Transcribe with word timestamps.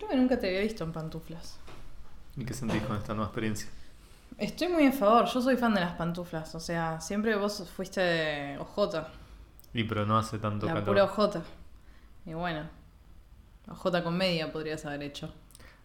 Creo 0.00 0.08
que 0.08 0.16
nunca 0.16 0.38
te 0.38 0.48
había 0.48 0.60
visto 0.62 0.82
en 0.82 0.92
pantuflas. 0.92 1.58
¿Y 2.34 2.44
qué 2.46 2.54
sentís 2.54 2.80
con 2.84 2.96
esta 2.96 3.12
nueva 3.12 3.26
experiencia? 3.26 3.68
Estoy 4.38 4.68
muy 4.68 4.86
a 4.86 4.92
favor, 4.92 5.26
yo 5.26 5.42
soy 5.42 5.58
fan 5.58 5.74
de 5.74 5.80
las 5.80 5.92
pantuflas, 5.92 6.54
o 6.54 6.60
sea, 6.60 6.98
siempre 7.02 7.36
vos 7.36 7.68
fuiste 7.76 8.00
de 8.00 8.58
OJ, 8.58 9.04
Y 9.74 9.84
pero 9.84 10.06
no 10.06 10.16
hace 10.16 10.38
tanto 10.38 10.64
la 10.64 10.72
calor. 10.72 10.86
pura 10.86 11.04
OJ. 11.04 11.42
Y 12.24 12.32
bueno, 12.32 12.62
OJ 13.68 14.02
con 14.02 14.16
media 14.16 14.50
podrías 14.50 14.86
haber 14.86 15.02
hecho. 15.02 15.30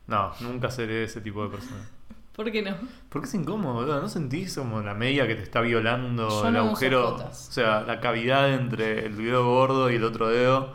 No, 0.08 0.32
nunca 0.40 0.72
seré 0.72 1.04
ese 1.04 1.20
tipo 1.20 1.44
de 1.44 1.50
persona. 1.50 1.90
¿Por 2.36 2.50
qué 2.52 2.62
no? 2.62 2.78
Porque 3.10 3.28
es 3.28 3.34
incómodo, 3.34 3.74
boludo. 3.76 4.02
¿No 4.02 4.08
sentís 4.08 4.56
como 4.56 4.82
la 4.82 4.94
media 4.94 5.28
que 5.28 5.36
te 5.36 5.44
está 5.44 5.60
violando 5.62 6.30
Yo 6.30 6.48
el 6.48 6.54
no 6.54 6.60
uso 6.64 6.68
agujero? 6.70 7.12
jotas. 7.12 7.50
O 7.50 7.52
sea, 7.52 7.82
la 7.82 8.00
cavidad 8.00 8.54
entre 8.54 9.06
el 9.08 9.18
dedo 9.18 9.46
gordo 9.46 9.90
y 9.92 9.96
el 9.96 10.04
otro 10.06 10.30
dedo. 10.30 10.74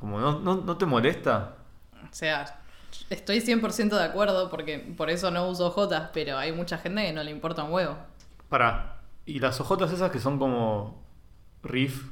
Como 0.00 0.18
no, 0.20 0.40
no, 0.40 0.56
¿no 0.56 0.76
te 0.76 0.86
molesta? 0.86 1.56
O 2.18 2.20
sea, 2.20 2.46
estoy 3.10 3.38
100% 3.40 3.90
de 3.96 4.02
acuerdo 4.02 4.50
porque 4.50 4.80
por 4.96 5.08
eso 5.08 5.30
no 5.30 5.46
uso 5.46 5.68
OJ, 5.68 6.10
pero 6.12 6.36
hay 6.36 6.50
mucha 6.50 6.76
gente 6.78 7.06
que 7.06 7.12
no 7.12 7.22
le 7.22 7.30
importa 7.30 7.62
un 7.62 7.72
huevo. 7.72 7.96
Para. 8.48 8.96
Y 9.24 9.38
las 9.38 9.60
ojotas 9.60 9.92
esas 9.92 10.10
que 10.10 10.18
son 10.18 10.36
como 10.40 11.00
riff. 11.62 12.02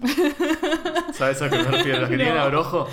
¿Sabes 1.12 1.40
a 1.42 1.48
qué 1.48 1.58
me 1.58 1.64
refiero? 1.70 2.00
Las 2.00 2.10
que 2.10 2.16
No. 2.16 2.22
tienen 2.24 2.38
abrojo. 2.38 2.88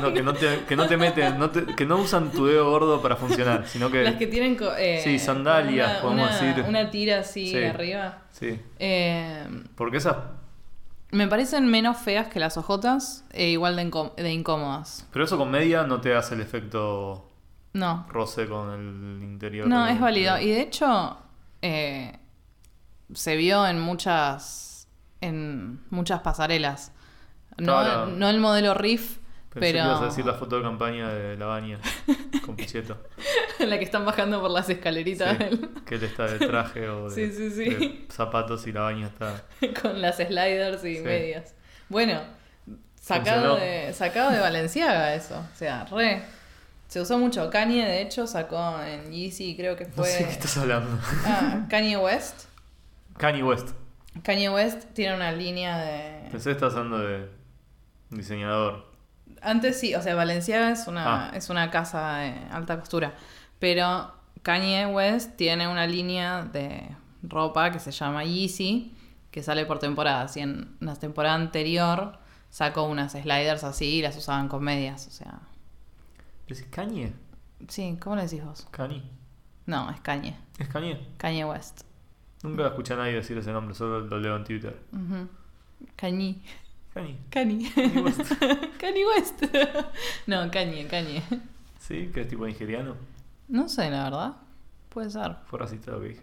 No, 0.00 0.14
que 0.14 0.22
no 0.22 0.32
te, 0.32 0.60
que 0.66 0.74
no 0.74 0.86
te 0.86 0.96
meten, 0.96 1.38
no 1.38 1.50
te- 1.50 1.66
que 1.66 1.84
no 1.84 1.98
usan 1.98 2.30
tu 2.30 2.46
dedo 2.46 2.70
gordo 2.70 3.02
para 3.02 3.16
funcionar, 3.16 3.66
sino 3.68 3.90
que. 3.90 4.02
Las 4.02 4.14
que 4.14 4.26
tienen 4.26 4.56
eh, 4.78 5.02
Sí, 5.04 5.18
sandalias, 5.18 5.90
una, 5.90 6.00
podemos 6.00 6.30
una- 6.40 6.40
decir. 6.52 6.64
Una 6.66 6.90
tira 6.90 7.20
así 7.20 7.48
Sí. 7.48 7.62
arriba. 7.62 8.22
Sí. 8.30 8.58
Eh, 8.78 9.46
Porque 9.74 9.98
esas. 9.98 10.16
Me 11.12 11.26
parecen 11.28 11.66
menos 11.66 11.96
feas 11.98 12.28
que 12.28 12.38
las 12.40 12.56
ojotas 12.56 13.24
e 13.32 13.48
igual 13.50 13.76
de, 13.76 13.82
incó- 13.90 14.14
de 14.16 14.32
incómodas. 14.32 15.06
Pero 15.12 15.24
eso 15.24 15.36
con 15.38 15.50
media 15.50 15.84
no 15.84 16.00
te 16.00 16.14
hace 16.14 16.34
el 16.34 16.40
efecto 16.40 17.30
No, 17.72 18.06
roce 18.08 18.46
con 18.48 18.70
el 18.72 19.22
interior. 19.22 19.66
no, 19.66 19.86
es 19.86 19.98
válido. 20.00 20.38
Y 20.38 20.50
de 20.50 20.60
hecho, 20.62 21.18
eh, 21.62 22.18
se 23.12 23.36
vio 23.36 23.66
en 23.66 23.80
muchas, 23.80 24.86
en 25.20 25.80
muchas 25.90 26.20
pasarelas. 26.20 26.92
No, 27.58 27.80
Claro. 27.80 28.06
no 28.06 28.28
el 28.28 28.40
modelo 28.40 28.74
Riff, 28.74 29.18
Pensé 29.52 29.72
pero 29.72 29.82
que 29.82 29.88
ibas 29.88 30.00
a 30.02 30.04
decir 30.06 30.24
la 30.24 30.34
foto 30.34 30.56
de 30.56 30.62
campaña 30.62 31.08
de 31.08 31.36
la 31.36 31.46
baña 31.46 31.78
con 32.46 32.54
Pichetto. 32.56 32.96
la 33.58 33.78
que 33.78 33.84
están 33.84 34.04
bajando 34.04 34.40
por 34.40 34.50
las 34.50 34.68
escaleritas 34.70 35.36
Sí, 35.36 35.44
del- 35.44 35.70
que 35.84 35.94
él 35.96 36.04
está 36.04 36.26
de 36.26 36.38
traje 36.46 36.88
o 36.88 37.10
de, 37.10 37.14
Sí, 37.14 37.32
sí, 37.36 37.50
sí. 37.50 37.64
de 37.74 38.06
zapatos 38.10 38.66
y 38.68 38.72
la 38.72 38.82
baña 38.82 39.08
está. 39.08 39.42
con 39.82 40.00
las 40.00 40.16
sliders 40.18 40.84
y 40.84 41.00
medias. 41.00 41.54
Bueno, 41.88 42.20
sacado 43.00 43.56
Funcionó. 43.56 43.56
de, 43.56 43.92
sacado 43.92 44.30
de 44.30 44.38
Valenciaga 44.38 45.14
eso. 45.14 45.36
O 45.52 45.56
sea, 45.56 45.84
re. 45.86 46.22
Se 46.86 47.00
usó 47.00 47.18
mucho. 47.18 47.50
Kanye, 47.50 47.84
de 47.84 48.02
hecho, 48.02 48.26
sacó 48.26 48.80
en 48.82 49.12
Yeezy, 49.12 49.56
creo 49.56 49.74
que 49.76 49.84
No 49.86 49.92
fue. 49.94 50.06
sé 50.08 50.24
qué 50.26 50.30
estás 50.32 50.56
hablando. 50.58 50.96
Ah, 51.24 51.66
Kanye 51.68 51.96
West. 51.96 52.46
Kanye 53.16 53.42
West. 53.44 53.70
Kanye 54.24 54.48
West 54.50 54.84
tiene 54.92 55.14
una 55.16 55.30
línea 55.32 55.78
de. 55.78 56.28
Pensé 56.30 56.50
que 56.50 56.54
estás 56.54 56.74
hablando 56.74 56.98
de 56.98 57.28
diseñador. 58.10 58.89
Antes 59.42 59.78
sí, 59.80 59.94
o 59.94 60.02
sea, 60.02 60.14
Valenciaga 60.14 60.70
es 60.72 60.86
una, 60.86 61.28
Ah. 61.28 61.30
es 61.34 61.48
una 61.50 61.70
casa 61.70 62.16
de 62.18 62.34
alta 62.50 62.78
costura. 62.78 63.14
Pero 63.58 64.12
Kanye 64.42 64.86
West 64.86 65.36
tiene 65.36 65.68
una 65.68 65.86
línea 65.86 66.44
de 66.44 66.88
ropa 67.22 67.70
que 67.70 67.78
se 67.78 67.90
llama 67.90 68.24
Yeezy, 68.24 68.94
que 69.30 69.42
sale 69.42 69.66
por 69.66 69.78
temporadas. 69.78 70.36
Y 70.36 70.40
en 70.40 70.76
una 70.80 70.96
temporada 70.96 71.34
anterior 71.34 72.18
sacó 72.50 72.82
unas 72.84 73.12
sliders 73.12 73.64
así 73.64 73.96
y 73.96 74.02
las 74.02 74.16
usaban 74.16 74.48
con 74.48 74.62
medias. 74.62 75.06
O 75.06 75.10
sea, 75.10 75.40
¿Decís 76.48 76.66
Kanye? 76.70 77.12
sí, 77.68 77.96
¿cómo 78.00 78.16
le 78.16 78.22
decís 78.22 78.44
vos? 78.44 78.66
Kanye. 78.70 79.02
No, 79.66 79.88
es 79.90 80.00
Kanye. 80.00 80.36
¿Es 80.58 80.68
Kanye? 80.68 81.06
Kanye 81.16 81.44
West. 81.44 81.82
Nunca 82.42 82.66
escuché 82.68 82.94
a 82.94 82.96
nadie 82.96 83.12
decir 83.12 83.36
ese 83.38 83.52
nombre, 83.52 83.74
solo 83.74 84.00
lo 84.00 84.18
leo 84.18 84.34
en 84.36 84.44
Twitter. 84.44 84.80
Ujú. 84.92 85.28
Kanye. 85.96 86.40
Kanye. 86.94 87.16
Kanye. 87.30 87.70
Kanye 87.70 88.02
West. 88.02 88.20
Kanye 88.80 89.04
West. 89.06 89.42
no, 90.26 90.50
Kanye, 90.50 90.86
Kanye. 90.88 91.22
¿Sí? 91.78 92.10
¿Que 92.12 92.22
es 92.22 92.28
tipo 92.28 92.46
nigeriano? 92.46 92.96
No 93.48 93.68
sé, 93.68 93.90
la 93.90 94.04
verdad. 94.04 94.36
Puede 94.88 95.10
ser. 95.10 95.36
Fue 95.46 95.58
racista 95.58 95.92
lo 95.92 96.00
que 96.00 96.08
dije. 96.08 96.22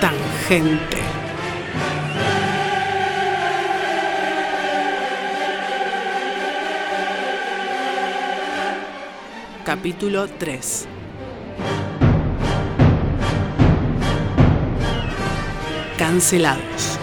Tangente. 0.00 0.98
Capítulo 9.64 10.26
3. 10.28 10.88
Cancelados. 16.14 17.00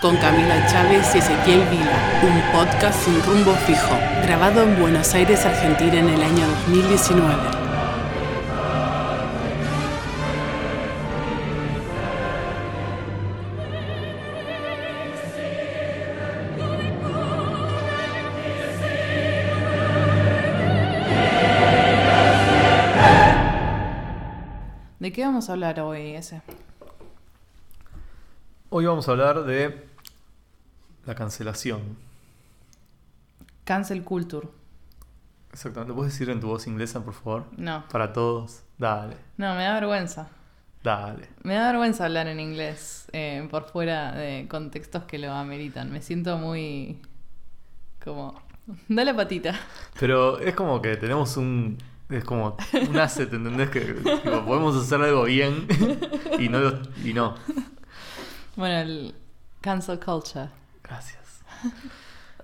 Con 0.00 0.16
Camila 0.16 0.66
Chávez 0.68 1.14
y 1.14 1.18
Ezequiel 1.18 1.60
Vila, 1.68 1.84
un 2.22 2.40
podcast 2.50 2.98
sin 3.04 3.22
rumbo 3.24 3.52
fijo, 3.66 3.94
grabado 4.22 4.62
en 4.62 4.80
Buenos 4.80 5.12
Aires, 5.12 5.44
Argentina 5.44 5.98
en 5.98 6.08
el 6.08 6.22
año 6.22 6.46
2019. 6.66 7.63
Vamos 25.34 25.48
a 25.48 25.52
hablar 25.54 25.80
hoy, 25.80 26.14
ese? 26.14 26.42
Hoy 28.70 28.86
vamos 28.86 29.08
a 29.08 29.10
hablar 29.10 29.42
de 29.44 29.84
la 31.06 31.16
cancelación. 31.16 31.80
Cancel 33.64 34.04
culture. 34.04 34.46
Exactamente. 35.52 35.88
¿Lo 35.88 35.96
puedes 35.96 36.12
decir 36.12 36.30
en 36.30 36.38
tu 36.38 36.46
voz 36.46 36.68
inglesa, 36.68 37.04
por 37.04 37.14
favor? 37.14 37.46
No, 37.56 37.82
Para 37.88 38.12
todos. 38.12 38.62
Dale, 38.78 39.16
no, 39.36 39.56
me 39.56 39.64
da 39.64 39.74
vergüenza. 39.74 40.28
dale. 40.84 41.28
Me 41.42 41.54
da 41.54 41.66
vergüenza 41.66 42.04
hablar 42.04 42.28
en 42.28 42.38
inglés 42.38 43.06
eh, 43.12 43.48
por 43.50 43.64
fuera 43.64 44.12
de 44.12 44.46
contextos 44.48 45.02
que 45.02 45.18
lo 45.18 45.32
ameritan. 45.32 45.90
Me 45.90 46.00
siento 46.00 46.38
muy. 46.38 47.02
como. 48.04 48.40
Da 48.88 49.04
la 49.04 49.16
patita. 49.16 49.52
Pero 49.98 50.38
es 50.38 50.54
como 50.54 50.80
que 50.80 50.96
tenemos 50.96 51.36
un. 51.36 51.76
Es 52.10 52.24
como 52.24 52.56
un 52.88 52.98
asset, 52.98 53.32
¿entendés? 53.32 53.70
Que 53.70 53.80
tipo, 53.80 54.44
podemos 54.44 54.76
hacer 54.76 55.00
algo 55.00 55.24
bien 55.24 55.66
y 56.38 56.48
no. 56.48 56.60
lo- 56.60 56.80
Y 57.04 57.14
no. 57.14 57.34
Bueno, 58.56 58.78
el 58.80 59.14
cancel 59.60 59.98
culture. 59.98 60.48
Gracias. 60.82 61.40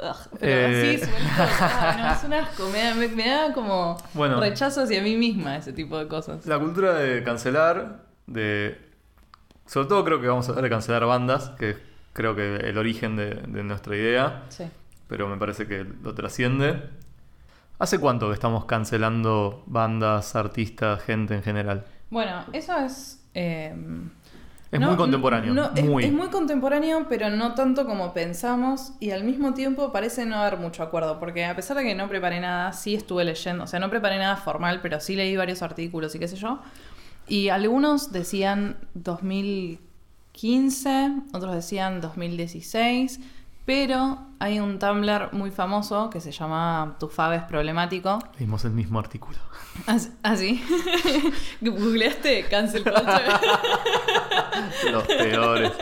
Ugh, 0.00 0.16
pero 0.41 0.53
Eh. 0.76 0.98
suelto. 0.98 1.16
Ah, 1.38 1.97
no, 1.98 2.12
es 2.16 2.25
un 2.25 2.32
asco. 2.32 2.69
Me 2.71 2.82
da, 2.82 2.94
me- 2.94 3.09
me 3.09 3.28
da 3.28 3.53
como 3.53 3.97
Bueno. 4.15 4.41
rechazo 4.41 4.82
hacia 4.82 5.03
mí 5.03 5.15
misma 5.16 5.56
ese 5.56 5.72
tipo 5.75 5.98
de 5.98 6.09
cosas. 6.09 6.47
La 6.47 6.59
cultura 6.59 6.94
de 6.94 7.22
cancelar, 7.22 8.03
de. 8.27 8.81
Sobre 9.66 9.88
todo 9.88 10.04
creo 10.04 10.21
que 10.21 10.27
vamos 10.27 10.47
a 10.48 10.50
hablar 10.50 10.65
de 10.65 10.71
cancelar 10.71 11.04
bandas, 11.04 11.50
que 11.59 11.71
es 11.71 11.77
creo 12.12 12.34
que 12.34 12.56
el 12.56 12.77
origen 12.78 13.15
de, 13.16 13.34
de 13.34 13.62
nuestra 13.62 13.94
idea, 13.94 14.44
Sí. 14.48 14.65
pero 15.06 15.28
me 15.28 15.37
parece 15.37 15.66
que 15.69 15.84
lo 16.03 16.12
trasciende. 16.15 16.82
¿Hace 17.80 17.98
cuánto 17.98 18.28
que 18.28 18.34
estamos 18.34 18.66
cancelando 18.66 19.64
bandas, 19.66 20.36
artistas, 20.36 21.03
gente 21.03 21.34
en 21.34 21.42
general? 21.42 21.84
Bueno, 22.10 22.44
eso 22.53 22.77
es. 22.78 23.24
eh, 23.34 23.74
Es 24.71 24.78
no- 24.78 24.86
muy 24.88 24.97
contemporáneo. 24.97 25.53
no, 25.54 25.71
es- 25.74 25.84
muy. 25.84 26.04
Es, 26.04 26.12
muy 26.12 26.28
contemporáneo, 26.28 27.06
pero 27.09 27.30
no 27.30 27.54
tanto 27.54 27.86
como 27.86 28.12
pensamos. 28.12 28.92
Y 29.00 29.10
al 29.10 29.24
mismo 29.24 29.53
tiempo 29.54 29.91
parece 29.92 30.24
no 30.27 30.36
haber 30.36 30.59
mucho 30.59 30.82
acuerdo. 30.84 31.18
Porque 31.18 31.44
a 31.44 31.56
pesar 31.56 31.77
de 31.78 31.82
que 31.84 31.94
no 31.97 32.09
preparé 32.09 32.38
nada, 32.41 32.72
sí 32.72 32.94
estuve 32.94 33.24
leyendo. 33.24 33.65
O 33.65 33.66
sea, 33.66 33.80
no 33.80 33.91
preparé 33.91 34.18
nada 34.18 34.36
formal, 34.36 34.78
pero 34.83 35.00
sí 35.00 35.16
leí 35.16 35.36
varios 35.36 35.62
artículos 35.62 36.15
y 36.15 36.18
qué 36.21 36.28
sé 36.28 36.36
yo. 36.36 36.60
Y 37.26 37.48
algunos 37.48 38.12
decían 38.12 38.76
2015, 38.94 41.12
otros 41.33 41.54
decían 41.54 42.00
2016. 42.00 43.21
Pero 43.66 44.18
hay 44.41 44.59
un 44.59 44.78
Tumblr 44.78 45.28
muy 45.33 45.51
famoso 45.51 46.10
que 46.10 46.21
se 46.21 46.33
llama 46.33 46.97
Tu 46.98 47.09
Fab 47.09 47.33
es 47.34 47.42
problemático. 47.45 48.18
Leímos 48.39 48.65
el 48.65 48.72
mismo 48.72 48.98
artículo. 48.98 49.39
Así. 49.86 50.10
así. 50.22 50.65
¿Googleaste 51.60 52.47
cancel 52.51 52.83
culture? 52.83 53.22
Los 54.92 55.04
peores. 55.04 55.72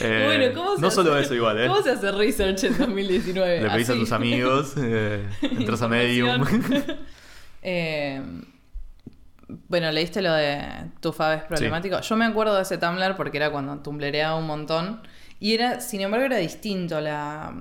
Eh, 0.00 0.22
Bueno, 0.26 0.54
¿cómo 0.54 0.74
se 0.76 0.80
no 0.82 0.86
hace? 0.88 0.96
solo 0.96 1.18
eso 1.18 1.34
igual, 1.34 1.60
¿eh? 1.60 1.68
¿Cómo 1.68 1.82
se 1.82 1.90
hace 1.90 2.10
research 2.12 2.64
en 2.64 2.76
2019? 2.78 3.60
Le 3.62 3.70
pedís 3.70 3.90
a 3.90 3.94
tus 3.94 4.12
amigos, 4.12 4.74
eh, 4.76 5.26
entras 5.42 5.80
a 5.82 5.88
Medium. 5.88 6.44
Eh, 7.62 8.20
Bueno, 9.68 9.90
leíste 9.92 10.22
lo 10.22 10.32
de 10.32 10.90
tu 11.00 11.12
fab 11.12 11.38
es 11.38 11.44
problemático. 11.44 12.00
Yo 12.00 12.16
me 12.16 12.24
acuerdo 12.24 12.56
de 12.56 12.62
ese 12.62 12.78
Tumblr 12.78 13.16
porque 13.16 13.36
era 13.36 13.50
cuando 13.50 13.76
tumblereaba 13.78 14.34
un 14.36 14.46
montón. 14.46 15.02
Y 15.42 15.54
era, 15.54 15.80
sin 15.80 16.00
embargo, 16.00 16.26
era 16.26 16.36
distinto. 16.36 17.00
La, 17.00 17.52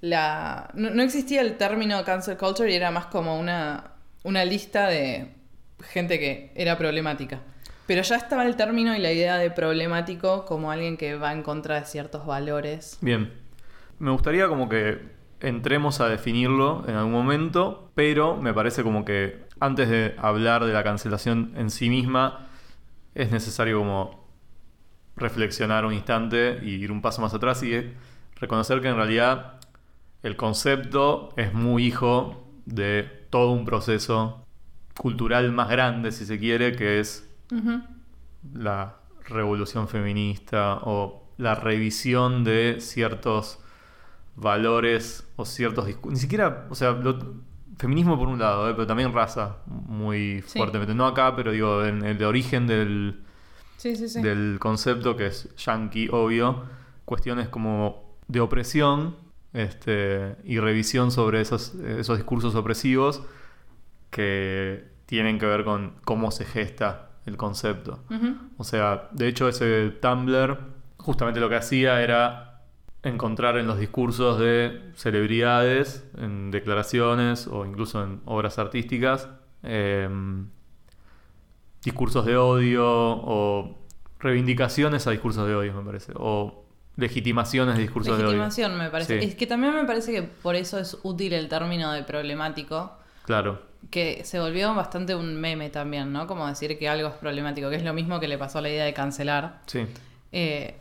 la, 0.00 0.70
no, 0.74 0.90
no 0.90 1.02
existía 1.02 1.40
el 1.40 1.56
término 1.56 2.04
cancel 2.04 2.36
culture 2.36 2.70
y 2.70 2.76
era 2.76 2.92
más 2.92 3.06
como 3.06 3.40
una, 3.40 3.90
una 4.22 4.44
lista 4.44 4.86
de 4.86 5.34
gente 5.80 6.20
que 6.20 6.52
era 6.54 6.78
problemática. 6.78 7.40
Pero 7.88 8.02
ya 8.02 8.14
estaba 8.14 8.46
el 8.46 8.54
término 8.54 8.94
y 8.94 9.00
la 9.00 9.10
idea 9.10 9.36
de 9.36 9.50
problemático 9.50 10.44
como 10.44 10.70
alguien 10.70 10.96
que 10.96 11.16
va 11.16 11.32
en 11.32 11.42
contra 11.42 11.80
de 11.80 11.86
ciertos 11.86 12.24
valores. 12.24 12.98
Bien. 13.00 13.32
Me 13.98 14.12
gustaría 14.12 14.46
como 14.46 14.68
que 14.68 15.00
entremos 15.40 16.00
a 16.00 16.08
definirlo 16.08 16.84
en 16.86 16.94
algún 16.94 17.14
momento, 17.14 17.90
pero 17.96 18.36
me 18.36 18.54
parece 18.54 18.84
como 18.84 19.04
que 19.04 19.42
antes 19.58 19.88
de 19.88 20.14
hablar 20.18 20.66
de 20.66 20.72
la 20.72 20.84
cancelación 20.84 21.52
en 21.56 21.70
sí 21.70 21.90
misma, 21.90 22.46
es 23.16 23.32
necesario 23.32 23.80
como 23.80 24.23
reflexionar 25.16 25.84
un 25.84 25.92
instante 25.94 26.58
y 26.62 26.70
ir 26.74 26.90
un 26.92 27.00
paso 27.02 27.22
más 27.22 27.34
atrás 27.34 27.62
y 27.62 27.92
reconocer 28.40 28.80
que 28.80 28.88
en 28.88 28.96
realidad 28.96 29.60
el 30.22 30.36
concepto 30.36 31.30
es 31.36 31.52
muy 31.54 31.86
hijo 31.86 32.48
de 32.66 33.02
todo 33.30 33.50
un 33.52 33.64
proceso 33.64 34.44
cultural 34.96 35.52
más 35.52 35.68
grande, 35.68 36.12
si 36.12 36.24
se 36.24 36.38
quiere, 36.38 36.74
que 36.74 37.00
es 37.00 37.28
la 38.52 38.96
revolución 39.28 39.88
feminista 39.88 40.78
o 40.82 41.22
la 41.38 41.54
revisión 41.54 42.44
de 42.44 42.76
ciertos 42.80 43.58
valores 44.36 45.28
o 45.36 45.44
ciertos 45.44 45.86
discursos. 45.86 46.12
Ni 46.14 46.20
siquiera, 46.20 46.66
o 46.70 46.74
sea, 46.74 46.92
lo- 46.92 47.34
feminismo 47.78 48.16
por 48.18 48.28
un 48.28 48.38
lado, 48.38 48.68
¿eh? 48.70 48.72
pero 48.74 48.86
también 48.86 49.12
raza 49.12 49.56
muy 49.66 50.42
Sí. 50.46 50.58
fuertemente. 50.58 50.94
No 50.94 51.06
acá, 51.06 51.34
pero 51.34 51.50
digo, 51.52 51.84
en 51.84 52.04
el 52.04 52.22
origen 52.22 52.66
del, 52.66 53.23
Sí, 53.76 53.96
sí, 53.96 54.08
sí. 54.08 54.22
del 54.22 54.58
concepto 54.60 55.16
que 55.16 55.26
es 55.26 55.54
yankee, 55.56 56.08
obvio, 56.10 56.64
cuestiones 57.04 57.48
como 57.48 58.16
de 58.28 58.40
opresión 58.40 59.16
este, 59.52 60.36
y 60.44 60.58
revisión 60.58 61.10
sobre 61.10 61.40
esos, 61.40 61.74
esos 61.74 62.16
discursos 62.16 62.54
opresivos 62.54 63.22
que 64.10 64.88
tienen 65.06 65.38
que 65.38 65.46
ver 65.46 65.64
con 65.64 65.94
cómo 66.04 66.30
se 66.30 66.44
gesta 66.44 67.10
el 67.26 67.36
concepto. 67.36 68.00
O 68.58 68.64
sea, 68.64 69.08
de 69.12 69.28
hecho 69.28 69.48
ese 69.48 69.90
Tumblr 69.90 70.58
justamente 70.98 71.40
lo 71.40 71.48
que 71.48 71.56
hacía 71.56 72.02
era 72.02 72.62
encontrar 73.02 73.58
en 73.58 73.66
los 73.66 73.78
discursos 73.78 74.38
de 74.38 74.92
celebridades, 74.94 76.08
en 76.16 76.50
declaraciones 76.50 77.46
o 77.46 77.66
incluso 77.66 78.02
en 78.02 78.20
obras 78.24 78.58
artísticas, 78.58 79.28
em, 79.62 80.48
discursos 81.84 82.24
de 82.26 82.36
odio 82.36 82.84
o 82.86 83.76
reivindicaciones 84.20 85.06
a 85.06 85.10
discursos 85.10 85.46
de 85.46 85.54
odio, 85.54 85.74
me 85.74 85.82
parece, 85.84 86.12
o 86.16 86.64
legitimaciones 86.96 87.76
de 87.76 87.82
discursos 87.82 88.16
de 88.16 88.24
odio. 88.24 88.32
Legitimación, 88.32 88.78
me 88.78 88.88
parece. 88.90 89.20
Sí. 89.20 89.26
Es 89.26 89.34
que 89.34 89.46
también 89.46 89.74
me 89.74 89.84
parece 89.84 90.12
que 90.12 90.22
por 90.22 90.54
eso 90.54 90.78
es 90.78 90.96
útil 91.02 91.32
el 91.32 91.48
término 91.48 91.92
de 91.92 92.02
problemático, 92.04 92.92
Claro, 93.24 93.62
que 93.90 94.22
se 94.24 94.38
volvió 94.40 94.74
bastante 94.74 95.14
un 95.14 95.34
meme 95.40 95.70
también, 95.70 96.12
¿no? 96.12 96.26
Como 96.26 96.46
decir 96.46 96.78
que 96.78 96.88
algo 96.88 97.08
es 97.08 97.14
problemático, 97.14 97.68
que 97.70 97.76
es 97.76 97.82
lo 97.84 97.92
mismo 97.94 98.20
que 98.20 98.28
le 98.28 98.38
pasó 98.38 98.58
a 98.58 98.62
la 98.62 98.68
idea 98.70 98.84
de 98.84 98.94
cancelar. 98.94 99.60
sí. 99.66 99.86
Eh, 100.32 100.74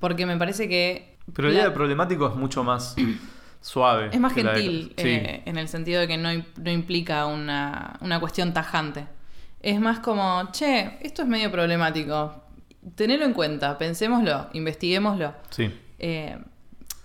porque 0.00 0.26
me 0.26 0.36
parece 0.36 0.68
que... 0.68 1.16
Pero 1.32 1.48
la 1.48 1.54
idea 1.54 1.64
de 1.64 1.70
problemático 1.70 2.28
es 2.28 2.34
mucho 2.34 2.62
más 2.62 2.94
suave. 3.62 4.10
Es 4.12 4.20
más 4.20 4.34
de- 4.34 4.42
gentil, 4.42 4.92
Sí. 4.98 5.08
eh, 5.08 5.42
en 5.46 5.56
el 5.56 5.66
sentido 5.68 6.00
de 6.00 6.08
que 6.08 6.18
no, 6.18 6.28
no 6.32 6.70
implica 6.70 7.24
una, 7.26 7.96
una 8.02 8.20
cuestión 8.20 8.52
tajante. 8.52 9.06
Es 9.60 9.80
más 9.80 10.00
como, 10.00 10.50
che, 10.52 10.98
esto 11.00 11.22
es 11.22 11.28
medio 11.28 11.50
problemático. 11.50 12.42
Tenelo 12.94 13.24
en 13.24 13.32
cuenta, 13.32 13.76
pensémoslo, 13.76 14.48
investiguémoslo. 14.52 15.34
sí. 15.50 15.72
Eh, 16.00 16.38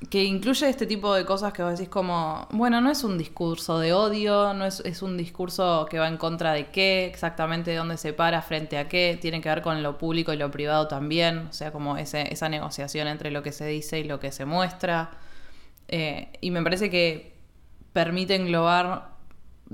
que 0.10 0.24
incluye 0.24 0.70
este 0.70 0.86
tipo 0.86 1.14
de 1.14 1.26
cosas 1.26 1.54
que 1.54 1.64
vos 1.64 1.72
decís 1.72 1.90
como, 1.90 2.48
bueno, 2.52 2.82
no 2.82 2.92
es 2.92 3.04
un 3.04 3.18
discurso 3.18 3.80
de 3.80 3.94
odio, 3.94 4.54
no 4.54 4.66
es, 4.66 4.82
es 4.82 5.02
un 5.02 5.18
discurso 5.18 5.88
que 5.90 6.00
va 6.00 6.08
en 6.08 6.18
contra 6.18 6.54
de 6.54 6.68
qué, 6.68 7.06
exactamente 7.06 7.72
de 7.72 7.78
dónde 7.78 7.98
se 7.98 8.14
para, 8.14 8.42
frente 8.42 8.78
a 8.78 8.88
qué, 8.88 9.18
tiene 9.20 9.42
que 9.42 9.50
ver 9.50 9.62
con 9.62 9.82
lo 9.82 9.98
público 9.98 10.34
y 10.34 10.38
lo 10.38 10.52
privado 10.52 10.88
también, 10.88 11.48
o 11.50 11.54
sea, 11.54 11.72
como 11.72 11.98
ese, 11.98 12.32
esa 12.34 12.50
negociación 12.50 13.08
entre 13.08 13.32
lo 13.32 13.44
que 13.44 13.52
se 13.52 13.66
dice 13.66 14.00
y 14.00 14.04
lo 14.04 14.20
que 14.20 14.32
se 14.32 14.46
muestra. 14.46 15.12
Eh, 15.88 16.34
y 16.42 16.52
me 16.52 16.62
parece 16.62 16.90
que 16.90 17.34
permite 17.94 18.36
englobar 18.36 19.13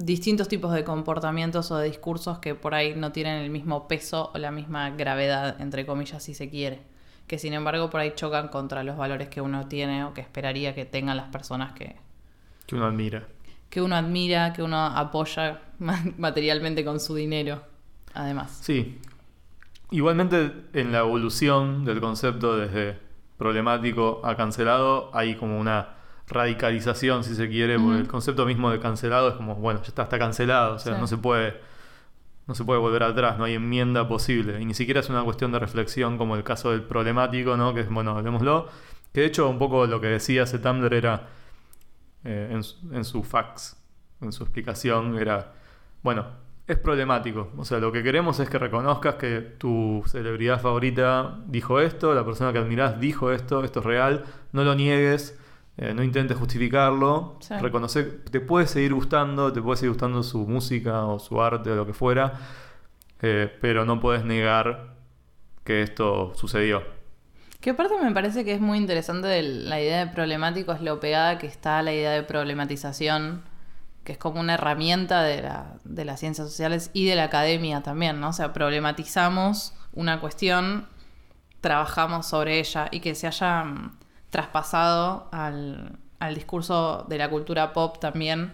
distintos 0.01 0.47
tipos 0.47 0.71
de 0.73 0.83
comportamientos 0.85 1.71
o 1.71 1.77
de 1.77 1.87
discursos 1.89 2.39
que 2.39 2.55
por 2.55 2.73
ahí 2.73 2.95
no 2.95 3.11
tienen 3.11 3.43
el 3.43 3.49
mismo 3.49 3.87
peso 3.89 4.31
o 4.33 4.37
la 4.37 4.49
misma 4.49 4.91
gravedad, 4.91 5.59
entre 5.59 5.85
comillas, 5.85 6.23
si 6.23 6.33
se 6.33 6.49
quiere. 6.49 6.79
Que 7.27 7.37
sin 7.37 7.53
embargo 7.53 7.89
por 7.89 7.99
ahí 7.99 8.13
chocan 8.15 8.47
contra 8.47 8.83
los 8.83 8.95
valores 8.97 9.27
que 9.27 9.41
uno 9.41 9.67
tiene 9.67 10.05
o 10.05 10.13
que 10.13 10.21
esperaría 10.21 10.73
que 10.73 10.85
tengan 10.85 11.17
las 11.17 11.27
personas 11.27 11.73
que, 11.73 11.97
Que 12.65 12.75
uno 12.75 12.85
admira. 12.85 13.27
que 13.69 13.81
uno 13.81 13.95
admira, 13.95 14.53
que 14.53 14.63
uno 14.63 14.77
apoya 14.85 15.61
ma- 15.79 16.01
materialmente 16.17 16.83
con 16.85 16.99
su 16.99 17.13
dinero, 17.15 17.61
además. 18.13 18.57
Sí. 18.63 18.99
Igualmente 19.91 20.53
en 20.73 20.91
la 20.91 20.99
evolución 20.99 21.83
del 21.83 21.99
concepto 21.99 22.57
desde 22.57 22.97
problemático 23.37 24.21
a 24.23 24.35
cancelado 24.35 25.11
hay 25.13 25.35
como 25.35 25.59
una 25.59 25.95
radicalización, 26.29 27.23
si 27.23 27.35
se 27.35 27.49
quiere, 27.49 27.77
porque 27.79 27.99
el 27.99 28.07
concepto 28.07 28.45
mismo 28.45 28.69
de 28.71 28.79
cancelado 28.79 29.29
es 29.29 29.35
como, 29.35 29.55
bueno, 29.55 29.81
ya 29.81 29.87
está, 29.87 30.03
está 30.03 30.17
cancelado, 30.19 30.75
o 30.75 30.79
sea, 30.79 30.95
Sí. 30.95 31.01
no 31.01 31.07
se 31.07 31.17
puede 31.17 31.67
no 32.47 32.55
se 32.55 32.63
puede 32.65 32.79
volver 32.79 33.03
atrás, 33.03 33.37
no 33.37 33.43
hay 33.43 33.53
enmienda 33.53 34.07
posible. 34.07 34.59
Y 34.59 34.65
ni 34.65 34.73
siquiera 34.73 35.01
es 35.01 35.09
una 35.11 35.23
cuestión 35.23 35.51
de 35.51 35.59
reflexión 35.59 36.17
como 36.17 36.35
el 36.35 36.43
caso 36.43 36.71
del 36.71 36.81
problemático, 36.81 37.55
¿no? 37.57 37.75
Que 37.75 37.81
es, 37.81 37.89
bueno, 37.91 38.17
hablemoslo. 38.17 38.67
Que 39.13 39.21
de 39.21 39.27
hecho 39.27 39.47
un 39.47 39.59
poco 39.59 39.85
lo 39.85 40.01
que 40.01 40.07
decía 40.07 40.41
ese 40.43 40.57
Tumblr 40.57 40.91
era, 40.95 41.27
eh, 42.23 42.49
en, 42.51 42.63
su- 42.63 42.77
en 42.91 43.05
su 43.05 43.21
fax, 43.23 43.77
en 44.21 44.31
su 44.31 44.41
explicación, 44.43 45.19
era, 45.19 45.53
bueno, 46.01 46.25
es 46.65 46.77
problemático. 46.77 47.51
O 47.55 47.65
sea, 47.65 47.77
lo 47.77 47.91
que 47.91 48.01
queremos 48.01 48.39
es 48.39 48.49
que 48.49 48.57
reconozcas 48.57 49.13
que 49.15 49.41
tu 49.41 50.03
celebridad 50.07 50.59
favorita 50.59 51.37
dijo 51.45 51.79
esto, 51.79 52.15
la 52.15 52.25
persona 52.25 52.51
que 52.51 52.57
admirás 52.57 52.99
dijo 52.99 53.31
esto, 53.31 53.63
esto 53.63 53.79
es 53.81 53.85
real, 53.85 54.25
no 54.53 54.63
lo 54.63 54.73
niegues, 54.73 55.39
eh, 55.81 55.93
no 55.93 56.03
intentes 56.03 56.37
justificarlo, 56.37 57.37
Sí. 57.39 57.55
reconocer, 57.55 58.23
te 58.29 58.39
puede 58.41 58.67
seguir 58.67 58.93
gustando, 58.93 59.51
te 59.53 59.61
puede 59.61 59.77
seguir 59.77 59.91
gustando 59.91 60.21
su 60.23 60.45
música 60.45 61.05
o 61.05 61.17
su 61.19 61.41
arte 61.41 61.71
o 61.71 61.75
lo 61.75 61.85
que 61.85 61.93
fuera, 61.93 62.33
eh, 63.21 63.51
pero 63.61 63.85
no 63.85 63.99
puedes 63.99 64.23
negar 64.25 64.95
que 65.63 65.81
esto 65.81 66.33
sucedió. 66.35 66.83
Que 67.61 67.71
aparte 67.71 67.94
me 68.01 68.11
parece 68.11 68.45
que 68.45 68.54
es 68.54 68.61
muy 68.61 68.77
interesante 68.77 69.27
de 69.27 69.42
la 69.44 69.81
idea 69.81 70.06
de 70.06 70.11
problemático, 70.11 70.71
es 70.71 70.81
lo 70.81 70.99
pegada 70.99 71.37
que 71.37 71.47
está 71.47 71.81
la 71.81 71.94
idea 71.94 72.11
de 72.11 72.23
problematización, 72.23 73.42
que 74.06 74.13
es 74.13 74.18
como 74.18 74.39
una 74.39 74.54
herramienta 74.56 75.23
de, 75.23 75.42
la- 75.42 75.75
de 75.83 76.06
las 76.06 76.19
ciencias 76.19 76.47
sociales 76.49 76.89
y 76.94 77.06
de 77.06 77.15
la 77.15 77.25
academia 77.25 77.81
también, 77.83 78.19
¿no? 78.19 78.30
O 78.30 78.33
sea, 78.33 78.54
problematizamos 78.54 79.73
una 79.94 80.19
cuestión, 80.21 80.87
trabajamos 81.61 82.25
sobre 82.27 82.59
ella 82.59 82.87
y 82.92 83.01
que 83.01 83.13
se 83.15 83.27
haya 83.27 83.63
mm, 83.65 83.97
traspasado 84.30 85.28
al, 85.31 85.98
al 86.19 86.36
discurso 86.36 87.06
de 87.09 87.18
la 87.18 87.30
cultura 87.30 87.74
pop 87.74 88.00
también, 88.00 88.54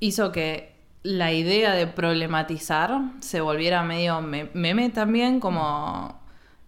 hizo 0.00 0.32
que 0.32 0.74
la 1.02 1.32
idea 1.32 1.72
de 1.74 1.86
problematizar 1.86 2.98
se 3.20 3.40
volviera 3.40 3.82
medio 3.82 4.20
me- 4.20 4.50
meme 4.54 4.90
también, 4.90 5.40
como 5.40 6.20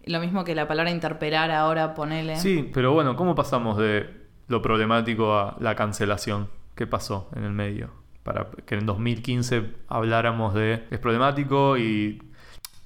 lo 0.05 0.19
mismo 0.19 0.43
que 0.43 0.55
la 0.55 0.67
palabra 0.67 0.91
interpelar 0.91 1.51
ahora, 1.51 1.93
ponele. 1.93 2.37
Sí, 2.37 2.69
pero 2.73 2.93
bueno, 2.93 3.15
¿cómo 3.15 3.35
pasamos 3.35 3.77
de 3.77 4.09
lo 4.47 4.61
problemático 4.61 5.37
a 5.37 5.57
la 5.59 5.75
cancelación? 5.75 6.49
¿Qué 6.75 6.87
pasó 6.87 7.29
en 7.35 7.43
el 7.43 7.51
medio? 7.51 7.91
Para 8.23 8.47
que 8.65 8.75
en 8.75 8.85
2015 8.85 9.73
habláramos 9.87 10.53
de 10.53 10.85
es 10.89 10.99
problemático 10.99 11.77
y 11.77 12.21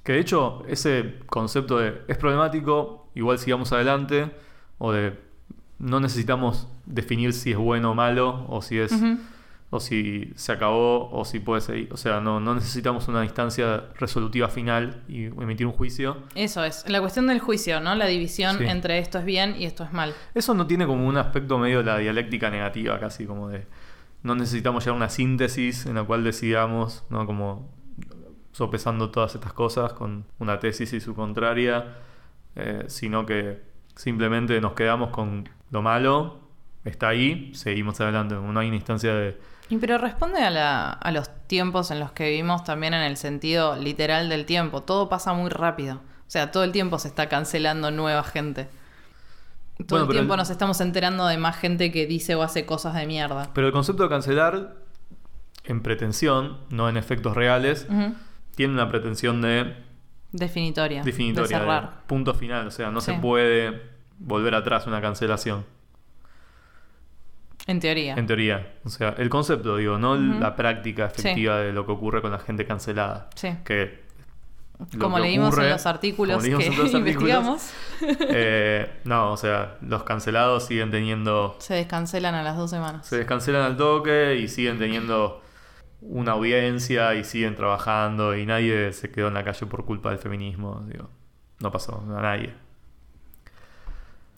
que 0.04 0.14
de 0.14 0.20
hecho 0.20 0.64
ese 0.68 1.20
concepto 1.28 1.78
de 1.78 2.02
es 2.08 2.18
problemático, 2.18 3.10
igual 3.14 3.38
sigamos 3.38 3.72
adelante, 3.72 4.32
o 4.86 4.92
de 4.92 5.18
no 5.80 6.02
necesitamos 6.02 6.68
definir 6.86 7.32
si 7.32 7.52
es 7.52 7.58
bueno 7.58 7.92
o 7.92 7.96
malo, 7.96 8.46
o 8.50 8.62
si 8.62 8.80
es 8.80 8.92
o 9.70 9.80
si 9.80 10.32
se 10.36 10.52
acabó, 10.52 11.10
o 11.10 11.24
si 11.24 11.40
puede 11.40 11.62
seguir. 11.62 11.88
O 11.94 11.98
sea, 11.98 12.20
no, 12.20 12.42
no 12.42 12.54
necesitamos 12.54 13.08
una 13.08 13.24
instancia 13.24 13.86
resolutiva 13.98 14.50
final 14.50 15.02
y 15.08 15.28
emitir 15.28 15.66
un 15.66 15.72
juicio. 15.72 16.18
Eso 16.36 16.66
es, 16.66 16.88
la 16.90 17.00
cuestión 17.00 17.28
del 17.28 17.40
juicio, 17.40 17.80
¿no? 17.80 17.96
La 17.96 18.08
división 18.08 18.58
Sí. 18.58 18.66
entre 18.66 19.00
esto 19.00 19.20
es 19.20 19.26
bien 19.26 19.56
y 19.58 19.64
esto 19.64 19.86
es 19.86 19.94
mal. 19.94 20.14
Eso 20.36 20.54
no 20.54 20.68
tiene 20.68 20.86
como 20.86 21.08
un 21.08 21.16
aspecto 21.16 21.58
medio 21.58 21.78
de 21.80 21.86
la 21.86 21.98
dialéctica 21.98 22.50
negativa, 22.50 23.00
casi 23.00 23.26
como 23.26 23.48
de. 23.48 23.66
No 24.22 24.36
necesitamos 24.36 24.84
ya 24.84 24.92
una 24.92 25.08
síntesis 25.10 25.86
en 25.86 25.96
la 25.96 26.04
cual 26.04 26.26
decidamos, 26.26 27.06
¿no? 27.10 27.26
Como 27.26 27.72
sopesando 28.52 29.12
todas 29.12 29.34
estas 29.34 29.54
cosas 29.54 29.94
con 29.94 30.26
una 30.40 30.60
tesis 30.60 30.92
y 30.92 31.00
su 31.00 31.16
contraria, 31.16 31.96
eh, 32.56 32.84
sino 32.88 33.26
que 33.26 33.73
simplemente 33.96 34.60
nos 34.62 34.74
quedamos 34.74 35.10
con 35.10 35.50
lo 35.72 35.82
malo, 35.82 36.40
está 36.86 37.10
ahí, 37.10 37.52
seguimos 37.56 38.00
adelante. 38.02 38.36
No 38.36 38.60
hay 38.60 38.68
una 38.68 38.76
instancia 38.76 39.14
de 39.14 39.38
Y 39.70 39.78
pero 39.78 39.98
responde 39.98 40.42
a, 40.44 40.50
la- 40.50 40.92
a 40.92 41.12
los 41.12 41.30
tiempos 41.48 41.92
en 41.92 42.00
los 42.00 42.12
que 42.12 42.30
vivimos 42.30 42.64
también 42.64 42.94
en 42.94 43.02
el 43.04 43.18
sentido 43.18 43.76
literal 43.78 44.30
del 44.30 44.46
tiempo. 44.46 44.82
Todo 44.84 45.10
pasa 45.10 45.34
muy 45.34 45.50
rápido. 45.50 45.96
O 46.28 46.32
sea, 46.34 46.52
todo 46.52 46.64
el 46.64 46.72
tiempo 46.72 46.98
se 47.00 47.08
está 47.08 47.30
cancelando 47.30 47.92
nueva 47.92 48.24
gente. 48.24 48.68
Todo 49.78 50.00
Bueno, 50.00 50.06
el 50.06 50.12
tiempo 50.12 50.34
el- 50.34 50.38
nos 50.40 50.50
estamos 50.50 50.80
enterando 50.82 51.26
de 51.28 51.38
más 51.38 51.58
gente 51.58 51.92
que 51.92 52.06
dice 52.06 52.36
o 52.36 52.44
hace 52.44 52.66
cosas 52.66 52.94
de 52.96 53.06
mierda. 53.08 53.50
Pero 53.54 53.68
el 53.68 53.74
concepto 53.74 54.04
de 54.04 54.10
cancelar, 54.10 54.76
en 55.64 55.82
pretensión, 55.82 56.58
no 56.70 56.90
en 56.90 56.98
efectos 56.98 57.36
reales, 57.36 57.88
tiene 58.56 58.74
una 58.74 58.90
pretensión 58.90 59.42
de 59.42 59.76
Definitoria. 60.34 61.02
definitoria, 61.04 61.48
De 61.48 61.54
de 61.54 61.60
cerrar. 61.60 62.04
punto 62.08 62.34
final. 62.34 62.68
O 62.68 62.72
sea, 62.72 62.90
no 62.92 63.00
se 63.02 63.14
puede 63.14 63.82
volver 64.20 64.54
atrás 64.56 64.86
una 64.88 65.00
cancelación, 65.02 65.66
En 67.68 67.80
teoría. 67.80 68.16
en 68.16 68.28
teoría. 68.28 68.74
O 68.84 68.90
sea, 68.90 69.16
el 69.18 69.30
concepto, 69.30 69.78
digo, 69.78 69.98
no 69.98 70.16
la 70.16 70.56
práctica 70.56 71.10
Sí. 71.10 71.22
efectiva 71.22 71.58
de 71.60 71.72
lo 71.72 71.86
que 71.86 71.92
ocurre 71.94 72.22
con 72.22 72.32
la 72.32 72.40
gente 72.40 72.66
cancelada. 72.66 73.30
Sí. 73.36 73.50
Que 73.64 74.04
Como 75.00 75.18
leímos 75.20 75.54
ocurre- 75.54 75.66
en 75.68 75.70
los 75.72 75.86
artículos 75.86 76.44
que 76.44 76.54
artículos, 76.54 76.94
investigamos, 76.94 77.70
eh, 78.30 78.92
no, 79.06 79.32
o 79.32 79.38
sea, 79.38 79.78
los 79.82 80.04
cancelados 80.04 80.66
siguen 80.66 80.92
teniendo 80.92 81.56
se 81.60 81.76
descancelan 81.76 82.36
a 82.36 82.44
las 82.44 82.58
dos 82.58 82.70
semanas. 82.72 83.06
se 83.08 83.18
descancelan 83.18 83.62
al 83.62 83.78
toque 83.78 84.36
y 84.42 84.48
siguen 84.50 84.80
teniendo 84.80 85.42
una 86.10 86.34
audiencia 86.34 87.14
y 87.16 87.24
siguen 87.24 87.56
trabajando 87.56 88.36
y 88.36 88.46
nadie 88.46 88.94
se 88.94 89.12
quedó 89.12 89.28
en 89.30 89.34
la 89.36 89.44
calle 89.44 89.66
por 89.66 89.86
culpa 89.86 90.10
del 90.10 90.20
feminismo. 90.20 90.82
Digo, 90.88 91.10
no 91.60 91.72
pasó 91.72 92.04
a 92.08 92.22
nadie. 92.22 92.54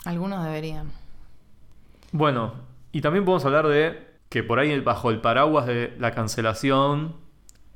Algunos 0.05 0.43
deberían. 0.43 0.91
Bueno, 2.11 2.53
y 2.91 3.01
también 3.01 3.25
podemos 3.25 3.45
hablar 3.45 3.67
de 3.67 4.07
que 4.29 4.43
por 4.43 4.59
ahí 4.59 4.79
bajo 4.79 5.09
el 5.09 5.21
paraguas 5.21 5.65
de 5.65 5.95
la 5.99 6.11
cancelación 6.11 7.15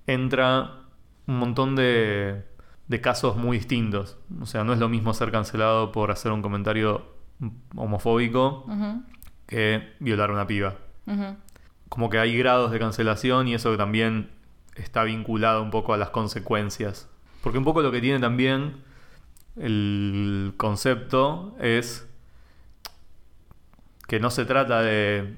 entra 0.07 0.81
un 1.27 1.39
montón 1.39 1.75
de, 1.75 2.43
de 2.87 3.01
casos 3.01 3.35
muy 3.35 3.57
distintos. 3.57 4.17
O 4.41 4.45
sea, 4.45 4.63
no 4.63 4.73
es 4.73 4.79
lo 4.79 4.89
mismo 4.89 5.13
ser 5.13 5.31
cancelado 5.31 5.91
por 5.91 6.11
hacer 6.11 6.31
un 6.31 6.41
comentario 6.41 7.05
homofóbico 7.75 8.65
que 9.45 9.93
violar 9.99 10.29
a 10.29 10.33
una 10.33 10.47
piba. 10.47 10.75
ujú. 11.07 11.35
Como 11.89 12.09
que 12.09 12.19
hay 12.19 12.37
grados 12.37 12.71
de 12.71 12.79
cancelación 12.79 13.47
y 13.47 13.55
eso 13.55 13.75
también 13.77 14.29
está 14.75 15.03
vinculado 15.03 15.61
un 15.61 15.71
poco 15.71 15.93
a 15.93 15.97
las 15.97 16.09
consecuencias. 16.11 17.09
Porque 17.41 17.57
un 17.57 17.63
poco 17.63 17.81
lo 17.81 17.91
que 17.91 17.99
tiene 18.01 18.19
también 18.19 18.77
el 19.57 20.53
concepto 20.57 21.55
es 21.59 22.07
que 24.07 24.19
no 24.19 24.29
se 24.31 24.45
trata 24.45 24.81
de 24.81 25.35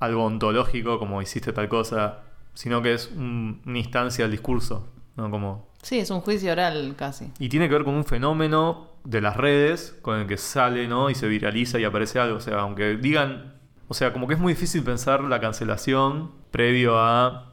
algo 0.00 0.24
ontológico 0.24 0.98
como 0.98 1.22
hiciste 1.22 1.52
tal 1.52 1.68
cosa, 1.68 2.20
sino 2.54 2.82
que 2.82 2.94
es 2.94 3.10
un- 3.14 3.62
una 3.66 3.78
instancia 3.78 4.24
del 4.24 4.32
discurso, 4.32 4.88
¿no? 5.16 5.30
Como 5.30 5.68
Sí, 5.82 5.98
es 5.98 6.10
un 6.10 6.20
juicio 6.20 6.52
oral 6.52 6.94
casi. 6.96 7.32
y 7.38 7.48
tiene 7.48 7.68
que 7.68 7.74
ver 7.74 7.84
con 7.84 7.94
un 7.94 8.04
fenómeno 8.04 8.88
de 9.04 9.20
las 9.20 9.36
redes 9.36 9.98
con 10.02 10.20
el 10.20 10.26
que 10.28 10.36
sale, 10.36 10.86
¿no? 10.86 11.10
Y 11.10 11.14
se 11.16 11.26
viraliza 11.26 11.80
y 11.80 11.84
aparece 11.84 12.20
algo. 12.20 12.36
O 12.36 12.40
sea, 12.40 12.60
aunque 12.60 12.96
digan. 12.96 13.54
O 13.92 13.94
sea, 13.94 14.10
como 14.14 14.26
que 14.26 14.32
es 14.32 14.40
muy 14.40 14.54
difícil 14.54 14.82
pensar 14.82 15.20
la 15.22 15.38
cancelación 15.38 16.30
previo 16.50 16.98
a 16.98 17.52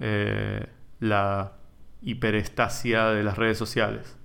eh, 0.00 0.64
la 1.00 1.54
hiperestasia 2.02 3.06
de 3.06 3.24
las 3.24 3.36
redes 3.36 3.58
sociales. 3.58 4.16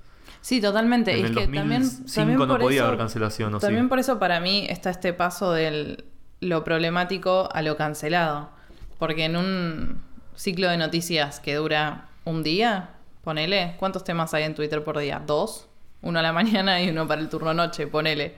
Sí, 0.41 0.61
totalmente. 0.61 1.11
En 1.13 1.17
Y 1.17 1.21
es 1.23 1.29
el 1.31 1.35
que 1.35 1.41
también, 1.45 1.81
2005 1.81 2.13
también 2.15 2.39
no 2.47 2.57
podía 2.59 2.77
eso- 2.81 2.85
haber 2.85 2.99
cancelación, 2.99 3.55
¿o 3.55 3.59
sí? 3.59 3.65
También 3.65 3.89
por 3.89 3.97
eso 3.97 4.19
para 4.19 4.39
mí 4.39 4.67
está 4.69 4.91
este 4.91 5.13
paso 5.13 5.51
del 5.51 6.05
lo 6.41 6.63
problemático 6.63 7.49
a 7.51 7.63
lo 7.63 7.75
cancelado. 7.75 8.51
Porque 8.99 9.25
en 9.25 9.35
un 9.35 10.01
ciclo 10.35 10.69
de 10.69 10.77
noticias 10.77 11.39
que 11.39 11.55
dura 11.55 12.09
un 12.23 12.43
día, 12.43 12.91
ponele, 13.23 13.75
¿cuántos 13.79 14.03
temas 14.03 14.35
hay 14.35 14.43
en 14.43 14.53
Twitter 14.53 14.83
por 14.83 14.99
día? 14.99 15.21
¿Dos? 15.25 15.67
Uno 16.03 16.19
a 16.19 16.21
la 16.21 16.33
mañana 16.39 16.83
y 16.83 16.89
uno 16.91 17.07
para 17.07 17.19
el 17.19 17.29
turno 17.29 17.55
noche, 17.55 17.87
ponele. 17.87 18.35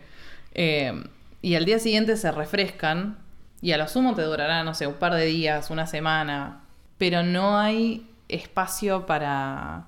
Eh, 0.54 1.04
y 1.42 1.56
al 1.56 1.66
día 1.66 1.80
siguiente 1.80 2.18
se 2.18 2.32
refrescan 2.32 3.18
y 3.62 3.72
a 3.72 3.78
lo 3.78 3.88
sumo 3.88 4.16
te 4.16 4.22
durará, 4.24 4.64
no 4.64 4.74
sé, 4.74 4.88
un 4.88 4.96
par 4.96 5.14
de 5.14 5.26
días, 5.26 5.70
una 5.70 5.86
semana. 5.88 6.62
Pero 6.98 7.24
no 7.24 7.58
hay 7.58 8.10
espacio 8.28 9.06
para, 9.06 9.88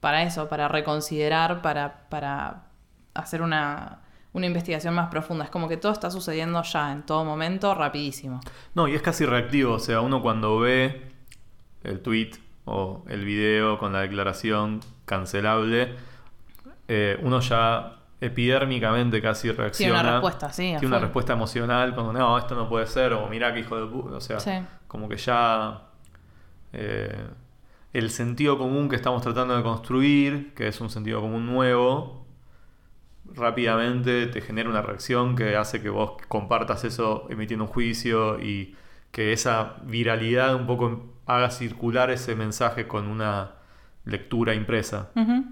para 0.00 0.22
eso, 0.22 0.48
para 0.48 0.68
reconsiderar, 0.68 1.62
para, 1.62 2.08
para 2.08 2.64
hacer 3.14 3.42
una, 3.42 4.00
una 4.32 4.46
investigación 4.46 4.94
más 4.94 5.08
profunda. 5.10 5.44
Es 5.44 5.50
como 5.50 5.68
que 5.68 5.76
todo 5.76 5.92
está 5.92 6.10
sucediendo 6.10 6.62
ya, 6.62 6.92
en 6.92 7.02
todo 7.02 7.24
momento, 7.24 7.74
rapidísimo. 7.74 8.40
No, 8.74 8.88
y 8.88 8.94
es 8.94 9.02
casi 9.02 9.24
reactivo. 9.24 9.74
O 9.74 9.78
sea, 9.78 10.00
uno 10.00 10.22
cuando 10.22 10.58
ve 10.58 11.10
el 11.82 12.00
tweet 12.00 12.32
o 12.64 13.04
el 13.08 13.24
video 13.24 13.78
con 13.78 13.92
la 13.92 14.00
declaración 14.00 14.80
cancelable, 15.04 15.94
eh, 16.88 17.18
uno 17.22 17.40
ya 17.40 17.99
epidérmicamente 18.20 19.20
casi 19.22 19.50
reacciona. 19.50 19.92
Tiene 19.94 20.00
una 20.00 20.12
respuesta, 20.12 20.52
sí. 20.52 20.62
Tiene 20.78 20.86
una 20.88 20.98
respuesta 20.98 21.32
emocional 21.32 21.94
como, 21.94 22.12
no, 22.12 22.36
esto 22.38 22.54
no 22.54 22.68
puede 22.68 22.86
ser, 22.86 23.12
o 23.14 23.28
mirá 23.28 23.52
que 23.54 23.60
hijo 23.60 23.80
de 23.80 23.86
puta. 23.90 24.16
O 24.16 24.20
sea, 24.20 24.38
Sí. 24.40 24.52
como 24.86 25.08
que 25.08 25.16
ya 25.16 25.82
eh, 26.72 27.26
el 27.92 28.10
sentido 28.10 28.58
común 28.58 28.88
que 28.88 28.96
estamos 28.96 29.22
tratando 29.22 29.56
de 29.56 29.62
construir, 29.62 30.54
que 30.54 30.68
es 30.68 30.80
un 30.80 30.90
sentido 30.90 31.20
común 31.20 31.46
nuevo, 31.46 32.26
rápidamente 33.34 34.26
te 34.26 34.40
genera 34.40 34.68
una 34.68 34.82
reacción 34.82 35.36
que 35.36 35.56
hace 35.56 35.80
que 35.80 35.88
vos 35.88 36.12
compartas 36.28 36.84
eso 36.84 37.26
emitiendo 37.30 37.64
un 37.64 37.70
juicio 37.70 38.40
y 38.40 38.74
que 39.12 39.32
esa 39.32 39.76
viralidad 39.84 40.54
un 40.54 40.66
poco 40.66 41.14
haga 41.26 41.50
circular 41.50 42.10
ese 42.10 42.34
mensaje 42.34 42.86
con 42.88 43.06
una 43.08 43.52
lectura 44.04 44.54
impresa. 44.54 45.10
Ujú. 45.14 45.44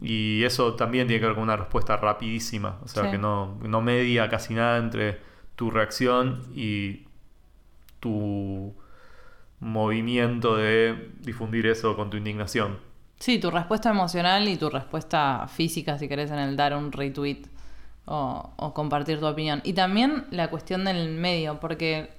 Y 0.00 0.44
eso 0.44 0.74
también 0.74 1.06
tiene 1.06 1.20
que 1.20 1.26
ver 1.26 1.34
con 1.34 1.44
una 1.44 1.56
respuesta 1.56 1.96
rapidísima, 1.96 2.78
o 2.84 2.88
sea, 2.88 3.04
Sí. 3.04 3.10
que 3.12 3.18
no, 3.18 3.58
no 3.62 3.80
media 3.80 4.28
casi 4.28 4.52
nada 4.54 4.76
entre 4.78 5.18
tu 5.56 5.70
reacción 5.70 6.42
y 6.54 7.06
tu 8.00 8.74
movimiento 9.60 10.56
de 10.56 11.10
difundir 11.20 11.66
eso 11.66 11.96
con 11.96 12.10
tu 12.10 12.16
indignación. 12.16 12.78
Sí, 13.18 13.38
tu 13.38 13.50
respuesta 13.50 13.88
emocional 13.90 14.46
y 14.48 14.56
tu 14.56 14.68
respuesta 14.68 15.46
física, 15.48 15.98
si 15.98 16.08
querés, 16.08 16.30
en 16.30 16.38
el 16.38 16.56
dar 16.56 16.76
un 16.76 16.92
retweet 16.92 17.44
o, 18.04 18.52
o 18.56 18.74
compartir 18.74 19.18
tu 19.18 19.26
opinión. 19.26 19.62
Y 19.64 19.72
también 19.72 20.26
la 20.30 20.50
cuestión 20.50 20.84
del 20.84 21.08
medio, 21.14 21.58
porque 21.58 22.10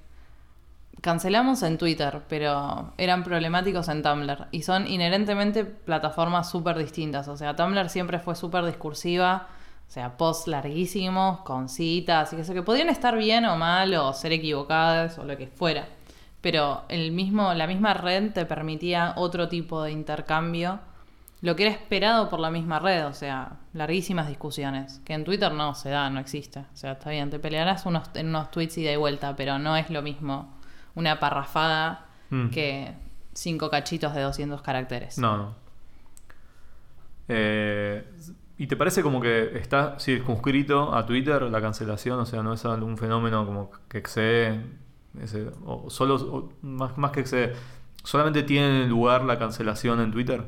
cancelamos 1.02 1.64
en 1.64 1.78
Twitter, 1.78 2.22
pero 2.28 2.94
eran 2.98 3.24
problemáticos 3.24 3.88
en 3.90 4.04
Tumblr 4.04 4.48
y 4.52 4.64
son 4.64 4.88
inherentemente 4.88 5.66
plataformas 5.66 6.50
súper 6.50 6.78
distintas. 6.78 7.28
O 7.28 7.38
sea, 7.38 7.56
Tumblr 7.56 7.90
siempre 7.90 8.20
fue 8.20 8.36
súper 8.36 8.66
discursiva, 8.66 9.48
o 9.88 9.92
sea, 9.92 10.18
posts 10.18 10.48
larguísimos, 10.48 11.42
con 11.42 11.70
citas, 11.70 12.34
y 12.34 12.36
que, 12.36 12.44
sé, 12.44 12.54
que 12.54 12.64
podían 12.64 12.90
estar 12.90 13.18
bien 13.18 13.46
o 13.46 13.56
mal, 13.58 13.94
o 13.96 14.14
ser 14.14 14.34
equivocadas, 14.34 15.18
o 15.18 15.24
lo 15.24 15.38
que 15.38 15.48
fuera. 15.48 15.88
Pero 16.42 16.84
el 16.90 17.12
mismo, 17.12 17.54
la 17.54 17.68
misma 17.68 17.94
red 17.94 18.32
te 18.32 18.46
permitía 18.46 19.14
otro 19.16 19.48
tipo 19.48 19.82
de 19.84 19.92
intercambio, 19.92 20.80
lo 21.42 21.56
que 21.56 21.68
era 21.68 21.72
esperado 21.72 22.30
por 22.30 22.40
la 22.40 22.50
misma 22.50 22.80
red, 22.80 23.06
o 23.08 23.14
sea, 23.14 23.58
larguísimas 23.74 24.28
discusiones, 24.28 25.00
que 25.06 25.14
en 25.14 25.24
Twitter 25.24 25.54
no 25.54 25.76
se 25.76 25.90
da, 25.90 26.10
no 26.10 26.20
existe. 26.20 26.60
O 26.60 26.76
sea, 26.76 26.94
está 26.94 27.12
bien, 27.12 27.30
te 27.30 27.40
pelearás 27.40 27.86
unos, 27.86 28.10
en 28.16 28.30
unos 28.30 28.52
tweets 28.52 28.80
y 28.80 28.84
de 28.84 28.98
vuelta, 28.98 29.36
pero 29.36 29.60
no 29.60 29.78
es 29.78 29.90
lo 29.90 30.02
mismo 30.02 30.57
una 30.98 31.20
parrafada 31.20 32.06
Mm. 32.30 32.50
que 32.50 32.94
cinco 33.34 33.70
cachitos 33.70 34.14
de 34.14 34.22
200 34.22 34.62
caracteres. 34.62 35.18
No, 35.18 35.38
no. 35.38 35.56
Eh, 37.30 38.04
¿Y 38.58 38.68
te 38.68 38.76
parece 38.76 39.04
como 39.04 39.22
que 39.22 39.58
está 39.60 40.00
circunscrito 40.00 40.94
a 40.96 41.06
Twitter 41.06 41.44
la 41.44 41.62
cancelación? 41.62 42.20
O 42.20 42.26
sea, 42.26 42.42
no 42.42 42.54
es 42.54 42.66
algún 42.66 42.98
fenómeno 42.98 43.46
como 43.46 43.72
que 43.88 44.00
excede. 44.00 44.62
ese- 45.22 45.50
o 45.66 45.90
solo, 45.90 46.16
o 46.16 46.50
más, 46.62 46.96
más 46.98 47.12
que 47.12 47.22
excede. 47.22 47.56
¿Solamente 48.04 48.44
tiene 48.44 48.86
lugar 48.88 49.24
la 49.24 49.40
cancelación 49.40 50.00
en 50.00 50.12
Twitter? 50.12 50.46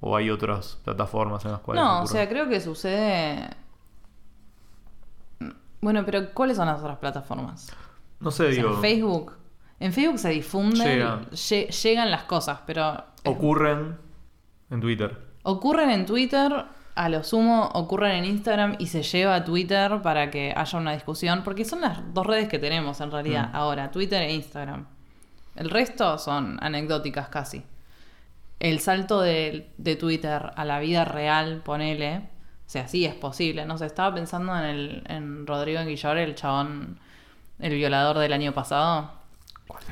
¿O 0.00 0.16
hay 0.16 0.30
otras 0.30 0.78
plataformas 0.84 1.44
en 1.44 1.50
las 1.52 1.60
cuales.? 1.60 1.82
No, 1.82 2.02
o 2.02 2.06
sea, 2.06 2.28
creo 2.28 2.48
que 2.48 2.60
sucede... 2.60 3.48
Bueno, 5.80 6.04
pero 6.04 6.32
¿cuáles 6.32 6.56
son 6.56 6.66
las 6.66 6.80
otras 6.80 6.98
plataformas? 6.98 7.74
No 8.20 8.30
sé, 8.30 8.44
O 8.48 8.52
sea, 8.52 8.62
digo. 8.62 8.80
Facebook. 8.80 9.32
En 9.80 9.92
Facebook 9.92 10.18
se 10.18 10.30
difunden, 10.30 10.86
Llega. 10.88 11.20
lle- 11.32 11.68
llegan 11.82 12.10
las 12.10 12.22
cosas, 12.24 12.60
pero 12.66 13.04
Ocurren 13.24 13.96
en 14.70 14.80
Twitter. 14.80 15.16
ocurren 15.42 15.90
en 15.90 16.06
Twitter, 16.06 16.64
a 16.94 17.08
lo 17.10 17.22
sumo 17.22 17.66
ocurren 17.74 18.12
en 18.12 18.24
Instagram 18.24 18.76
y 18.78 18.86
se 18.86 19.02
lleva 19.02 19.34
a 19.34 19.44
Twitter 19.44 20.00
para 20.02 20.30
que 20.30 20.54
haya 20.56 20.78
una 20.78 20.92
discusión, 20.92 21.42
porque 21.44 21.64
son 21.66 21.82
las 21.82 22.00
dos 22.14 22.26
redes 22.26 22.48
que 22.48 22.58
tenemos 22.58 23.00
en 23.02 23.10
realidad 23.10 23.50
Mm. 23.52 23.56
ahora, 23.56 23.90
Twitter 23.90 24.22
e 24.22 24.32
Instagram. 24.32 24.86
El 25.56 25.68
resto 25.70 26.18
son 26.18 26.58
anecdóticas 26.62 27.28
casi. 27.28 27.62
El 28.58 28.80
salto 28.80 29.20
de, 29.20 29.70
de 29.76 29.96
Twitter 29.96 30.52
a 30.56 30.64
la 30.64 30.78
vida 30.80 31.04
real, 31.04 31.60
ponele, 31.62 32.16
o 32.18 32.68
sea, 32.68 32.88
sí 32.88 33.04
es 33.04 33.14
posible. 33.14 33.66
No 33.66 33.76
sé, 33.76 33.84
estaba 33.86 34.14
pensando 34.14 34.56
en, 34.56 34.64
el, 34.64 35.02
en 35.08 35.46
Rodrigo 35.46 35.84
Guillor, 35.84 36.16
el 36.16 36.34
chabón, 36.34 36.98
el 37.58 37.74
violador 37.74 38.18
del 38.18 38.32
año 38.32 38.52
pasado. 38.52 39.10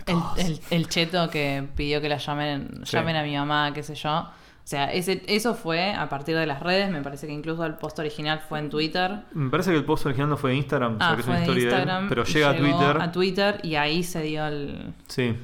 El, 0.07 0.19
el- 0.39 0.61
el 0.71 0.89
cheto 0.89 1.29
que 1.31 1.67
pidió 1.77 2.01
que 2.01 2.09
la 2.09 2.19
llamen, 2.19 2.81
Sí. 2.85 2.97
llamen 2.97 3.17
a 3.17 3.23
mi 3.23 3.37
mamá, 3.37 3.73
qué 3.75 3.83
sé 3.83 3.95
yo. 3.95 4.19
O 4.21 4.67
sea, 4.67 4.91
ese, 4.93 5.23
eso 5.27 5.55
fue 5.55 5.93
a 5.93 6.09
partir 6.09 6.37
de 6.37 6.47
las 6.47 6.61
redes. 6.61 6.91
Me 6.91 7.03
parece 7.03 7.27
que 7.27 7.33
incluso 7.35 7.67
el 7.67 7.75
post 7.75 7.99
original 7.99 8.41
fue 8.49 8.59
en 8.61 8.71
Twitter. 8.71 9.21
Me 9.33 9.51
parece 9.51 9.71
que 9.73 9.77
el 9.77 9.85
post 9.85 10.07
original 10.07 10.31
no 10.31 10.37
fue 10.39 10.53
de 10.53 10.57
Instagram, 10.57 10.95
o 10.97 10.99
sea, 10.99 11.11
Ah, 11.11 11.17
es 11.19 11.25
fue 11.25 11.31
una 11.33 11.41
de 11.41 11.43
historia 11.47 11.63
de 11.65 11.69
él, 11.69 11.79
Instagram. 11.81 12.09
pero 12.09 12.25
llega 12.25 12.51
a 12.51 12.57
Twitter. 12.57 13.03
A 13.03 13.13
Twitter 13.13 13.61
y 13.63 13.75
ahí 13.75 14.03
se 14.03 14.23
dio 14.23 14.47
el. 14.47 14.95
Sí, 15.07 15.37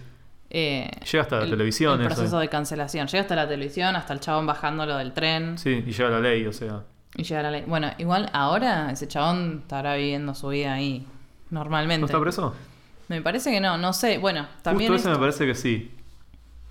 eh, 0.49 0.91
Llega 1.11 1.23
hasta 1.23 1.37
la 1.37 1.45
el- 1.45 1.51
televisión 1.51 2.01
El 2.01 2.07
eso. 2.07 2.15
proceso 2.17 2.39
de 2.39 2.49
cancelación. 2.49 3.07
Llega 3.09 3.21
hasta 3.21 3.37
la 3.37 3.47
televisión, 3.49 3.95
hasta 3.95 4.13
el 4.15 4.21
chabón 4.21 4.47
bajándolo 4.47 4.97
del 4.97 5.13
tren. 5.13 5.59
sí, 5.59 5.85
y 5.87 5.93
llega 5.93 6.09
la 6.11 6.21
ley, 6.21 6.47
o 6.47 6.53
sea. 6.53 6.83
Y 7.15 7.25
llega 7.25 7.43
la 7.43 7.51
ley. 7.51 7.65
Bueno, 7.67 7.91
igual 7.99 8.31
ahora 8.33 8.91
ese 8.91 9.07
chabón 9.07 9.61
estará 9.63 9.97
viviendo 9.97 10.35
su 10.35 10.49
vida 10.49 10.73
ahí 10.73 11.07
normalmente. 11.51 12.01
¿No 12.01 12.07
está 12.07 12.21
preso? 12.21 12.55
Me 13.11 13.21
parece 13.21 13.51
que 13.51 13.61
no, 13.61 13.77
no 13.77 13.93
sé. 13.93 14.19
Bueno, 14.19 14.47
también. 14.63 14.93
Justo 14.93 15.11
me 15.11 15.19
parece 15.19 15.45
que 15.45 15.57
sí. 15.57 15.91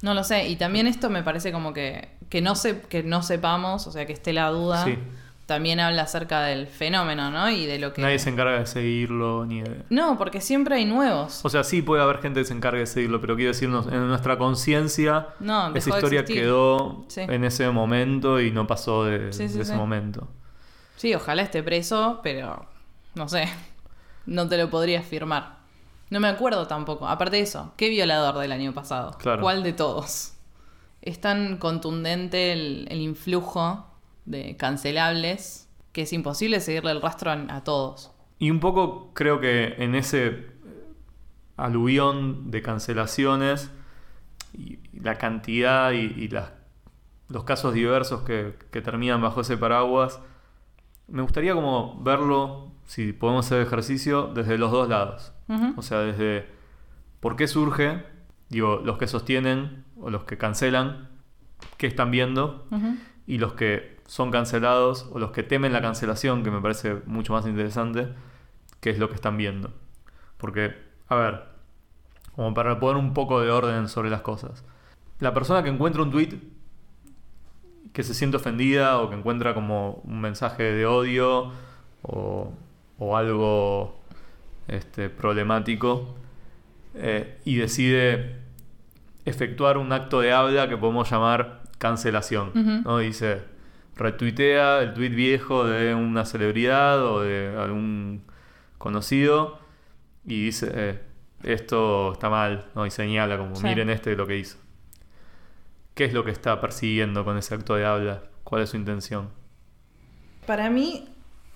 No 0.01 0.13
lo 0.13 0.23
sé. 0.23 0.47
Y 0.47 0.55
también 0.55 0.87
esto 0.87 1.09
me 1.09 1.21
parece 1.21 1.51
como 1.51 1.73
que, 1.73 2.07
que, 2.29 2.41
no, 2.41 2.55
se, 2.55 2.79
que 2.79 3.03
no 3.03 3.21
sepamos, 3.23 3.85
o 3.87 3.91
sea, 3.91 4.05
que 4.05 4.13
esté 4.13 4.31
la 4.31 4.47
duda. 4.49 4.85
Sí. 4.85 4.97
También 5.47 5.81
habla 5.81 6.03
acerca 6.03 6.41
del 6.43 6.67
fenómeno, 6.67 7.29
¿no? 7.29 7.49
Y 7.49 7.65
de 7.65 7.77
lo 7.77 7.91
que. 7.91 8.01
Nadie 8.01 8.19
se 8.19 8.29
encarga 8.29 8.57
de 8.57 8.65
seguirlo 8.67 9.45
ni 9.45 9.63
de... 9.63 9.81
No, 9.89 10.17
porque 10.17 10.39
siempre 10.39 10.75
hay 10.75 10.85
nuevos. 10.85 11.41
O 11.43 11.49
sea, 11.49 11.65
sí 11.65 11.81
puede 11.81 12.01
haber 12.01 12.19
gente 12.19 12.39
que 12.39 12.45
se 12.45 12.53
encargue 12.53 12.79
de 12.79 12.85
seguirlo, 12.85 13.19
pero 13.19 13.35
quiero 13.35 13.51
decirnos, 13.51 13.87
en 13.87 14.07
nuestra 14.07 14.37
conciencia, 14.37 15.27
No, 15.41 15.75
esa 15.75 15.89
historia 15.89 16.23
quedó 16.23 17.03
Sí. 17.09 17.21
en 17.21 17.43
ese 17.43 17.69
momento 17.69 18.39
y 18.39 18.51
no 18.51 18.65
pasó 18.65 19.03
de, 19.03 19.33
Sí, 19.33 19.49
sí, 19.49 19.57
de 19.57 19.63
ese 19.63 19.75
momento. 19.75 20.29
Sí, 20.95 21.13
ojalá 21.15 21.41
esté 21.41 21.63
preso, 21.63 22.21
pero 22.23 22.65
no 23.15 23.27
sé. 23.27 23.49
No 24.25 24.47
te 24.47 24.57
lo 24.57 24.69
podría 24.69 24.99
afirmar. 24.99 25.58
No 26.09 26.19
me 26.19 26.27
acuerdo 26.27 26.67
tampoco. 26.67 27.07
Aparte 27.07 27.37
de 27.37 27.43
eso, 27.43 27.73
¿qué 27.77 27.89
violador 27.89 28.37
del 28.39 28.51
año 28.51 28.73
pasado? 28.73 29.11
Claro. 29.19 29.41
¿Cuál 29.41 29.63
de 29.63 29.73
todos? 29.73 30.33
Es 31.01 31.21
tan 31.21 31.57
contundente 31.57 32.51
el, 32.51 32.87
el 32.89 32.99
influjo 33.01 33.85
de 34.25 34.57
cancelables 34.57 35.67
que 35.91 36.03
es 36.03 36.13
imposible 36.13 36.59
seguirle 36.59 36.91
el 36.91 37.01
rastro 37.01 37.31
a, 37.31 37.33
a 37.49 37.63
todos. 37.63 38.11
Y 38.37 38.51
un 38.51 38.59
poco 38.59 39.11
creo 39.13 39.39
que 39.39 39.75
en 39.77 39.95
ese 39.95 40.47
aluvión 41.57 42.51
de 42.51 42.61
cancelaciones 42.61 43.71
y 44.53 44.79
y 44.91 45.01
la 45.01 45.17
cantidad 45.17 45.91
y, 45.91 45.97
y 46.17 46.27
las- 46.29 46.51
los 47.29 47.43
casos 47.43 47.73
diversos 47.73 48.23
que, 48.23 48.55
que 48.71 48.81
terminan 48.81 49.21
bajo 49.21 49.41
ese 49.41 49.55
paraguas, 49.57 50.19
me 51.07 51.21
gustaría 51.21 51.53
como 51.53 52.01
verlo, 52.03 52.71
si 52.87 53.13
podemos 53.13 53.45
hacer 53.45 53.61
ejercicio, 53.61 54.27
desde 54.33 54.57
los 54.57 54.71
dos 54.71 54.89
lados. 54.89 55.31
O 55.75 55.81
sea, 55.81 55.99
desde 55.99 56.47
por 57.19 57.35
qué 57.35 57.47
surge, 57.47 58.03
digo, 58.49 58.81
los 58.83 58.97
que 58.97 59.07
sostienen 59.07 59.83
o 59.99 60.09
los 60.09 60.23
que 60.23 60.37
cancelan, 60.37 61.09
qué 61.77 61.87
están 61.87 62.11
viendo, 62.11 62.67
y 63.25 63.37
los 63.37 63.53
que 63.53 63.97
son 64.05 64.31
cancelados 64.31 65.09
o 65.11 65.19
los 65.19 65.31
que 65.31 65.43
temen 65.43 65.73
la 65.73 65.81
cancelación, 65.81 66.43
que 66.43 66.51
me 66.51 66.61
parece 66.61 67.01
mucho 67.05 67.33
más 67.33 67.45
interesante, 67.45 68.09
qué 68.79 68.91
es 68.91 68.99
lo 68.99 69.09
que 69.09 69.15
están 69.15 69.37
viendo. 69.37 69.73
Porque, 70.37 70.75
a 71.07 71.15
ver, 71.15 71.43
como 72.35 72.53
para 72.53 72.79
poner 72.79 72.97
un 72.97 73.13
poco 73.13 73.41
de 73.41 73.51
orden 73.51 73.87
sobre 73.89 74.09
las 74.09 74.21
cosas. 74.21 74.63
La 75.19 75.33
persona 75.33 75.63
que 75.63 75.69
encuentra 75.69 76.01
un 76.01 76.11
tweet 76.11 76.39
que 77.91 78.03
se 78.03 78.13
siente 78.13 78.37
ofendida 78.37 78.99
o 78.99 79.09
que 79.09 79.15
encuentra 79.15 79.53
como 79.53 80.01
un 80.05 80.21
mensaje 80.21 80.63
de 80.63 80.85
odio 80.85 81.51
o, 82.03 82.53
o 82.97 83.17
algo 83.17 83.98
este, 84.69 85.09
problemático 85.09 86.15
eh, 86.95 87.39
y 87.45 87.55
decide 87.57 88.37
efectuar 89.25 89.77
un 89.77 89.91
acto 89.91 90.21
de 90.21 90.31
habla 90.31 90.67
que 90.69 90.77
podemos 90.77 91.09
llamar 91.09 91.61
cancelación. 91.77 92.51
Dice, 92.99 93.41
retuitea 93.95 94.81
el 94.81 94.93
tweet 94.93 95.09
viejo 95.09 95.65
de 95.65 95.93
una 95.93 96.25
celebridad 96.25 97.03
o 97.05 97.21
de 97.21 97.55
algún 97.57 98.23
conocido 98.77 99.59
y 100.25 100.45
dice, 100.45 100.71
eh, 100.73 100.99
esto 101.43 102.13
está 102.13 102.29
mal, 102.29 102.65
¿no? 102.75 102.85
y 102.85 102.91
señala 102.91 103.37
como, 103.37 103.55
Sí. 103.55 103.63
miren 103.65 103.89
este 103.89 104.15
lo 104.15 104.25
que 104.27 104.37
hizo. 104.37 104.57
¿Qué 105.93 106.05
es 106.05 106.13
lo 106.13 106.23
que 106.23 106.31
está 106.31 106.61
persiguiendo 106.61 107.25
con 107.25 107.37
ese 107.37 107.55
acto 107.55 107.75
de 107.75 107.85
habla? 107.85 108.23
¿Cuál 108.43 108.61
es 108.63 108.69
su 108.69 108.77
intención? 108.77 109.29
Para 110.45 110.69
mí 110.69 111.09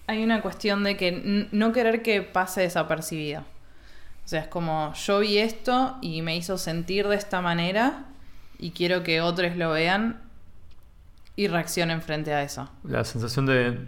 hay 0.08 0.24
una 0.24 0.42
cuestión 0.42 0.84
de 0.84 0.98
que 0.98 1.48
no 1.52 1.72
querer 1.72 2.02
que 2.02 2.22
pase 2.22 2.62
desapercibido. 2.62 3.42
O 3.42 4.28
sea, 4.28 4.42
es 4.42 4.48
como 4.48 4.94
yo 4.94 5.20
vi 5.20 5.38
esto 5.38 5.98
y 6.02 6.22
me 6.22 6.36
hizo 6.38 6.58
sentir 6.58 7.08
de 7.08 7.16
esta 7.16 7.42
manera 7.42 8.06
y 8.58 8.72
quiero 8.72 9.04
que 9.04 9.22
otros 9.22 9.56
lo 9.58 9.72
vean 9.72 10.22
y 11.36 11.48
reaccionen 11.48 12.02
frente 12.02 12.34
a 12.34 12.44
eso. 12.44 12.70
La 12.84 13.04
sensación 13.04 13.46
de 13.46 13.80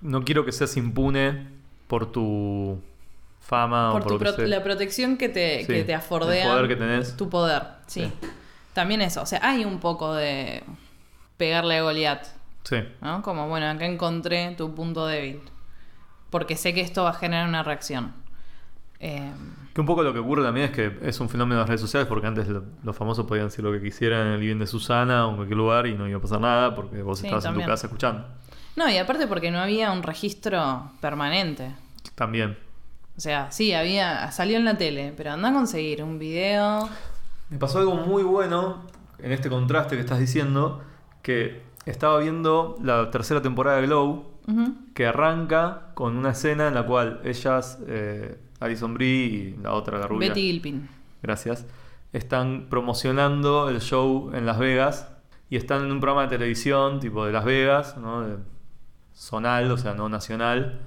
no 0.00 0.24
quiero 0.24 0.44
que 0.44 0.52
seas 0.52 0.76
impune 0.76 1.46
por 1.86 2.12
tu 2.12 2.80
fama 3.40 3.92
Por 3.92 4.02
o 4.02 4.04
tu 4.04 4.08
por 4.10 4.18
pro- 4.18 4.32
sea. 4.36 4.46
la 4.46 4.62
protección 4.62 5.16
que 5.16 5.28
te, 5.28 5.60
Sí, 5.60 5.66
que 5.66 5.84
te 5.84 5.94
el 5.94 6.00
poder 6.00 6.68
que 6.68 6.76
tenés. 6.76 7.16
Tu 7.16 7.28
poder, 7.30 7.62
sí. 7.86 8.02
Sí. 8.04 8.12
También 8.74 9.00
eso. 9.00 9.22
O 9.22 9.26
sea, 9.26 9.40
hay 9.42 9.64
un 9.64 9.80
poco 9.80 10.14
de 10.14 10.62
pegarle 11.36 11.78
a 11.78 11.82
Goliat. 11.82 12.26
Sí. 12.64 12.76
¿no? 13.00 13.22
Como, 13.22 13.48
bueno, 13.48 13.66
acá 13.70 13.86
encontré 13.86 14.54
tu 14.56 14.74
punto 14.74 15.06
débil. 15.06 15.40
Porque 16.30 16.56
sé 16.56 16.74
que 16.74 16.80
esto 16.80 17.04
va 17.04 17.10
a 17.10 17.14
generar 17.14 17.48
una 17.48 17.62
reacción. 17.62 18.12
Eh, 19.00 19.30
Que 19.74 19.80
un 19.80 19.86
poco 19.86 20.02
lo 20.02 20.12
que 20.12 20.18
ocurre 20.18 20.42
también 20.42 20.66
es 20.66 20.72
que 20.72 20.98
es 21.02 21.20
un 21.20 21.28
fenómeno 21.28 21.54
de 21.56 21.60
las 21.60 21.68
redes 21.68 21.80
sociales 21.80 22.08
porque 22.08 22.26
antes 22.26 22.48
lo- 22.48 22.64
los 22.82 22.96
famosos 22.96 23.26
podían 23.26 23.46
decir 23.46 23.64
lo 23.64 23.70
que 23.72 23.80
quisieran 23.80 24.26
en 24.26 24.32
el 24.34 24.40
living 24.40 24.58
de 24.58 24.66
Susana 24.66 25.26
o 25.26 25.30
en 25.30 25.36
cualquier 25.36 25.56
lugar 25.56 25.86
y 25.86 25.94
no 25.94 26.08
iba 26.08 26.18
a 26.18 26.20
pasar 26.20 26.40
nada 26.40 26.74
porque 26.74 27.00
vos 27.02 27.20
Sí, 27.20 27.26
estabas 27.26 27.44
en 27.44 27.54
tu 27.54 27.60
casa 27.60 27.86
escuchando. 27.86 28.26
no, 28.76 28.90
y 28.90 28.96
aparte 28.96 29.26
porque 29.28 29.50
no 29.52 29.60
había 29.60 29.92
un 29.92 30.02
registro 30.02 30.90
permanente. 31.00 31.74
También. 32.16 32.58
O 33.16 33.20
sea, 33.20 33.50
sí, 33.52 33.72
había, 33.72 34.30
salió 34.32 34.56
en 34.58 34.64
la 34.64 34.76
tele, 34.78 35.12
pero 35.16 35.30
anda 35.32 35.48
a 35.50 35.52
conseguir 35.52 36.02
un 36.02 36.18
video. 36.18 36.88
Me 37.50 37.58
pasó 37.58 37.78
algo 37.78 37.94
muy 37.94 38.22
bueno 38.24 38.82
en 39.20 39.30
este 39.32 39.48
contraste 39.48 39.94
que 39.96 40.00
estás 40.02 40.18
diciendo, 40.18 40.82
que 41.22 41.62
estaba 41.86 42.18
viendo 42.18 42.76
la 42.82 43.10
tercera 43.10 43.40
temporada 43.42 43.78
de 43.80 43.86
Glow, 43.86 44.26
Que 44.94 45.06
arranca 45.06 45.88
con 45.94 46.16
una 46.16 46.30
escena 46.30 46.68
en 46.68 46.74
la 46.74 46.84
cual 46.86 47.20
ellas, 47.24 47.78
eh, 47.86 48.38
Alison 48.60 48.94
Brie 48.94 49.24
y 49.26 49.56
la 49.62 49.72
otra, 49.72 49.98
la 49.98 50.06
rubia, 50.06 50.28
Betty 50.28 50.40
Gilpin. 50.40 50.88
gracias, 51.22 51.66
están 52.12 52.66
promocionando 52.70 53.68
el 53.68 53.80
show 53.80 54.30
en 54.34 54.46
Las 54.46 54.58
Vegas 54.58 55.08
y 55.50 55.56
están 55.56 55.84
en 55.84 55.92
un 55.92 56.00
programa 56.00 56.22
de 56.22 56.36
televisión 56.38 56.98
tipo 57.00 57.26
de 57.26 57.32
Las 57.32 57.44
Vegas, 57.44 57.96
¿no? 57.98 58.22
De 58.26 58.36
zonal, 59.14 59.70
o 59.70 59.76
sea, 59.76 59.94
no 59.94 60.08
nacional, 60.08 60.80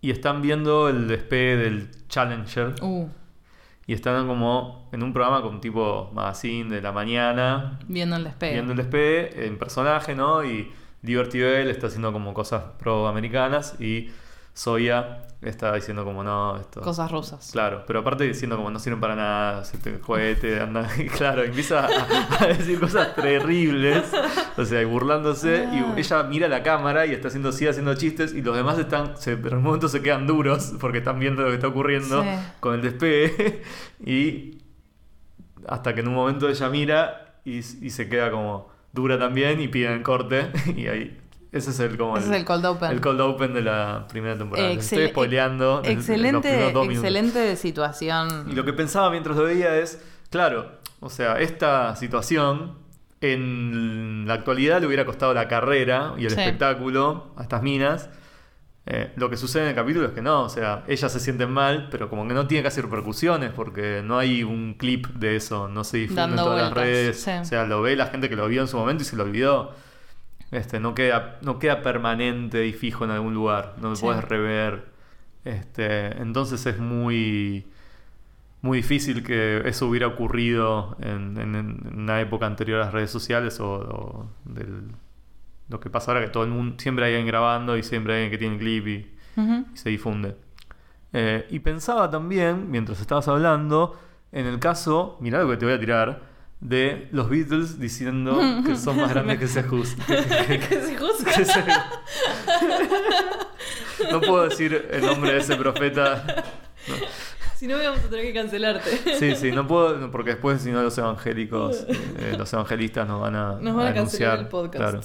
y 0.00 0.10
están 0.10 0.42
viendo 0.42 0.88
el 0.88 1.08
despegue 1.08 1.56
del 1.56 1.90
Challenger. 2.08 2.74
Uh, 2.82 3.08
Y 3.86 3.94
están 3.94 4.26
como 4.26 4.88
en 4.92 5.02
un 5.02 5.12
programa 5.12 5.42
con 5.42 5.60
tipo 5.60 6.10
magazine 6.14 6.68
de 6.74 6.82
la 6.82 6.92
mañana, 6.92 7.78
viendo 7.88 8.16
el 8.16 8.24
despegue. 8.24 8.52
viendo 8.52 8.72
el 8.72 8.78
despegue 8.78 9.46
en 9.46 9.58
personaje, 9.58 10.14
¿no? 10.14 10.44
Y 10.44 10.70
Liberty 11.02 11.38
Bell 11.40 11.70
está 11.70 11.86
haciendo 11.88 12.12
como 12.12 12.34
cosas 12.34 12.62
pro-americanas 12.78 13.80
y 13.80 14.10
Soya 14.52 15.22
está 15.40 15.72
diciendo 15.74 16.04
como 16.04 16.24
no, 16.24 16.56
esto... 16.56 16.80
Cosas 16.80 17.12
rusas. 17.12 17.50
Claro, 17.52 17.84
pero 17.86 18.00
aparte 18.00 18.24
diciendo 18.24 18.56
como 18.56 18.72
no 18.72 18.80
sirven 18.80 18.98
para 19.00 19.14
nada, 19.14 19.64
se 19.64 19.78
te 19.78 19.98
juguete, 20.00 20.58
anda, 20.60 20.88
claro, 21.16 21.44
empieza 21.44 21.86
a, 21.86 22.42
a 22.42 22.46
decir 22.48 22.80
cosas 22.80 23.14
terribles, 23.14 24.02
o 24.56 24.64
sea, 24.64 24.82
y 24.82 24.84
burlándose, 24.84 25.64
Ah. 25.68 25.94
y 25.96 26.00
ella 26.00 26.22
mira 26.24 26.48
la 26.48 26.64
cámara 26.64 27.06
y 27.06 27.12
está 27.12 27.28
haciendo 27.28 27.52
sigue 27.52 27.70
haciendo 27.70 27.94
chistes, 27.94 28.34
y 28.34 28.42
los 28.42 28.56
demás 28.56 28.76
están, 28.80 29.16
se, 29.16 29.34
en 29.34 29.54
un 29.54 29.62
momento 29.62 29.88
se 29.88 30.02
quedan 30.02 30.26
duros 30.26 30.72
porque 30.80 30.98
están 30.98 31.20
viendo 31.20 31.42
lo 31.42 31.50
que 31.50 31.54
está 31.54 31.68
ocurriendo 31.68 32.24
Sí. 32.24 32.28
con 32.58 32.74
el 32.74 32.82
despegue, 32.82 33.62
y 34.04 34.58
hasta 35.68 35.94
que 35.94 36.00
en 36.00 36.08
un 36.08 36.14
momento 36.14 36.48
ella 36.48 36.68
mira 36.68 37.36
y, 37.44 37.58
y 37.58 37.90
se 37.90 38.08
queda 38.08 38.32
como 38.32 38.70
dura 38.98 39.18
también 39.18 39.60
y 39.60 39.68
piden 39.68 40.02
corte, 40.02 40.50
y 40.76 40.86
ahí, 40.88 41.18
ese 41.52 41.70
es 41.70 41.80
el 41.80 41.96
como 41.96 42.18
Ese 42.18 42.28
es 42.28 42.36
el 42.36 42.44
cold 42.44 42.66
open. 42.66 42.90
el 42.90 43.00
cold 43.00 43.20
open 43.22 43.54
de 43.54 43.62
la 43.62 44.06
primera 44.10 44.36
temporada. 44.36 44.70
Estoy 44.70 45.08
spoileando. 45.08 45.80
Excelente, 45.84 46.72
dos 46.72 46.86
excelente 46.88 47.56
situación. 47.56 48.46
Y 48.50 48.54
lo 48.54 48.64
que 48.64 48.72
pensaba 48.74 49.10
mientras 49.10 49.36
lo 49.36 49.44
veía 49.44 49.76
es, 49.78 50.02
claro, 50.30 50.72
o 51.00 51.08
sea, 51.08 51.38
esta 51.40 51.96
situación 51.96 52.74
en 53.20 54.24
la 54.26 54.34
actualidad 54.34 54.80
le 54.80 54.86
hubiera 54.86 55.04
costado 55.04 55.34
la 55.34 55.48
carrera 55.48 56.14
y 56.18 56.24
el 56.24 56.30
Sí. 56.30 56.40
espectáculo 56.40 57.32
a 57.36 57.42
estas 57.42 57.62
minas. 57.62 58.10
Eh, 58.90 59.12
lo 59.16 59.28
que 59.28 59.36
sucede 59.36 59.64
en 59.64 59.68
el 59.70 59.74
capítulo 59.74 60.06
es 60.06 60.12
que 60.12 60.22
no, 60.22 60.44
o 60.44 60.48
sea, 60.48 60.82
ellas 60.88 61.12
se 61.12 61.20
sienten 61.20 61.50
mal, 61.50 61.88
pero 61.90 62.08
como 62.08 62.26
que 62.26 62.32
no 62.32 62.46
tiene 62.46 62.62
casi 62.62 62.80
repercusiones 62.80 63.50
porque 63.50 64.00
no 64.02 64.16
hay 64.18 64.42
un 64.44 64.74
clip 64.78 65.08
de 65.08 65.36
eso, 65.36 65.68
no 65.68 65.84
se 65.84 65.98
difunde 65.98 66.22
en 66.22 66.36
todas 66.36 66.46
vueltas, 66.46 66.70
las 66.70 66.72
redes. 66.86 67.20
sí. 67.22 67.30
O 67.32 67.44
sea, 67.44 67.66
lo 67.66 67.82
ve 67.82 67.96
la 67.96 68.06
gente 68.06 68.30
que 68.30 68.36
lo 68.36 68.48
vio 68.48 68.62
en 68.62 68.68
su 68.68 68.78
momento 68.78 69.02
y 69.02 69.06
se 69.06 69.16
lo 69.16 69.24
olvidó. 69.24 69.72
Este, 70.52 70.80
no 70.80 70.94
queda, 70.94 71.36
no 71.42 71.58
queda 71.58 71.82
permanente 71.82 72.66
y 72.66 72.72
fijo 72.72 73.04
en 73.04 73.10
algún 73.10 73.34
lugar, 73.34 73.74
no 73.78 73.90
lo 73.90 73.96
Sí. 73.96 74.02
puedes 74.06 74.24
rever. 74.24 74.86
Este, 75.44 76.06
entonces 76.22 76.64
es 76.64 76.78
muy 76.78 77.66
muy 78.60 78.78
difícil 78.78 79.22
que 79.22 79.62
eso 79.66 79.86
hubiera 79.86 80.06
ocurrido 80.08 80.96
en, 81.00 81.38
en- 81.38 81.54
en 81.54 81.92
una 81.94 82.20
época 82.20 82.46
anterior 82.46 82.80
a 82.80 82.86
las 82.86 82.92
redes 82.94 83.10
sociales 83.10 83.60
o, 83.60 83.70
o 83.74 84.26
del- 84.46 84.90
lo 85.68 85.80
que 85.80 85.90
pasa 85.90 86.10
ahora 86.12 86.24
que 86.24 86.30
todo 86.30 86.44
el 86.44 86.50
mundo 86.50 86.76
siempre 86.78 87.04
hay 87.04 87.12
alguien 87.12 87.26
grabando 87.26 87.76
y 87.76 87.82
siempre 87.82 88.14
hay 88.14 88.24
alguien 88.24 88.30
que 88.32 88.38
tiene 88.38 88.54
el 88.54 88.60
clip 88.60 88.86
y, 88.86 89.14
se 89.74 89.90
difunde. 89.90 90.36
Eh, 91.12 91.46
y 91.50 91.60
pensaba 91.60 92.10
también, 92.10 92.70
mientras 92.70 93.00
estabas 93.00 93.28
hablando, 93.28 93.98
en 94.32 94.46
el 94.46 94.58
caso, 94.58 95.16
mirá 95.20 95.40
lo 95.42 95.48
que 95.48 95.56
te 95.56 95.64
voy 95.64 95.74
a 95.74 95.80
tirar, 95.80 96.22
de 96.60 97.08
los 97.12 97.28
Beatles 97.30 97.78
diciendo 97.78 98.36
que 98.66 98.74
son 98.76 98.96
más 99.00 99.10
grandes 99.10 99.38
que 99.38 99.46
se 99.46 99.60
ajustan. 99.60 100.04
que 100.46 100.80
se 100.80 100.96
juzga. 100.96 101.32
Que 101.32 101.44
se- 101.44 101.64
no 104.10 104.20
puedo 104.20 104.48
decir 104.48 104.88
el 104.90 105.04
nombre 105.04 105.32
de 105.32 105.38
ese 105.38 105.56
profeta. 105.56 106.44
Si 107.56 107.66
no, 107.66 107.76
vamos 107.76 108.00
a 108.04 108.08
tener 108.08 108.24
que 108.24 108.34
cancelarte. 108.34 109.16
Sí, 109.18 109.34
sí, 109.34 109.50
no 109.52 109.66
puedo, 109.66 110.10
porque 110.10 110.30
después 110.30 110.62
si 110.62 110.70
no 110.70 110.82
los 110.82 110.96
evangélicos, 110.96 111.84
eh, 111.88 112.34
los 112.38 112.52
evangelistas 112.52 113.06
nos 113.08 113.20
van 113.20 113.34
a, 113.34 113.52
Nos 113.60 113.74
van 113.74 113.88
a 113.88 113.94
cancelar 113.94 113.94
denunciar. 113.94 114.38
el 114.38 114.46
podcast. 114.48 114.76
Claro. 114.76 115.00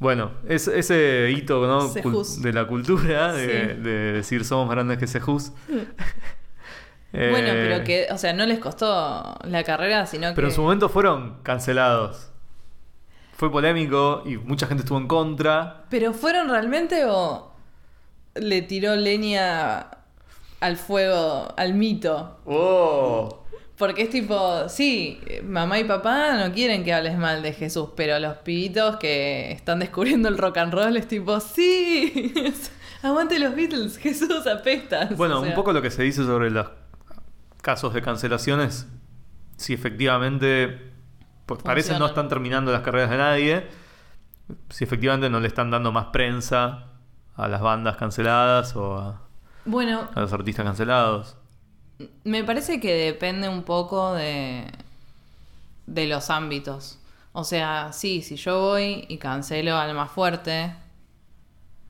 Bueno, 0.00 0.32
es, 0.48 0.66
ese 0.66 1.30
hito 1.30 1.64
¿no? 1.66 1.86
De 1.88 2.52
la 2.52 2.66
cultura, 2.66 3.32
de, 3.32 3.46
Sí. 3.76 3.80
de 3.82 4.12
decir 4.14 4.44
somos 4.44 4.66
más 4.66 4.74
grandes 4.74 4.98
que 4.98 5.06
Sejus. 5.06 5.52
Bueno, 7.12 7.48
pero 7.52 7.82
que, 7.82 8.06
o 8.12 8.18
sea, 8.18 8.32
no 8.32 8.46
les 8.46 8.60
costó 8.60 9.36
la 9.42 9.64
carrera, 9.64 10.06
sino 10.06 10.28
que. 10.28 10.34
Pero 10.36 10.46
en 10.46 10.54
su 10.54 10.62
momento 10.62 10.88
fueron 10.88 11.38
cancelados. 11.42 12.30
Fue 13.36 13.50
polémico 13.50 14.22
y 14.26 14.36
mucha 14.36 14.68
gente 14.68 14.82
estuvo 14.82 14.96
en 14.98 15.08
contra. 15.08 15.86
¿Pero 15.90 16.12
fueron 16.12 16.48
realmente 16.48 17.04
o 17.06 17.50
le 18.36 18.62
tiró 18.62 18.94
leña 18.94 19.88
al 20.60 20.76
fuego, 20.76 21.52
al 21.56 21.74
mito? 21.74 22.38
¡Oh! 22.44 23.39
Porque 23.80 24.02
es 24.02 24.10
tipo, 24.10 24.68
sí, 24.68 25.18
mamá 25.42 25.78
y 25.78 25.84
papá 25.84 26.36
no 26.36 26.52
quieren 26.52 26.84
que 26.84 26.92
hables 26.92 27.16
mal 27.16 27.42
de 27.42 27.54
Jesús, 27.54 27.88
pero 27.96 28.18
los 28.18 28.36
pibitos 28.36 28.96
que 28.96 29.52
están 29.52 29.78
descubriendo 29.78 30.28
el 30.28 30.36
rock 30.36 30.58
and 30.58 30.74
roll 30.74 30.98
es 30.98 31.08
tipo, 31.08 31.40
sí, 31.40 32.34
aguante 33.02 33.38
los 33.38 33.56
Beatles, 33.56 33.96
Jesús 33.96 34.46
apestas. 34.46 35.16
Bueno, 35.16 35.38
O 35.38 35.40
sea, 35.40 35.48
un 35.48 35.54
poco 35.54 35.72
lo 35.72 35.80
que 35.80 35.90
se 35.90 36.02
dice 36.02 36.24
sobre 36.24 36.50
los 36.50 36.66
casos 37.62 37.94
de 37.94 38.02
cancelaciones, 38.02 38.86
si 39.56 39.72
efectivamente 39.72 40.92
pues, 41.46 41.62
parece 41.62 41.98
no 41.98 42.04
están 42.04 42.28
terminando 42.28 42.72
las 42.72 42.82
carreras 42.82 43.08
de 43.08 43.16
nadie, 43.16 43.66
si 44.68 44.84
efectivamente 44.84 45.30
no 45.30 45.40
le 45.40 45.48
están 45.48 45.70
dando 45.70 45.90
más 45.90 46.08
prensa 46.12 46.84
a 47.34 47.48
las 47.48 47.62
bandas 47.62 47.96
canceladas 47.96 48.76
o 48.76 48.98
a, 48.98 49.22
Bueno, 49.64 50.06
a 50.14 50.20
los 50.20 50.30
artistas 50.34 50.66
cancelados. 50.66 51.38
Me 52.24 52.44
parece 52.44 52.80
que 52.80 52.94
depende 52.94 53.48
un 53.48 53.62
poco 53.62 54.14
de, 54.14 54.66
de 55.86 56.06
los 56.06 56.30
ámbitos. 56.30 56.98
O 57.32 57.44
sea, 57.44 57.92
sí, 57.92 58.22
si 58.22 58.36
yo 58.36 58.60
voy 58.60 59.04
y 59.08 59.18
cancelo 59.18 59.76
Alma 59.76 60.06
Fuerte, 60.06 60.74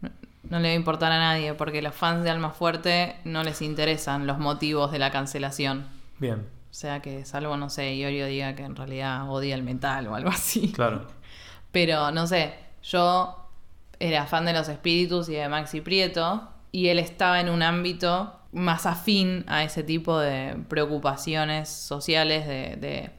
no, 0.00 0.10
no 0.44 0.58
le 0.58 0.68
va 0.68 0.72
a 0.72 0.76
importar 0.76 1.12
a 1.12 1.18
nadie, 1.18 1.54
porque 1.54 1.80
los 1.82 1.94
fans 1.94 2.24
de 2.24 2.30
Alma 2.30 2.50
Fuerte 2.50 3.16
no 3.24 3.42
les 3.42 3.62
interesan 3.62 4.26
los 4.26 4.38
motivos 4.38 4.92
de 4.92 4.98
la 4.98 5.10
cancelación. 5.10 5.86
Bien, 6.18 6.46
O 6.70 6.74
sea 6.74 7.00
que, 7.00 7.24
salvo, 7.24 7.56
no 7.56 7.70
sé, 7.70 7.94
Iorio 7.96 8.26
diga 8.26 8.54
que 8.54 8.64
en 8.64 8.76
realidad 8.76 9.30
odia 9.30 9.54
el 9.54 9.62
metal 9.62 10.06
o 10.08 10.14
algo 10.14 10.30
así. 10.30 10.72
claro. 10.72 11.06
Pero 11.72 12.10
no 12.10 12.26
sé, 12.26 12.54
yo 12.82 13.48
era 14.00 14.26
fan 14.26 14.44
de 14.44 14.52
los 14.52 14.68
espíritus 14.68 15.28
y 15.28 15.34
de 15.34 15.48
Maxi 15.48 15.80
Prieto, 15.80 16.48
y 16.72 16.88
él 16.88 16.98
estaba 16.98 17.40
en 17.40 17.48
un 17.48 17.62
ámbito 17.62 18.39
más 18.52 18.86
afín 18.86 19.44
a 19.46 19.62
ese 19.64 19.82
tipo 19.82 20.18
de 20.18 20.56
preocupaciones 20.68 21.68
sociales, 21.68 22.46
de, 22.46 22.76
de- 22.76 23.10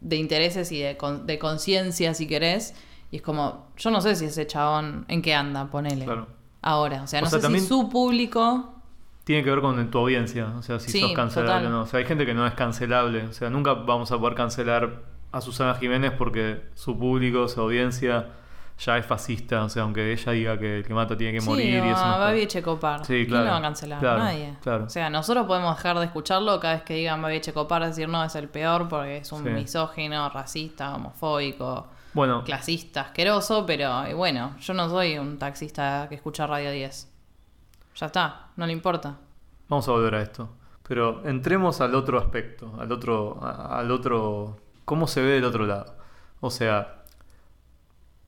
de 0.00 0.16
intereses 0.16 0.72
y 0.72 0.80
de, 0.80 0.96
de 1.24 1.38
conciencia, 1.38 2.14
si 2.14 2.26
querés. 2.26 2.74
Y 3.10 3.16
es 3.16 3.22
como, 3.22 3.66
yo 3.76 3.90
no 3.90 4.00
sé 4.00 4.16
si 4.16 4.24
ese 4.26 4.46
chabón 4.46 5.04
en 5.08 5.20
qué 5.20 5.34
anda, 5.34 5.66
ponele. 5.70 6.04
Claro. 6.06 6.26
Ahora, 6.62 7.02
o 7.02 7.06
sea, 7.06 7.20
O 7.20 7.24
no 7.24 7.28
sea, 7.30 7.38
sé 7.38 7.42
también- 7.42 7.62
si 7.62 7.68
su 7.68 7.88
público. 7.90 8.74
Tiene 9.24 9.44
que 9.44 9.50
ver 9.50 9.60
con 9.60 9.90
tu 9.90 9.98
audiencia, 9.98 10.46
o 10.58 10.62
sea, 10.62 10.80
si 10.80 10.90
Sí, 10.90 11.00
sos 11.00 11.12
cancelable 11.12 11.66
o 11.66 11.70
no. 11.70 11.82
O 11.82 11.86
sea, 11.86 11.98
hay 11.98 12.06
gente 12.06 12.24
que 12.24 12.32
no 12.34 12.46
es 12.46 12.54
cancelable, 12.54 13.24
o 13.24 13.32
sea, 13.34 13.50
nunca 13.50 13.74
vamos 13.74 14.10
a 14.12 14.18
poder 14.18 14.34
cancelar 14.34 15.02
a 15.32 15.40
Susana 15.42 15.74
Jiménez 15.74 16.12
porque 16.16 16.62
su 16.74 16.98
público, 16.98 17.46
su 17.46 17.60
audiencia 17.60 18.28
ya 18.80 18.96
es 18.98 19.04
fascista, 19.06 19.62
o 19.64 19.68
sea, 19.68 19.82
aunque 19.82 20.10
ella 20.12 20.32
diga 20.32 20.58
que 20.58 20.78
el 20.78 20.84
que 20.84 20.94
mata 20.94 21.16
tiene 21.16 21.38
que 21.38 21.44
morir 21.44 21.66
y 21.74 21.76
eso. 21.76 21.84
no 22.04 22.14
a 22.14 22.18
Babi 22.18 22.40
Echecopar. 22.42 23.00
Sí, 23.04 23.12
¿Quién 23.14 23.26
claro, 23.26 23.44
lo 23.44 23.50
va 23.52 23.56
a 23.58 23.62
cancelar? 23.62 23.98
claro, 24.00 24.18
Nadie. 24.20 24.54
claro. 24.62 24.84
O 24.84 24.88
sea, 24.88 25.10
nosotros 25.10 25.46
podemos 25.46 25.76
dejar 25.76 25.98
de 25.98 26.06
escucharlo 26.06 26.58
cada 26.60 26.74
vez 26.74 26.82
que 26.84 26.94
digan 26.94 27.20
Babi 27.20 27.36
Echecopar, 27.36 27.84
decir 27.84 28.08
no, 28.08 28.24
es 28.24 28.34
el 28.34 28.48
peor 28.48 28.88
porque 28.88 29.18
es 29.18 29.30
un 29.32 29.44
Sí. 29.44 29.50
misógino, 29.50 30.28
racista, 30.30 30.94
homofóbico, 30.94 31.88
Bueno, 32.14 32.42
clasista, 32.42 33.02
asqueroso, 33.02 33.64
pero 33.66 34.02
bueno, 34.16 34.56
yo 34.60 34.74
no 34.74 34.88
soy 34.88 35.18
un 35.18 35.38
taxista 35.38 36.06
que 36.08 36.14
escucha 36.16 36.46
Radio 36.46 36.70
10. 36.72 37.08
Ya 37.96 38.06
está, 38.06 38.48
no 38.56 38.66
le 38.66 38.72
importa. 38.72 39.16
vamos 39.68 39.86
a 39.88 39.92
volver 39.92 40.14
a 40.16 40.22
esto. 40.22 40.48
Pero 40.88 41.24
entremos 41.24 41.80
al 41.80 41.94
otro 41.94 42.18
aspecto, 42.18 42.74
al 42.80 42.90
otro, 42.90 43.38
al 43.44 43.90
otro, 43.92 44.56
cómo 44.84 45.06
se 45.06 45.20
ve 45.22 45.28
del 45.34 45.44
otro 45.44 45.64
lado. 45.66 45.94
O 46.40 46.50
sea, 46.50 46.99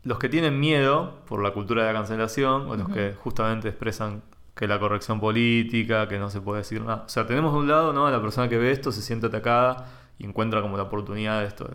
los 0.04 0.18
que 0.18 0.28
tienen 0.28 0.58
miedo 0.58 1.20
por 1.26 1.42
la 1.42 1.52
cultura 1.52 1.84
de 1.86 1.92
la 1.92 1.98
cancelación, 1.98 2.62
o 2.68 2.76
los 2.76 2.86
Ujú. 2.86 2.94
que 2.94 3.14
justamente 3.14 3.68
expresan 3.68 4.22
que 4.54 4.66
la 4.66 4.78
corrección 4.78 5.20
política, 5.20 6.08
que 6.08 6.18
no 6.18 6.28
se 6.28 6.40
puede 6.40 6.58
decir 6.58 6.80
nada. 6.82 7.04
O 7.06 7.08
sea, 7.08 7.26
tenemos 7.26 7.52
de 7.52 7.58
un 7.60 7.68
lado, 7.68 7.92
¿no? 7.92 8.06
A 8.06 8.10
la 8.10 8.20
persona 8.20 8.48
que 8.48 8.58
ve 8.58 8.70
esto, 8.72 8.92
se 8.92 9.00
siente 9.00 9.26
atacada 9.28 9.86
y 10.18 10.24
encuentra 10.26 10.60
como 10.60 10.76
la 10.76 10.82
oportunidad 10.84 11.40
de 11.40 11.46
esto, 11.46 11.64
de 11.64 11.74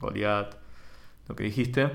Goliat, 0.00 0.54
lo 1.28 1.34
que 1.36 1.44
dijiste. 1.44 1.90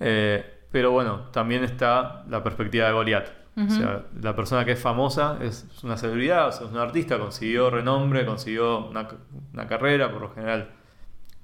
Eh, 0.00 0.44
pero 0.70 0.90
bueno, 0.90 1.20
también 1.32 1.64
está 1.64 2.24
la 2.28 2.42
perspectiva 2.42 2.86
de 2.86 2.92
Goliat. 2.92 3.28
O 3.56 3.60
Ujú. 3.62 3.70
sea, 3.70 4.02
la 4.20 4.34
persona 4.34 4.64
que 4.64 4.72
es 4.72 4.80
famosa 4.80 5.38
es 5.40 5.66
una 5.84 5.96
celebridad, 5.96 6.48
o 6.48 6.52
sea, 6.52 6.66
es 6.66 6.72
un 6.72 6.78
artista, 6.78 7.18
consiguió 7.18 7.70
renombre, 7.70 8.26
consiguió 8.26 8.86
una, 8.88 9.08
una 9.52 9.66
carrera, 9.68 10.10
por 10.10 10.20
lo 10.22 10.30
general 10.34 10.70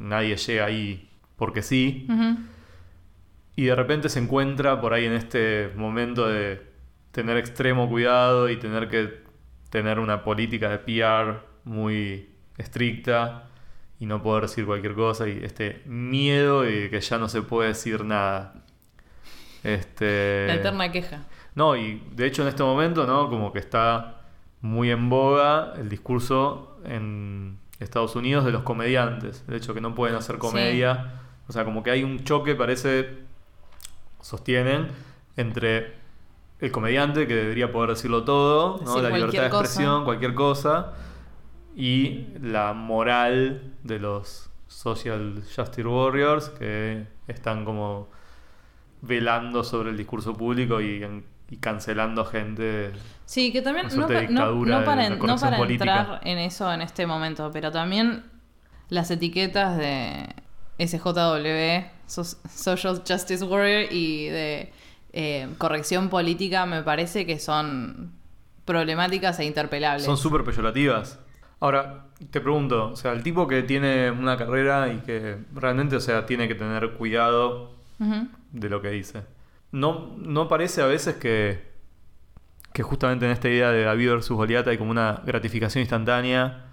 nadie 0.00 0.36
llega 0.36 0.64
ahí 0.64 1.08
porque 1.36 1.62
sí. 1.62 2.06
Ujú. 2.10 2.36
Y 3.56 3.64
de 3.64 3.74
repente 3.74 4.08
se 4.08 4.20
encuentra 4.20 4.80
por 4.80 4.94
ahí 4.94 5.04
en 5.04 5.12
este 5.12 5.70
momento 5.76 6.28
de 6.28 6.62
tener 7.10 7.36
extremo 7.36 7.88
cuidado 7.88 8.48
y 8.48 8.56
tener 8.56 8.88
que 8.88 9.20
tener 9.70 9.98
una 9.98 10.24
política 10.24 10.68
de 10.68 10.78
PR 10.78 11.40
muy 11.64 12.30
estricta 12.56 13.48
y 13.98 14.06
no 14.06 14.22
poder 14.22 14.42
decir 14.42 14.64
cualquier 14.64 14.94
cosa 14.94 15.28
y 15.28 15.40
este 15.42 15.82
miedo 15.84 16.62
de 16.62 16.88
que 16.90 17.00
ya 17.00 17.18
no 17.18 17.28
se 17.28 17.42
puede 17.42 17.68
decir 17.68 18.04
nada. 18.04 18.54
Este 19.62 20.46
La 20.46 20.54
eterna 20.54 20.90
queja. 20.90 21.24
no, 21.54 21.76
y 21.76 22.02
de 22.12 22.26
hecho 22.26 22.42
en 22.42 22.48
este 22.48 22.62
momento, 22.62 23.06
¿no? 23.06 23.28
Como 23.28 23.52
que 23.52 23.58
está 23.58 24.22
muy 24.62 24.90
en 24.90 25.08
boga 25.10 25.74
el 25.76 25.88
discurso 25.88 26.78
en 26.84 27.58
Estados 27.78 28.14
Unidos 28.16 28.44
de 28.44 28.52
los 28.52 28.62
comediantes. 28.62 29.46
De 29.46 29.56
hecho, 29.56 29.74
que 29.74 29.80
no 29.80 29.94
pueden 29.94 30.16
hacer 30.16 30.38
comedia. 30.38 31.14
O 31.48 31.52
sea, 31.52 31.64
como 31.64 31.82
que 31.82 31.90
hay 31.90 32.04
un 32.04 32.24
choque, 32.24 32.54
parece, 32.54 33.18
sostienen, 34.20 34.88
entre 35.36 35.94
el 36.60 36.70
comediante, 36.70 37.26
que 37.26 37.34
debería 37.34 37.72
poder 37.72 37.90
decirlo 37.90 38.24
todo, 38.24 38.78
la 39.02 39.08
libertad 39.16 39.42
de 39.44 39.50
cosa. 39.50 39.62
expresión, 39.64 40.04
cualquier 40.04 40.34
cosa, 40.34 40.92
y 41.74 42.26
la 42.42 42.72
moral 42.74 43.62
de 43.82 43.98
los 43.98 44.50
Social 44.68 45.42
Justice 45.56 45.86
Warriors, 45.86 46.48
que 46.50 47.06
están 47.28 47.64
como 47.64 48.08
velando 49.02 49.64
sobre 49.64 49.90
el 49.90 49.96
discurso 49.96 50.34
público 50.34 50.80
y, 50.80 51.24
cancelando 51.60 52.24
gente. 52.24 52.92
Sí, 53.24 53.50
que 53.52 53.62
también 53.62 53.86
no, 53.96 54.06
pa- 54.06 54.20
para, 54.84 55.06
en- 55.06 55.18
no 55.18 55.38
entrar 55.88 56.20
en 56.24 56.38
eso 56.38 56.72
en 56.72 56.82
este 56.82 57.06
momento, 57.06 57.50
pero 57.52 57.72
también 57.72 58.24
las 58.88 59.10
etiquetas 59.10 59.76
de 59.78 60.28
SJW, 60.78 61.86
Social 62.10 63.02
Justice 63.06 63.44
Warrior, 63.44 63.92
y 63.92 64.26
de 64.26 64.72
eh, 65.12 65.48
corrección 65.58 66.08
política 66.08 66.66
me 66.66 66.82
parece 66.82 67.26
que 67.26 67.38
son 67.38 68.12
problemáticas 68.64 69.38
e 69.40 69.44
interpelables. 69.44 70.04
Son 70.04 70.16
súper 70.16 70.44
peyorativas. 70.44 71.18
Ahora, 71.60 72.06
te 72.30 72.40
pregunto, 72.40 72.90
o 72.92 72.96
sea, 72.96 73.12
el 73.12 73.22
tipo 73.22 73.46
que 73.46 73.62
tiene 73.62 74.10
una 74.10 74.36
carrera 74.36 74.92
y 74.92 74.98
que 75.00 75.38
realmente, 75.54 75.96
o 75.96 76.00
sea, 76.00 76.24
tiene 76.24 76.48
que 76.48 76.54
tener 76.54 76.92
cuidado 76.92 77.74
de 78.52 78.68
lo 78.70 78.80
que 78.80 78.90
dice. 78.90 79.22
¿No, 79.72 80.16
no 80.16 80.48
parece 80.48 80.80
a 80.80 80.86
veces 80.86 81.16
que, 81.16 81.70
que 82.72 82.82
justamente 82.82 83.26
en 83.26 83.32
esta 83.32 83.48
idea 83.48 83.70
de 83.70 83.82
David 83.82 84.08
versus 84.08 84.36
Goliat 84.36 84.66
hay 84.68 84.78
como 84.78 84.90
una 84.90 85.22
gratificación 85.26 85.82
instantánea, 85.82 86.66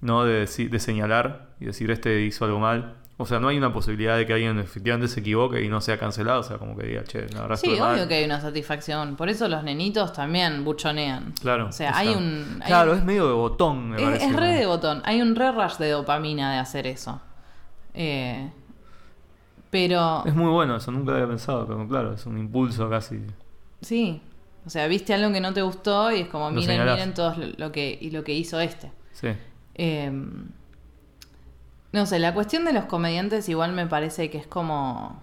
¿no? 0.00 0.24
De, 0.24 0.46
de 0.46 0.78
señalar 0.78 1.48
y 1.58 1.66
decir 1.66 1.90
este 1.90 2.20
hizo 2.22 2.44
algo 2.44 2.60
mal, 2.60 2.94
O 3.20 3.26
sea, 3.26 3.40
no 3.40 3.48
hay 3.48 3.58
una 3.58 3.72
posibilidad 3.72 4.16
de 4.16 4.26
que 4.26 4.32
alguien 4.32 4.58
efectivamente 4.60 5.08
se 5.08 5.18
equivoque 5.20 5.60
y 5.64 5.68
no 5.68 5.80
sea 5.80 5.98
cancelado. 5.98 6.38
O 6.38 6.42
sea, 6.44 6.56
como 6.58 6.76
que 6.76 6.86
diga, 6.86 7.02
che, 7.02 7.28
la 7.30 7.42
verdad 7.42 7.56
Sí, 7.56 7.66
estuve 7.66 7.80
mal". 7.80 7.94
obvio 7.96 8.06
que 8.06 8.14
hay 8.14 8.24
una 8.24 8.40
satisfacción. 8.40 9.16
Por 9.16 9.28
eso 9.28 9.48
los 9.48 9.64
nenitos 9.64 10.12
también 10.12 10.64
buchonean. 10.64 11.32
Claro. 11.40 11.66
O 11.66 11.72
sea, 11.72 11.96
hay 11.98 12.08
sea, 12.10 12.18
un. 12.18 12.58
hay- 12.62 12.66
Claro, 12.68 12.94
es 12.94 13.04
medio 13.04 13.26
de 13.26 13.32
botón, 13.34 13.90
me 13.90 13.96
es, 13.96 14.02
parece. 14.04 14.26
es 14.26 14.36
re 14.36 14.46
de 14.54 14.66
botón. 14.66 15.02
Hay 15.04 15.20
un 15.20 15.34
re 15.34 15.50
rush 15.50 15.78
de 15.78 15.90
dopamina 15.90 16.52
de 16.52 16.58
hacer 16.58 16.86
eso. 16.86 17.20
Eh, 17.94 18.50
pero. 19.70 20.22
Es 20.24 20.34
muy 20.34 20.50
bueno 20.50 20.76
eso, 20.76 20.90
nunca 20.92 21.10
lo 21.10 21.16
había 21.16 21.28
pensado, 21.28 21.66
pero 21.66 21.86
claro, 21.88 22.14
es 22.14 22.24
un 22.24 22.38
impulso 22.38 22.88
casi. 22.88 23.20
Sí. 23.80 24.22
O 24.64 24.70
sea, 24.70 24.86
viste 24.86 25.12
algo 25.14 25.32
que 25.32 25.40
no 25.40 25.52
te 25.52 25.62
gustó 25.62 26.12
y 26.12 26.20
es 26.20 26.28
como, 26.28 26.46
Lo 26.50 26.56
miren, 26.56 26.66
señalás. 26.76 26.96
miren 26.98 27.14
todo 27.14 27.34
lo, 27.36 27.46
lo 27.56 27.72
que, 27.72 27.98
y 28.00 28.10
lo 28.10 28.22
que 28.22 28.34
hizo 28.34 28.60
este. 28.60 28.92
Sí. 29.12 29.28
Eh, 29.74 30.12
no 31.92 32.06
sé, 32.06 32.18
la 32.18 32.34
cuestión 32.34 32.64
de 32.64 32.72
los 32.72 32.84
comediantes 32.84 33.48
igual 33.48 33.72
me 33.72 33.86
parece 33.86 34.30
que 34.30 34.38
es 34.38 34.46
como 34.46 35.20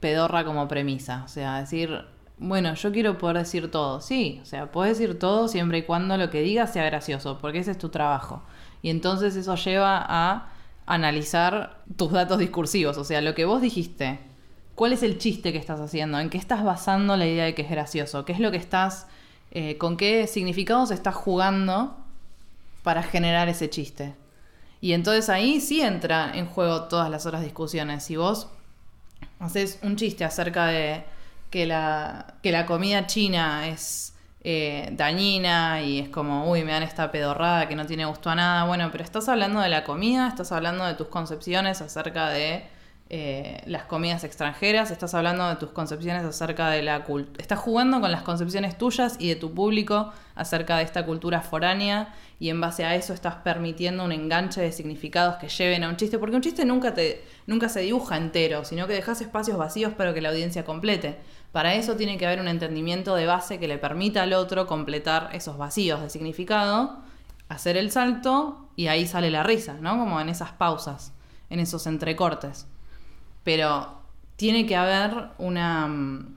pedorra 0.00 0.44
como 0.44 0.68
premisa. 0.68 1.22
O 1.24 1.28
sea, 1.28 1.60
decir, 1.60 2.04
bueno, 2.38 2.74
yo 2.74 2.92
quiero 2.92 3.18
poder 3.18 3.38
decir 3.38 3.70
todo. 3.70 4.00
Sí, 4.00 4.40
o 4.42 4.44
sea, 4.44 4.70
puedes 4.70 4.98
decir 4.98 5.18
todo 5.18 5.48
siempre 5.48 5.78
y 5.78 5.82
cuando 5.82 6.16
lo 6.16 6.30
que 6.30 6.40
digas 6.40 6.72
sea 6.72 6.84
gracioso, 6.84 7.38
porque 7.40 7.58
ese 7.58 7.72
es 7.72 7.78
tu 7.78 7.88
trabajo. 7.88 8.42
Y 8.82 8.90
entonces 8.90 9.36
eso 9.36 9.54
lleva 9.56 10.04
a 10.06 10.50
analizar 10.86 11.78
tus 11.96 12.12
datos 12.12 12.38
discursivos. 12.38 12.96
O 12.98 13.04
sea, 13.04 13.20
lo 13.20 13.34
que 13.34 13.44
vos 13.44 13.60
dijiste, 13.60 14.20
¿cuál 14.74 14.92
es 14.92 15.02
el 15.02 15.18
chiste 15.18 15.52
que 15.52 15.58
estás 15.58 15.80
haciendo? 15.80 16.18
¿En 16.18 16.30
qué 16.30 16.38
estás 16.38 16.64
basando 16.64 17.16
la 17.16 17.26
idea 17.26 17.44
de 17.44 17.54
que 17.54 17.62
es 17.62 17.70
gracioso? 17.70 18.24
¿Qué 18.24 18.32
es 18.32 18.40
lo 18.40 18.50
que 18.50 18.56
estás, 18.56 19.06
eh, 19.50 19.76
con 19.78 19.96
qué 19.96 20.26
significados 20.26 20.90
estás 20.90 21.14
jugando 21.14 21.96
para 22.82 23.02
generar 23.02 23.48
ese 23.48 23.68
chiste? 23.68 24.14
Y 24.80 24.92
entonces 24.92 25.28
ahí 25.28 25.60
sí 25.60 25.80
entra 25.80 26.32
en 26.34 26.46
juego 26.46 26.84
todas 26.84 27.10
las 27.10 27.26
otras 27.26 27.42
discusiones. 27.42 28.04
Si 28.04 28.16
vos 28.16 28.48
haces 29.40 29.78
un 29.82 29.96
chiste 29.96 30.24
acerca 30.24 30.66
de 30.66 31.04
que 31.50 31.66
la, 31.66 32.34
que 32.42 32.52
la 32.52 32.66
comida 32.66 33.06
china 33.06 33.68
es 33.68 34.14
eh, 34.42 34.90
dañina 34.92 35.82
y 35.82 35.98
es 35.98 36.08
como, 36.08 36.50
uy, 36.50 36.64
me 36.64 36.72
dan 36.72 36.82
esta 36.82 37.10
pedorrada 37.10 37.66
que 37.68 37.74
no 37.74 37.86
tiene 37.86 38.04
gusto 38.04 38.30
a 38.30 38.34
nada. 38.34 38.64
Bueno, 38.64 38.88
pero 38.92 39.02
estás 39.04 39.28
hablando 39.28 39.60
de 39.60 39.68
la 39.68 39.84
comida, 39.84 40.28
estás 40.28 40.52
hablando 40.52 40.84
de 40.84 40.94
tus 40.94 41.08
concepciones 41.08 41.80
acerca 41.80 42.28
de 42.28 42.64
eh, 43.10 43.62
las 43.64 43.84
comidas 43.84 44.22
extranjeras, 44.22 44.90
estás 44.90 45.14
hablando 45.14 45.48
de 45.48 45.56
tus 45.56 45.70
concepciones 45.70 46.24
acerca 46.24 46.68
de 46.68 46.82
la 46.82 47.04
cultura. 47.04 47.40
Estás 47.40 47.58
jugando 47.58 48.02
con 48.02 48.12
las 48.12 48.20
concepciones 48.20 48.76
tuyas 48.76 49.16
y 49.18 49.30
de 49.30 49.36
tu 49.36 49.54
público 49.54 50.12
acerca 50.34 50.76
de 50.76 50.82
esta 50.82 51.06
cultura 51.06 51.40
foránea 51.40 52.14
y 52.38 52.50
en 52.50 52.60
base 52.60 52.84
a 52.84 52.94
eso 52.94 53.14
estás 53.14 53.36
permitiendo 53.36 54.04
un 54.04 54.12
enganche 54.12 54.60
de 54.60 54.72
significados 54.72 55.36
que 55.36 55.48
lleven 55.48 55.84
a 55.84 55.88
un 55.88 55.96
chiste, 55.96 56.18
porque 56.18 56.36
un 56.36 56.42
chiste 56.42 56.66
nunca, 56.66 56.92
te, 56.92 57.24
nunca 57.46 57.70
se 57.70 57.80
dibuja 57.80 58.18
entero, 58.18 58.66
sino 58.66 58.86
que 58.86 58.92
dejas 58.92 59.22
espacios 59.22 59.56
vacíos 59.56 59.94
para 59.94 60.12
que 60.12 60.20
la 60.20 60.28
audiencia 60.28 60.66
complete. 60.66 61.16
Para 61.50 61.74
eso 61.76 61.96
tiene 61.96 62.18
que 62.18 62.26
haber 62.26 62.40
un 62.40 62.48
entendimiento 62.48 63.14
de 63.14 63.24
base 63.24 63.58
que 63.58 63.68
le 63.68 63.78
permita 63.78 64.24
al 64.24 64.34
otro 64.34 64.66
completar 64.66 65.30
esos 65.32 65.56
vacíos 65.56 66.02
de 66.02 66.10
significado, 66.10 66.98
hacer 67.48 67.78
el 67.78 67.90
salto 67.90 68.68
y 68.76 68.88
ahí 68.88 69.06
sale 69.06 69.30
la 69.30 69.44
risa, 69.44 69.78
¿no? 69.80 69.96
Como 69.96 70.20
en 70.20 70.28
esas 70.28 70.52
pausas, 70.52 71.14
en 71.48 71.58
esos 71.58 71.86
entrecortes. 71.86 72.66
Pero 73.44 73.98
tiene 74.36 74.66
que 74.66 74.76
haber 74.76 75.30
una, 75.38 75.86
mm, 75.86 76.36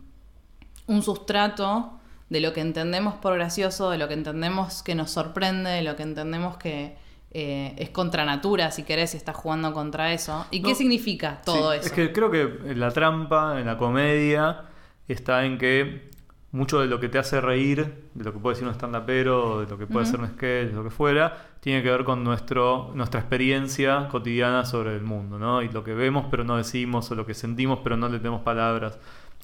un 0.87 1.03
sustrato 1.03 1.93
de 2.29 2.39
lo 2.39 2.53
que 2.53 2.61
entendemos 2.61 3.15
por 3.15 3.35
gracioso, 3.35 3.89
de 3.89 3.97
lo 3.97 4.07
que 4.07 4.13
entendemos 4.13 4.83
que 4.83 4.95
nos 4.95 5.11
sorprende, 5.11 5.69
de 5.69 5.81
lo 5.81 5.95
que 5.95 6.03
entendemos 6.03 6.57
que 6.57 6.95
eh, 7.33 7.73
es 7.77 7.89
contra 7.89 8.25
natura, 8.25 8.71
si 8.71 8.83
querés, 8.83 9.13
y 9.13 9.17
estás 9.17 9.35
jugando 9.35 9.73
contra 9.73 10.11
eso. 10.13 10.45
¿Y 10.51 10.61
qué 10.61 10.75
significa 10.75 11.41
todo 11.45 11.71
Sí, 11.71 11.79
eso? 11.79 11.87
Es 11.87 11.91
que 11.93 12.11
creo 12.11 12.29
que 12.29 12.75
la 12.75 12.91
trampa 12.91 13.59
en 13.59 13.65
la 13.65 13.77
comedia 13.77 14.65
está 15.07 15.45
en 15.45 15.57
que 15.57 16.10
mucho 16.51 16.81
de 16.81 16.87
lo 16.87 16.99
que 16.99 17.07
te 17.07 17.17
hace 17.17 17.39
reír, 17.39 17.93
de 18.13 18.23
lo 18.23 18.33
que 18.33 18.39
puede 18.39 18.55
decir 18.55 18.67
un 18.67 18.73
stand-upero, 18.73 19.61
de 19.61 19.67
lo 19.67 19.77
que 19.77 19.87
puede 19.87 20.05
ser 20.05 20.19
un 20.19 20.27
sketch, 20.27 20.69
de 20.69 20.73
lo 20.73 20.83
que 20.83 20.89
fuera, 20.89 21.47
tiene 21.61 21.81
que 21.81 21.89
ver 21.89 22.03
con 22.03 22.23
nuestro, 22.23 22.91
nuestra 22.93 23.21
experiencia 23.21 24.07
cotidiana 24.09 24.65
sobre 24.65 24.93
el 24.95 25.01
mundo, 25.01 25.39
¿no? 25.39 25.61
Y 25.61 25.69
lo 25.69 25.83
que 25.83 25.93
vemos 25.93 26.25
pero 26.29 26.43
no 26.43 26.57
decimos, 26.57 27.09
o 27.11 27.15
lo 27.15 27.25
que 27.25 27.33
sentimos 27.33 27.79
pero 27.83 27.95
no 27.95 28.09
le 28.09 28.17
tenemos 28.17 28.41
palabras. 28.41 28.99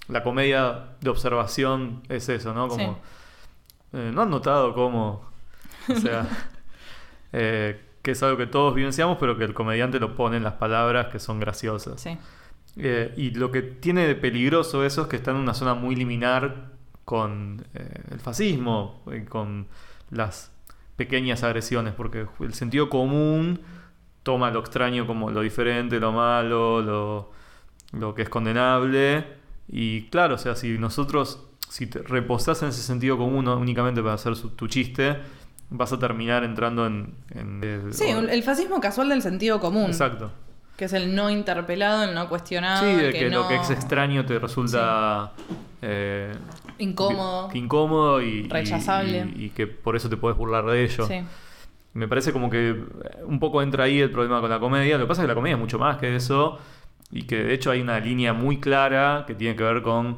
La 0.09 0.21
comedia 0.23 0.85
de 1.01 1.09
observación 1.09 2.01
es 2.09 2.27
eso, 2.29 2.53
¿no? 2.53 2.67
Como, 2.67 2.95
Sí. 2.95 3.97
eh, 3.97 4.11
¿No 4.13 4.23
han 4.23 4.29
notado 4.29 4.73
cómo? 4.73 5.23
O 5.89 5.95
sea, 5.95 6.27
eh, 7.33 7.81
que 8.01 8.11
es 8.11 8.23
algo 8.23 8.37
que 8.37 8.47
todos 8.47 8.73
vivenciamos, 8.75 9.17
pero 9.19 9.37
que 9.37 9.43
el 9.45 9.53
comediante 9.53 9.99
lo 9.99 10.15
pone 10.15 10.37
en 10.37 10.43
las 10.43 10.53
palabras 10.53 11.07
que 11.07 11.19
son 11.19 11.39
graciosas. 11.39 12.01
Sí. 12.01 12.17
Eh, 12.77 13.13
y 13.17 13.31
lo 13.31 13.51
que 13.51 13.61
tiene 13.61 14.05
de 14.05 14.15
peligroso 14.15 14.85
eso 14.85 15.03
es 15.03 15.07
que 15.07 15.15
está 15.15 15.31
en 15.31 15.37
una 15.37 15.53
zona 15.53 15.73
muy 15.73 15.95
liminar 15.95 16.76
con 17.07 17.63
eh, 17.73 18.01
el 18.11 18.19
fascismo, 18.19 19.01
y 19.15 19.21
con 19.23 19.65
las 20.11 20.51
pequeñas 20.97 21.41
agresiones, 21.43 21.93
porque 21.93 22.25
el 22.41 22.53
sentido 22.53 22.89
común 22.89 23.61
toma 24.23 24.51
lo 24.51 24.59
extraño 24.59 25.07
como 25.07 25.31
lo 25.31 25.39
diferente, 25.39 26.01
lo 26.01 26.11
malo, 26.11 26.81
lo, 26.81 27.31
lo 27.93 28.13
que 28.13 28.23
es 28.23 28.29
condenable. 28.29 29.25
Y 29.69 30.09
claro, 30.09 30.35
o 30.35 30.37
sea, 30.37 30.55
si 30.57 30.77
nosotros, 30.77 31.45
si 31.69 31.87
te 31.87 31.99
reposás 31.99 32.61
en 32.63 32.69
ese 32.69 32.81
sentido 32.81 33.17
común 33.17 33.45
¿no? 33.45 33.55
únicamente 33.55 34.01
para 34.01 34.15
hacer 34.15 34.35
su- 34.35 34.49
tu 34.49 34.67
chiste, 34.67 35.15
vas 35.69 35.93
a 35.93 35.99
terminar 35.99 36.43
entrando 36.43 36.85
en... 36.85 37.15
en 37.29 37.63
el- 37.63 37.93
Sí, 37.93 38.03
el 38.09 38.43
fascismo 38.43 38.81
casual 38.81 39.07
del 39.07 39.21
sentido 39.21 39.61
común. 39.61 39.85
Exacto. 39.85 40.29
Que 40.75 40.85
es 40.85 40.93
el 40.93 41.15
no 41.15 41.29
interpelado, 41.29 42.03
el 42.03 42.13
no 42.13 42.27
cuestionado. 42.27 42.81
Sí, 42.85 42.95
de 42.97 43.07
el 43.07 43.13
que, 43.13 43.19
que, 43.19 43.29
lo 43.29 43.47
que 43.47 43.55
es 43.55 43.69
extraño 43.69 44.25
te 44.25 44.37
resulta 44.39 45.31
eh, 45.81 46.33
Incómodo. 46.79 47.49
que- 47.49 47.57
incómodo 47.57 48.21
y, 48.21 48.47
Rechazable. 48.47 49.31
Y, 49.35 49.45
y 49.45 49.49
que 49.49 49.67
por 49.67 49.95
eso 49.95 50.09
te 50.09 50.17
puedes 50.17 50.37
burlar 50.37 50.65
de 50.65 50.83
ello. 50.83 51.05
Sí. 51.07 51.21
Me 51.93 52.07
parece 52.07 52.31
como 52.31 52.49
que 52.49 52.69
eh, 52.69 52.75
un 53.25 53.39
poco 53.39 53.61
entra 53.61 53.85
ahí 53.85 53.99
el 53.99 54.11
problema 54.11 54.39
con 54.41 54.49
la 54.49 54.59
comedia. 54.59 54.97
Lo 54.97 55.05
que 55.05 55.07
pasa 55.07 55.21
es 55.21 55.23
que 55.25 55.29
la 55.29 55.35
comedia 55.35 55.55
es 55.55 55.59
mucho 55.59 55.79
más 55.79 55.97
que 55.97 56.15
eso 56.15 56.59
y 57.11 57.23
que 57.23 57.43
de 57.43 57.53
hecho 57.53 57.71
hay 57.71 57.81
una 57.81 57.99
línea 57.99 58.33
muy 58.33 58.59
clara 58.59 59.23
que 59.25 59.33
tiene 59.33 59.55
que 59.55 59.63
ver 59.63 59.81
con 59.81 60.17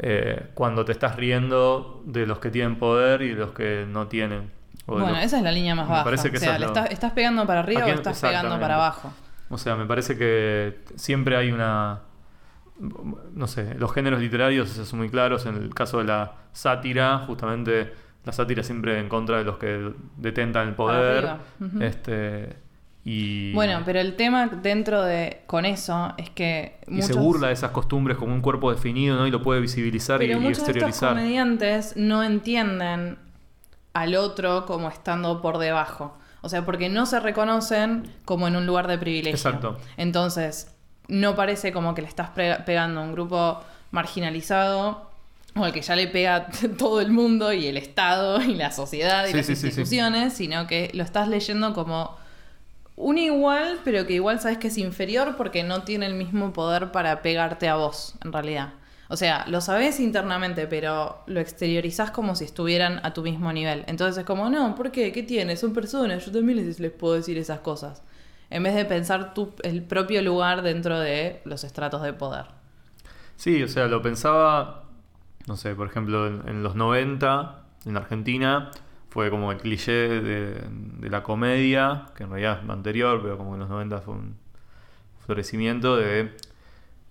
eh, 0.00 0.50
cuando 0.54 0.84
te 0.84 0.92
estás 0.92 1.16
riendo 1.16 2.02
de 2.06 2.26
los 2.26 2.38
que 2.38 2.50
tienen 2.50 2.76
poder 2.76 3.22
y 3.22 3.30
de 3.30 3.34
los 3.34 3.52
que 3.52 3.84
no 3.88 4.06
tienen. 4.06 4.50
Bueno, 4.86 5.08
los- 5.10 5.18
esa 5.24 5.38
es 5.38 5.42
la 5.42 5.50
línea 5.52 5.74
más 5.74 5.86
me 5.86 5.92
baja. 5.92 6.04
parece 6.04 6.30
que 6.30 6.36
o 6.36 6.40
sea, 6.40 6.54
es 6.54 6.60
¿le 6.60 6.66
la- 6.66 6.72
estás, 6.72 6.90
estás 6.92 7.12
pegando 7.12 7.44
para 7.46 7.60
arriba 7.60 7.82
¿A 7.82 7.86
o 7.86 7.88
estás 7.88 8.20
pegando 8.20 8.58
para 8.60 8.76
abajo? 8.76 9.12
O 9.50 9.58
sea, 9.58 9.74
me 9.76 9.86
parece 9.86 10.16
que 10.16 10.78
siempre 10.96 11.36
hay 11.36 11.50
una. 11.50 12.00
No 12.80 13.46
sé, 13.46 13.74
los 13.74 13.92
géneros 13.92 14.20
literarios 14.20 14.68
son 14.68 14.98
muy 14.98 15.08
claros. 15.08 15.46
En 15.46 15.56
el 15.56 15.74
caso 15.74 15.98
de 15.98 16.04
la 16.04 16.34
sátira, 16.52 17.24
justamente 17.26 17.92
la 18.24 18.32
sátira 18.32 18.62
siempre 18.62 18.98
en 18.98 19.08
contra 19.08 19.38
de 19.38 19.44
los 19.44 19.58
que 19.58 19.92
detentan 20.16 20.68
el 20.68 20.74
poder. 20.74 21.36
Este. 21.80 22.56
Y, 23.04 23.52
Bueno, 23.54 23.82
pero 23.86 24.00
el 24.00 24.16
tema 24.16 24.48
dentro 24.48 25.02
de 25.02 25.42
con 25.46 25.64
eso 25.64 26.12
es 26.18 26.28
que 26.30 26.78
y 26.88 27.00
se 27.00 27.14
burla 27.14 27.46
de 27.46 27.54
esas 27.54 27.70
costumbres 27.70 28.18
como 28.18 28.34
un 28.34 28.42
cuerpo 28.42 28.70
definido, 28.70 29.16
¿no? 29.16 29.26
Y 29.26 29.30
lo 29.30 29.42
puede 29.42 29.60
visibilizar 29.60 30.22
y, 30.22 30.26
pero 30.26 30.38
y 30.38 30.42
muchos 30.42 30.58
estos 30.58 30.68
exteriorizar. 30.68 31.14
comediantes 31.14 31.96
no 31.96 32.22
entienden 32.22 33.16
al 33.94 34.14
otro 34.14 34.66
como 34.66 34.88
estando 34.88 35.40
por 35.40 35.58
debajo. 35.58 36.18
O 36.42 36.48
sea, 36.48 36.64
porque 36.64 36.88
no 36.88 37.06
se 37.06 37.18
reconocen 37.18 38.04
como 38.24 38.46
en 38.46 38.56
un 38.56 38.66
lugar 38.66 38.86
de 38.86 38.98
privilegio. 38.98 39.36
Exacto. 39.36 39.78
Entonces, 39.96 40.76
no 41.08 41.34
parece 41.34 41.72
como 41.72 41.94
que 41.94 42.02
le 42.02 42.08
estás 42.08 42.30
pegando 42.30 43.00
a 43.00 43.04
un 43.04 43.12
grupo 43.12 43.60
marginalizado 43.90 45.08
o 45.56 45.64
al 45.64 45.72
que 45.72 45.82
ya 45.82 45.96
le 45.96 46.06
pega 46.08 46.48
todo 46.78 47.00
el 47.00 47.10
mundo 47.10 47.52
y 47.52 47.66
el 47.66 47.76
Estado 47.76 48.40
y 48.42 48.54
la 48.54 48.70
sociedad 48.70 49.26
y 49.26 49.32
Sí, 49.32 49.36
las 49.36 49.46
sí, 49.46 49.56
sí, 49.56 49.70
sí. 49.72 49.82
instituciones, 49.82 50.34
sino 50.34 50.66
que 50.66 50.90
lo 50.94 51.02
estás 51.04 51.28
leyendo 51.28 51.74
como 51.74 52.16
un 52.96 53.16
igual, 53.18 53.78
pero 53.84 54.06
que 54.06 54.14
igual 54.14 54.40
sabes 54.40 54.58
que 54.58 54.68
es 54.68 54.78
inferior 54.78 55.36
porque 55.36 55.62
no 55.62 55.82
tiene 55.84 56.06
el 56.06 56.14
mismo 56.14 56.52
poder 56.52 56.90
para 56.92 57.22
pegarte 57.22 57.68
a 57.68 57.76
vos, 57.76 58.14
en 58.24 58.32
realidad. 58.32 58.70
O 59.10 59.16
sea, 59.16 59.46
lo 59.48 59.60
sabes 59.60 60.00
internamente, 60.00 60.66
pero 60.66 61.22
lo 61.26 61.40
exteriorizás 61.40 62.10
como 62.10 62.34
si 62.34 62.44
estuvieran 62.44 63.00
a 63.04 63.14
tu 63.14 63.22
mismo 63.22 63.52
nivel. 63.52 63.84
Entonces 63.86 64.18
es 64.18 64.24
como, 64.26 64.50
no, 64.50 64.74
¿por 64.74 64.90
qué? 64.90 65.12
¿Qué 65.12 65.22
tiene? 65.22 65.56
Son 65.56 65.72
personas, 65.72 66.26
yo 66.26 66.32
también 66.32 66.58
les, 66.66 66.78
les 66.80 66.92
puedo 66.92 67.14
decir 67.14 67.38
esas 67.38 67.60
cosas. 67.60 68.02
En 68.50 68.62
vez 68.62 68.74
de 68.74 68.84
pensar 68.84 69.34
tu, 69.34 69.54
el 69.62 69.82
propio 69.82 70.22
lugar 70.22 70.62
dentro 70.62 70.98
de 70.98 71.40
los 71.44 71.64
estratos 71.64 72.02
de 72.02 72.12
poder. 72.12 72.46
Sí, 73.36 73.62
o 73.62 73.68
sea, 73.68 73.86
lo 73.86 74.02
pensaba, 74.02 74.84
no 75.46 75.56
sé, 75.56 75.74
por 75.74 75.86
ejemplo, 75.86 76.26
en, 76.26 76.48
en 76.48 76.62
los 76.62 76.74
90, 76.74 77.62
en 77.86 77.96
Argentina, 77.96 78.70
fue 79.10 79.30
como 79.30 79.52
el 79.52 79.58
cliché 79.58 79.92
de, 79.92 80.60
de 81.00 81.10
la 81.10 81.22
comedia, 81.22 82.06
que 82.16 82.24
en 82.24 82.30
realidad 82.30 82.60
es 82.62 82.70
anterior, 82.70 83.20
pero 83.22 83.38
como 83.38 83.54
en 83.54 83.60
los 83.60 83.68
90 83.68 84.00
fue 84.00 84.14
un 84.14 84.36
florecimiento 85.24 85.96
de 85.96 86.34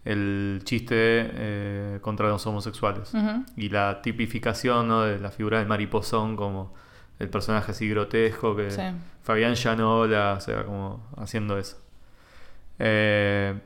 el 0.07 0.61
chiste 0.63 0.95
eh, 0.95 1.99
contra 2.01 2.29
los 2.29 2.45
homosexuales. 2.47 3.11
Y 3.57 3.69
la 3.69 4.01
tipificación 4.01 4.87
¿no? 4.87 5.01
de 5.03 5.19
la 5.19 5.31
figura 5.31 5.59
del 5.59 5.67
mariposón 5.67 6.37
como 6.37 6.73
el 7.19 7.29
personaje 7.29 7.71
así 7.71 7.89
grotesco 7.89 8.55
que 8.55 8.71
Sí. 8.71 8.81
Fabián 9.23 9.55
Llanola, 9.55 10.35
o 10.37 10.41
sea, 10.41 10.63
como 10.63 11.05
haciendo 11.17 11.57
eso. 11.57 11.77
Eh, 12.79 13.59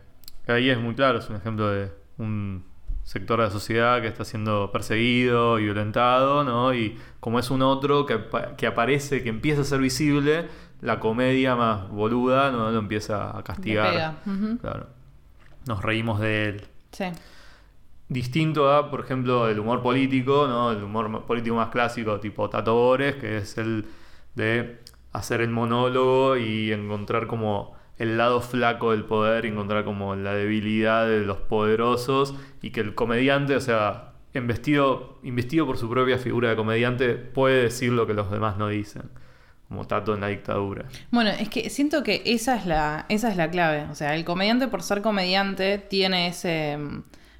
ahí 0.47 0.69
es 0.69 0.77
muy 0.79 0.95
claro, 0.95 1.19
es 1.19 1.29
un 1.29 1.35
ejemplo 1.35 1.69
de 1.69 1.91
un 2.17 2.63
sector 3.03 3.39
de 3.39 3.45
la 3.45 3.51
sociedad 3.51 4.01
que 4.01 4.07
está 4.07 4.23
siendo 4.25 4.71
perseguido 4.71 5.59
y 5.59 5.65
violentado, 5.65 6.43
¿no? 6.43 6.73
Y 6.73 6.97
como 7.19 7.39
es 7.39 7.49
un 7.51 7.61
otro 7.61 8.05
que, 8.05 8.19
que 8.57 8.67
aparece, 8.67 9.21
que 9.23 9.29
empieza 9.29 9.61
a 9.61 9.65
ser 9.65 9.79
visible, 9.79 10.47
la 10.81 10.99
comedia 10.99 11.55
más 11.55 11.89
boluda 11.89 12.51
no 12.51 12.71
lo 12.71 12.79
empieza 12.79 13.37
a 13.37 13.43
castigar. 13.43 14.15
Claro. 14.61 14.87
Nos 15.67 15.83
reímos 15.83 16.19
de 16.19 16.45
él. 16.49 16.63
Sí. 16.91 17.05
Distinto 18.11 18.69
a, 18.69 18.91
por 18.91 18.99
ejemplo, 18.99 19.47
el 19.47 19.57
humor 19.57 19.81
político, 19.81 20.45
¿no? 20.45 20.73
El 20.73 20.83
humor 20.83 21.25
político 21.25 21.55
más 21.55 21.69
clásico, 21.69 22.19
tipo 22.19 22.49
Tato 22.49 22.75
Bores, 22.75 23.15
que 23.15 23.37
es 23.37 23.57
el 23.57 23.85
de 24.35 24.79
hacer 25.13 25.39
el 25.39 25.49
monólogo 25.49 26.35
y 26.35 26.73
encontrar 26.73 27.27
como 27.27 27.73
el 27.97 28.17
lado 28.17 28.41
flaco 28.41 28.91
del 28.91 29.05
poder, 29.05 29.45
encontrar 29.45 29.85
como 29.85 30.13
la 30.17 30.33
debilidad 30.33 31.07
de 31.07 31.21
los 31.21 31.37
poderosos 31.37 32.35
y 32.61 32.71
que 32.71 32.81
el 32.81 32.95
comediante, 32.95 33.55
o 33.55 33.61
sea, 33.61 34.11
investido, 34.33 35.17
investido 35.23 35.65
por 35.65 35.77
su 35.77 35.89
propia 35.89 36.17
figura 36.17 36.49
de 36.49 36.57
comediante, 36.57 37.15
puede 37.15 37.63
decir 37.63 37.93
lo 37.93 38.07
que 38.07 38.13
los 38.13 38.29
demás 38.29 38.57
no 38.57 38.67
dicen, 38.67 39.03
como 39.69 39.87
Tato 39.87 40.13
en 40.13 40.19
la 40.19 40.27
dictadura. 40.27 40.83
Bueno, 41.11 41.29
es 41.29 41.47
que 41.47 41.69
siento 41.69 42.03
que 42.03 42.23
esa 42.25 42.57
es 42.57 42.65
la, 42.65 43.05
esa 43.07 43.31
es 43.31 43.37
la 43.37 43.49
clave. 43.49 43.87
O 43.89 43.95
sea, 43.95 44.15
el 44.15 44.25
comediante 44.25 44.67
por 44.67 44.83
ser 44.83 45.01
comediante 45.01 45.77
tiene 45.77 46.27
ese, 46.27 46.77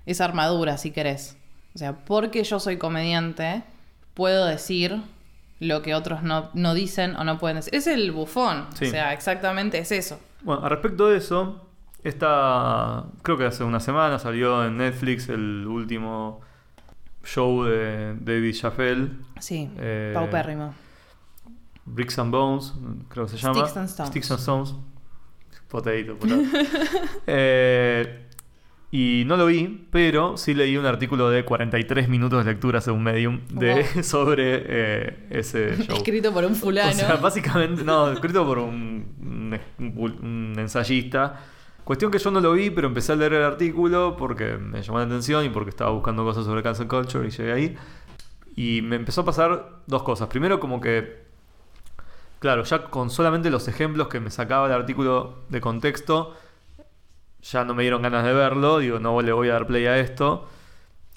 esa 0.05 0.25
armadura, 0.25 0.77
si 0.77 0.91
querés. 0.91 1.37
O 1.75 1.77
sea, 1.77 1.93
porque 2.05 2.43
yo 2.43 2.59
soy 2.59 2.77
comediante, 2.77 3.63
puedo 4.13 4.45
decir 4.45 5.01
lo 5.59 5.81
que 5.81 5.93
otros 5.95 6.23
no, 6.23 6.49
no 6.53 6.73
dicen 6.73 7.15
o 7.15 7.23
no 7.23 7.37
pueden 7.37 7.57
decir. 7.57 7.75
Es 7.75 7.87
el 7.87 8.11
bufón. 8.11 8.65
Sí. 8.73 8.85
O 8.87 8.89
sea, 8.89 9.13
exactamente 9.13 9.77
es 9.77 9.91
eso. 9.91 10.19
Bueno, 10.41 10.63
al 10.63 10.71
respecto 10.71 11.07
de 11.09 11.17
eso, 11.17 11.67
esta, 12.03 13.05
creo 13.21 13.37
que 13.37 13.45
hace 13.45 13.63
una 13.63 13.79
semana 13.79 14.17
salió 14.19 14.65
en 14.65 14.77
Netflix 14.77 15.29
el 15.29 15.65
último 15.67 16.41
show 17.23 17.63
de 17.63 18.15
David 18.19 18.55
Chappelle, 18.55 19.09
Sí, 19.39 19.69
Eh, 19.77 20.11
paupérrimo. 20.13 20.73
Bricks 21.85 22.17
and 22.19 22.31
Bones, 22.31 22.73
creo 23.09 23.25
que 23.25 23.31
se 23.31 23.37
llama. 23.37 23.55
Sticks 23.55 23.77
and 23.77 23.89
Stones. 23.89 24.09
Sticks 24.09 24.31
and 24.31 24.39
Stones. 24.39 24.75
Potato, 25.67 26.17
potato. 26.17 26.41
Eh, 27.27 28.29
y 28.91 29.23
no 29.25 29.37
lo 29.37 29.45
vi, 29.45 29.87
pero 29.89 30.35
sí 30.35 30.53
leí 30.53 30.75
un 30.75 30.85
artículo 30.85 31.29
de 31.29 31.45
43 31.45 32.09
minutos 32.09 32.43
de 32.43 32.51
lectura 32.51 32.81
según 32.81 33.03
Medium 33.03 33.39
de, 33.49 33.85
Wow. 33.95 34.03
sobre 34.03 34.63
eh, 34.65 35.27
ese 35.29 35.77
show. 35.83 35.95
Escrito 35.95 36.33
por 36.33 36.43
un 36.43 36.55
fulano. 36.55 36.89
O 36.91 36.93
sea, 36.93 37.15
básicamente, 37.15 37.83
no, 37.83 38.11
escrito 38.11 38.45
por 38.45 38.59
un, 38.59 39.05
un- 39.79 40.17
un 40.21 40.55
ensayista. 40.59 41.39
Cuestión 41.85 42.11
que 42.11 42.19
yo 42.19 42.31
no 42.31 42.41
lo 42.41 42.51
vi, 42.53 42.69
pero 42.69 42.87
empecé 42.87 43.13
a 43.13 43.15
leer 43.15 43.33
el 43.33 43.43
artículo 43.43 44.15
porque 44.17 44.57
me 44.57 44.81
llamó 44.81 44.99
la 44.99 45.05
atención 45.05 45.43
y 45.45 45.49
porque 45.49 45.69
estaba 45.71 45.91
buscando 45.91 46.23
cosas 46.23 46.45
sobre 46.45 46.61
cancel 46.61 46.87
culture 46.87 47.27
y 47.27 47.31
llegué 47.31 47.51
ahí. 47.53 47.75
Y 48.55 48.81
me 48.83 48.97
empezó 48.97 49.21
a 49.21 49.25
pasar 49.25 49.69
dos 49.87 50.03
cosas. 50.03 50.27
Primero, 50.27 50.59
como 50.59 50.79
que, 50.81 51.23
claro, 52.39 52.63
ya 52.63 52.83
con 52.83 53.09
solamente 53.09 53.49
los 53.49 53.67
ejemplos 53.67 54.09
que 54.09 54.19
me 54.19 54.29
sacaba 54.29 54.67
el 54.67 54.73
artículo 54.73 55.39
de 55.49 55.61
contexto, 55.61 56.35
ya 57.43 57.63
no 57.63 57.73
me 57.73 57.83
dieron 57.83 58.01
ganas 58.01 58.23
de 58.25 58.33
verlo. 58.33 58.79
Digo, 58.79 58.99
no 58.99 59.21
le 59.21 59.31
voy 59.31 59.49
a 59.49 59.53
dar 59.53 59.67
play 59.67 59.85
a 59.85 59.97
esto. 59.99 60.47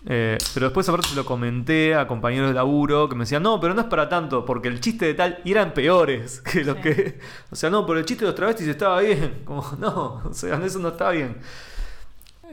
Eh, 0.06 0.36
pero 0.52 0.66
después 0.66 0.86
aparte 0.88 1.08
se 1.08 1.16
lo 1.16 1.24
comenté 1.24 1.94
a 1.94 2.06
compañeros 2.06 2.48
de 2.48 2.54
laburo 2.54 3.08
que 3.08 3.14
me 3.14 3.20
decían, 3.20 3.42
no, 3.42 3.58
pero 3.58 3.72
no 3.72 3.80
es 3.80 3.86
para 3.86 4.08
tanto, 4.08 4.44
porque 4.44 4.68
el 4.68 4.78
chiste 4.80 5.06
de 5.06 5.14
tal 5.14 5.38
y 5.44 5.52
eran 5.52 5.72
peores 5.72 6.40
que 6.52 6.62
los 6.64 6.76
Sí. 6.76 6.82
que... 6.82 7.18
O 7.50 7.56
sea, 7.56 7.70
no, 7.70 7.86
pero 7.86 7.98
el 7.98 8.04
chiste 8.04 8.24
de 8.24 8.30
los 8.30 8.34
travestis 8.36 8.68
estaba 8.68 9.00
bien. 9.00 9.40
Como, 9.44 9.64
no, 9.78 10.22
o 10.24 10.34
sea, 10.34 10.62
eso 10.64 10.78
no 10.78 10.88
está 10.88 11.10
bien. 11.10 11.36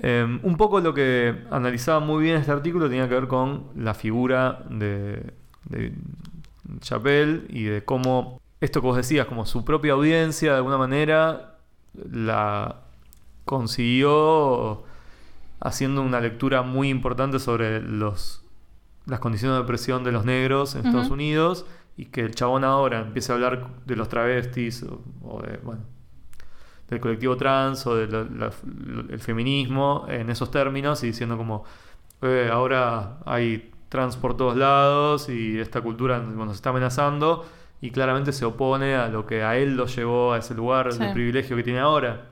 Eh, 0.03 0.39
un 0.43 0.57
poco 0.57 0.79
lo 0.79 0.93
que 0.93 1.43
analizaba 1.51 1.99
muy 1.99 2.23
bien 2.23 2.38
este 2.38 2.51
artículo 2.51 2.88
tenía 2.89 3.07
que 3.10 3.15
ver 3.15 3.27
con 3.27 3.65
la 3.75 3.93
figura 3.93 4.63
de, 4.69 5.21
de 5.65 5.93
Chappelle 6.79 7.43
y 7.49 7.63
de 7.65 7.84
cómo 7.84 8.41
esto 8.62 8.79
que 8.81 8.88
vos 8.88 8.97
decías, 8.97 9.25
como 9.27 9.45
su 9.45 9.65
propia 9.65 9.93
audiencia 9.93 10.51
de 10.51 10.57
alguna 10.57 10.77
manera 10.77 11.55
la 12.10 12.77
consiguió 13.45 14.84
haciendo 15.60 16.01
una 16.01 16.19
lectura 16.19 16.62
muy 16.63 16.89
importante 16.89 17.39
sobre 17.39 17.82
los, 17.82 18.43
las 19.06 19.19
condiciones 19.19 19.58
de 19.58 19.63
opresión 19.63 20.04
de 20.04 20.12
los 20.12 20.25
negros 20.25 20.75
en. 20.75 20.86
Estados 20.86 21.10
Unidos 21.10 21.65
y 21.97 22.06
que 22.06 22.21
el 22.21 22.34
chabón 22.34 22.63
ahora 22.63 23.01
empiece 23.01 23.32
a 23.32 23.36
hablar 23.36 23.67
de 23.86 23.95
los 23.95 24.10
travestis 24.10 24.84
o, 24.84 25.01
o 25.23 25.41
de, 25.41 25.58
bueno, 25.58 25.82
del 26.89 26.99
colectivo 26.99 27.38
trans 27.38 27.86
o 27.88 27.95
del 27.95 28.51
feminismo 29.19 30.06
en 30.10 30.30
esos 30.30 30.51
términos 30.51 31.04
y 31.04 31.08
diciendo 31.08 31.38
como 31.38 31.63
"Eh, 32.21 32.49
ahora 32.51 33.19
hay 33.25 33.71
trans 33.89 34.17
por 34.17 34.36
todos 34.38 34.58
lados 34.58 35.30
y 35.30 35.60
esta 35.60 35.82
cultura 35.82 36.19
nos 36.19 36.56
está 36.56 36.69
amenazando 36.71 37.45
y 37.82 37.91
claramente 37.91 38.32
se 38.34 38.45
opone 38.45 38.95
a 38.95 39.08
lo 39.10 39.25
que 39.25 39.43
a 39.43 39.58
él 39.58 39.75
lo 39.75 39.86
llevó 39.88 40.34
a 40.34 40.38
ese 40.39 40.54
lugar 40.54 40.91
Sí. 40.93 40.99
de 40.99 41.13
privilegio 41.13 41.56
que 41.56 41.63
tiene 41.63 41.80
ahora. 41.80 42.31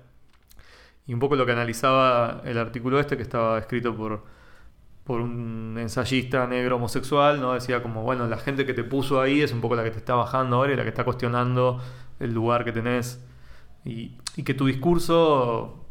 Y 1.10 1.14
un 1.16 1.20
poco 1.20 1.36
lo 1.36 1.44
que 1.44 1.54
analizaba 1.54 2.44
el 2.46 2.60
artículo 2.60 3.00
este 3.00 3.18
que 3.18 3.24
estaba 3.24 3.58
escrito 3.58 3.96
por, 3.96 4.24
por 5.04 5.22
un 5.22 5.76
ensayista 5.80 6.46
negro 6.46 6.76
homosexual, 6.76 7.42
¿no? 7.42 7.56
Decía 7.56 7.82
como, 7.82 8.04
bueno, 8.04 8.28
la 8.28 8.38
gente 8.38 8.64
que 8.64 8.76
te 8.76 8.84
puso 8.84 9.20
ahí 9.20 9.42
es 9.42 9.52
un 9.52 9.60
poco 9.60 9.76
la 9.76 9.84
que 9.84 9.90
te 9.90 9.98
está 9.98 10.14
bajando 10.14 10.58
ahora 10.58 10.74
y 10.74 10.76
la 10.76 10.84
que 10.84 10.90
está 10.90 11.04
cuestionando 11.04 11.82
el 12.20 12.32
lugar 12.32 12.64
que 12.64 12.74
tenés. 12.74 13.26
Y, 13.84 14.20
y 14.36 14.44
que 14.44 14.54
tu 14.54 14.68
discurso 14.68 15.84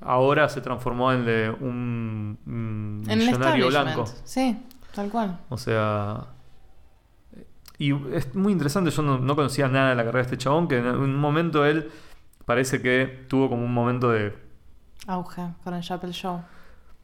ahora 0.00 0.48
se 0.48 0.60
transformó 0.60 1.12
en 1.12 1.24
de 1.24 1.50
un, 1.50 2.38
un 2.46 3.02
en 3.08 3.18
millonario 3.18 3.66
blanco. 3.66 4.04
Sí, 4.22 4.56
tal 4.94 5.10
cual. 5.10 5.40
O 5.48 5.58
sea. 5.58 6.28
Y 7.78 7.92
es 8.14 8.32
muy 8.36 8.52
interesante, 8.52 8.92
yo 8.92 9.02
no, 9.02 9.18
no 9.18 9.34
conocía 9.34 9.66
nada 9.66 9.90
de 9.90 9.96
la 9.96 10.04
carrera 10.04 10.18
de 10.18 10.34
este 10.34 10.38
chabón, 10.38 10.68
que 10.68 10.78
en 10.78 10.86
un 10.86 11.16
momento 11.16 11.64
él 11.64 11.90
parece 12.50 12.82
que 12.82 13.24
tuvo 13.28 13.48
como 13.48 13.64
un 13.64 13.72
momento 13.72 14.10
de. 14.10 14.34
Auge 15.06 15.42
con 15.62 15.72
el 15.74 15.82
Chapel 15.82 16.10
Show. 16.10 16.40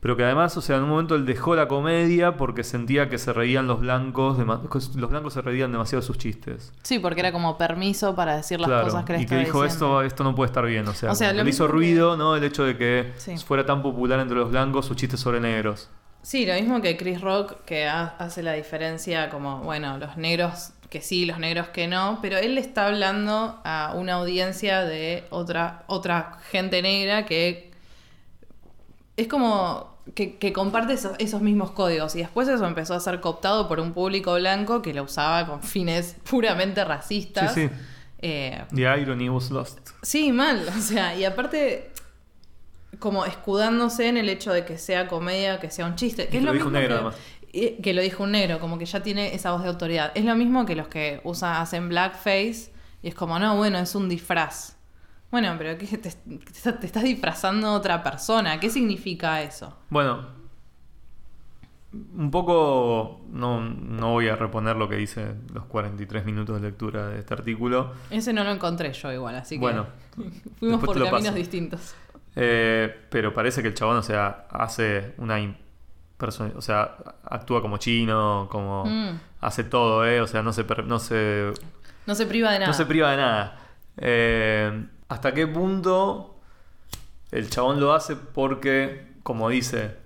Pero 0.00 0.16
que 0.16 0.24
además, 0.24 0.56
o 0.56 0.60
sea, 0.60 0.76
en 0.76 0.82
un 0.82 0.88
momento 0.90 1.14
él 1.14 1.24
dejó 1.24 1.54
la 1.54 1.68
comedia 1.68 2.36
porque 2.36 2.62
dentía 2.64 3.08
que 3.08 3.16
se 3.18 3.32
reían 3.32 3.66
los 3.68 3.78
blancos, 3.80 4.38
los 4.38 5.10
blancos 5.10 5.32
se 5.34 5.40
reían 5.40 5.70
demasiado 5.72 6.00
de 6.00 6.06
sus 6.06 6.18
chistes. 6.18 6.72
Sí, 6.82 6.98
porque 6.98 7.20
era 7.20 7.30
como 7.32 7.56
permiso 7.56 8.14
para 8.16 8.36
decir 8.36 8.60
las 8.60 8.68
Claro, 8.68 8.84
cosas 8.84 9.04
que 9.04 9.12
le 9.14 9.22
y 9.22 9.26
que 9.26 9.36
dijo 9.36 9.62
diciendo. 9.62 10.00
esto, 10.00 10.02
esto 10.02 10.24
no 10.24 10.34
puede 10.34 10.48
estar 10.48 10.66
bien. 10.66 10.86
O 10.88 10.92
sea, 10.94 11.12
O 11.12 11.14
sea, 11.14 11.32
le 11.32 11.48
hizo 11.48 11.66
que- 11.66 11.72
ruido, 11.72 12.16
¿no? 12.16 12.34
El 12.36 12.42
hecho 12.44 12.64
de 12.64 12.76
que 12.76 13.12
Sí. 13.16 13.38
fuera 13.38 13.64
tan 13.64 13.82
popular 13.82 14.18
entre 14.20 14.36
los 14.36 14.50
blancos 14.50 14.86
sus 14.86 14.96
chistes 14.96 15.20
sobre 15.20 15.40
negros. 15.40 15.88
Sí, 16.22 16.44
lo 16.44 16.54
mismo 16.54 16.82
que 16.82 16.96
Chris 16.96 17.20
Rock, 17.20 17.64
que 17.64 17.86
ha- 17.86 18.14
hace 18.18 18.42
la 18.42 18.52
diferencia 18.52 19.30
como, 19.30 19.60
bueno, 19.60 19.96
los 19.98 20.16
negros 20.16 20.72
que 20.90 21.00
sí, 21.00 21.26
los 21.26 21.38
negros 21.38 21.68
que 21.68 21.88
no, 21.88 22.18
pero 22.22 22.38
él 22.38 22.54
le 22.54 22.60
está 22.60 22.86
hablando 22.86 23.60
a 23.64 23.92
una 23.94 24.14
audiencia 24.14 24.84
de 24.84 25.24
otra, 25.30 25.84
otra 25.86 26.38
gente 26.50 26.82
negra 26.82 27.26
que 27.26 27.70
es 29.16 29.28
como 29.28 29.96
que, 30.14 30.36
que 30.36 30.52
comparte 30.52 30.92
esos, 30.92 31.16
esos 31.18 31.40
mismos 31.40 31.72
códigos 31.72 32.14
y 32.14 32.18
después 32.18 32.48
eso 32.48 32.64
empezó 32.66 32.94
a 32.94 33.00
ser 33.00 33.20
cooptado 33.20 33.68
por 33.68 33.80
un 33.80 33.92
público 33.92 34.34
blanco 34.34 34.82
que 34.82 34.94
lo 34.94 35.02
usaba 35.02 35.46
con 35.46 35.62
fines 35.62 36.16
puramente 36.30 36.84
racistas. 36.84 37.54
Sí, 37.54 37.68
sí. 37.68 37.74
Eh, 38.18 38.64
The 38.74 38.82
irony 38.82 39.28
was 39.28 39.50
lost. 39.50 39.90
Sí, 40.02 40.32
mal. 40.32 40.66
O 40.76 40.80
sea, 40.80 41.14
y 41.14 41.24
aparte, 41.24 41.90
como 42.98 43.24
escudándose 43.26 44.08
en 44.08 44.16
el 44.16 44.28
hecho 44.28 44.52
de 44.52 44.64
que 44.64 44.78
sea 44.78 45.06
comedia, 45.06 45.60
que 45.60 45.70
sea 45.70 45.86
un 45.86 45.96
chiste. 45.96 46.28
Que 46.28 46.38
es 46.38 46.42
lo 46.42 46.48
lo 46.48 46.54
dijo 46.54 46.64
mismo 46.66 46.78
negro, 46.78 46.88
que, 46.88 46.94
además. 46.94 47.16
Que 47.52 47.92
lo 47.94 48.02
dijo 48.02 48.24
un 48.24 48.32
negro, 48.32 48.60
como 48.60 48.78
que 48.78 48.86
ya 48.86 49.02
tiene 49.02 49.34
esa 49.34 49.52
voz 49.52 49.62
de 49.62 49.68
autoridad. 49.68 50.12
Es 50.14 50.24
lo 50.24 50.34
mismo 50.36 50.66
que 50.66 50.76
los 50.76 50.88
que 50.88 51.20
usan, 51.24 51.56
hacen 51.56 51.88
blackface 51.88 52.72
y 53.02 53.08
es 53.08 53.14
como, 53.14 53.38
no, 53.38 53.56
bueno, 53.56 53.78
es 53.78 53.94
un 53.94 54.08
disfraz. 54.08 54.76
Bueno, 55.30 55.54
pero 55.58 55.76
¿qué? 55.76 55.86
Te, 55.98 56.08
estás 56.08 57.02
disfrazando 57.02 57.72
otra 57.72 58.02
persona. 58.02 58.60
¿Qué 58.60 58.70
significa 58.70 59.42
eso? 59.42 59.76
Bueno, 59.90 60.26
un 62.16 62.30
poco, 62.30 63.20
no, 63.30 63.60
no 63.60 64.12
voy 64.12 64.28
a 64.28 64.36
reponer 64.36 64.76
lo 64.76 64.88
que 64.88 64.96
dice 64.96 65.34
los 65.52 65.64
43 65.66 66.24
minutos 66.24 66.60
de 66.60 66.68
lectura 66.68 67.08
de 67.08 67.20
este 67.20 67.34
artículo. 67.34 67.92
Ese 68.10 68.32
no 68.32 68.44
lo 68.44 68.50
encontré 68.50 68.92
yo 68.92 69.12
igual, 69.12 69.34
así 69.36 69.56
que 69.56 69.60
Bueno, 69.60 69.86
fuimos 70.58 70.84
por 70.84 70.94
caminos 70.94 71.22
paso. 71.22 71.34
distintos. 71.34 71.94
Eh, 72.34 72.94
pero 73.10 73.32
parece 73.32 73.62
que 73.62 73.68
el 73.68 73.74
chabón, 73.74 73.96
o 73.96 74.02
sea, 74.02 74.46
hace 74.50 75.14
una... 75.18 75.38
O 76.18 76.62
sea, 76.62 76.96
actúa 77.24 77.60
como 77.60 77.76
chino, 77.78 78.48
como... 78.50 78.84
Mm. 78.86 79.20
Hace 79.40 79.64
todo, 79.64 80.06
¿eh? 80.06 80.20
O 80.20 80.26
sea, 80.26 80.42
no 80.42 80.52
se, 80.52 80.64
no 80.64 80.98
se, 80.98 81.52
No 82.06 82.14
se 82.14 82.26
priva 82.26 82.52
de 82.52 82.58
nada. 82.58 82.68
no 82.68 82.74
se 82.74 82.86
priva 82.86 83.10
de 83.10 83.16
nada. 83.16 83.58
Eh, 83.98 84.86
¿Hasta 85.08 85.34
qué 85.34 85.46
punto 85.46 86.40
el 87.30 87.48
chabón 87.50 87.80
lo 87.80 87.92
hace 87.94 88.16
porque, 88.16 89.12
como 89.22 89.48
dice, 89.48 89.96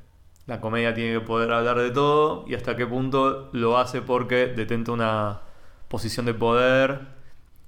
la 0.47 0.61
comedia 0.61 0.95
tiene 0.95 1.21
que 1.21 1.25
poder 1.25 1.53
hablar 1.53 1.79
de 1.79 1.91
todo? 1.91 2.45
¿Y 2.49 2.55
hasta 2.55 2.77
qué 2.77 2.87
punto 2.87 3.51
lo 3.53 3.79
hace 3.79 4.03
porque 4.03 4.47
detenta 4.47 4.93
una 4.93 5.41
posición 5.89 6.27
de 6.27 6.35
poder 6.35 7.01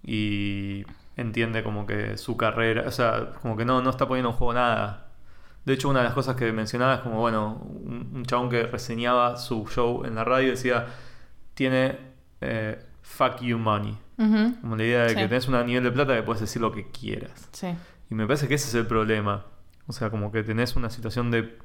y 0.04 0.84
entiende 1.16 1.62
como 1.62 1.86
que 1.86 2.16
su 2.16 2.36
carrera, 2.36 2.84
o 2.86 2.90
sea, 2.90 3.32
como 3.40 3.56
que 3.56 3.64
no, 3.64 3.82
no 3.82 3.90
está 3.90 4.06
poniendo 4.06 4.30
en 4.30 4.36
juego 4.36 4.54
nada. 4.54 5.01
De 5.64 5.74
hecho, 5.74 5.88
una 5.88 6.00
de 6.00 6.06
las 6.06 6.14
cosas 6.14 6.34
que 6.36 6.50
mencionaba 6.52 6.94
es 6.94 7.00
como, 7.00 7.20
bueno, 7.20 7.60
un, 7.62 8.10
un 8.14 8.24
chabón 8.24 8.50
que 8.50 8.64
reseñaba 8.66 9.36
su 9.36 9.66
show 9.68 10.04
en 10.04 10.14
la 10.16 10.24
radio 10.24 10.50
decía, 10.50 10.86
tiene 11.54 11.98
eh, 12.40 12.84
fuck 13.02 13.40
you 13.40 13.58
money. 13.58 13.96
Como 14.60 14.76
la 14.76 14.84
idea 14.84 15.02
de 15.02 15.08
Sí. 15.10 15.14
que 15.16 15.26
tenés 15.28 15.48
un 15.48 15.66
nivel 15.66 15.82
de 15.82 15.90
plata 15.90 16.14
que 16.14 16.22
puedes 16.22 16.40
decir 16.40 16.62
lo 16.62 16.70
que 16.70 16.88
quieras. 16.90 17.48
Sí. 17.52 17.74
Y 18.08 18.14
me 18.14 18.24
parece 18.26 18.46
que 18.46 18.54
ese 18.54 18.68
es 18.68 18.74
el 18.74 18.86
problema. 18.86 19.46
O 19.88 19.92
sea, 19.92 20.10
como 20.10 20.30
que 20.30 20.44
tenés 20.44 20.76
una 20.76 20.90
situación 20.90 21.32
de, 21.32 21.58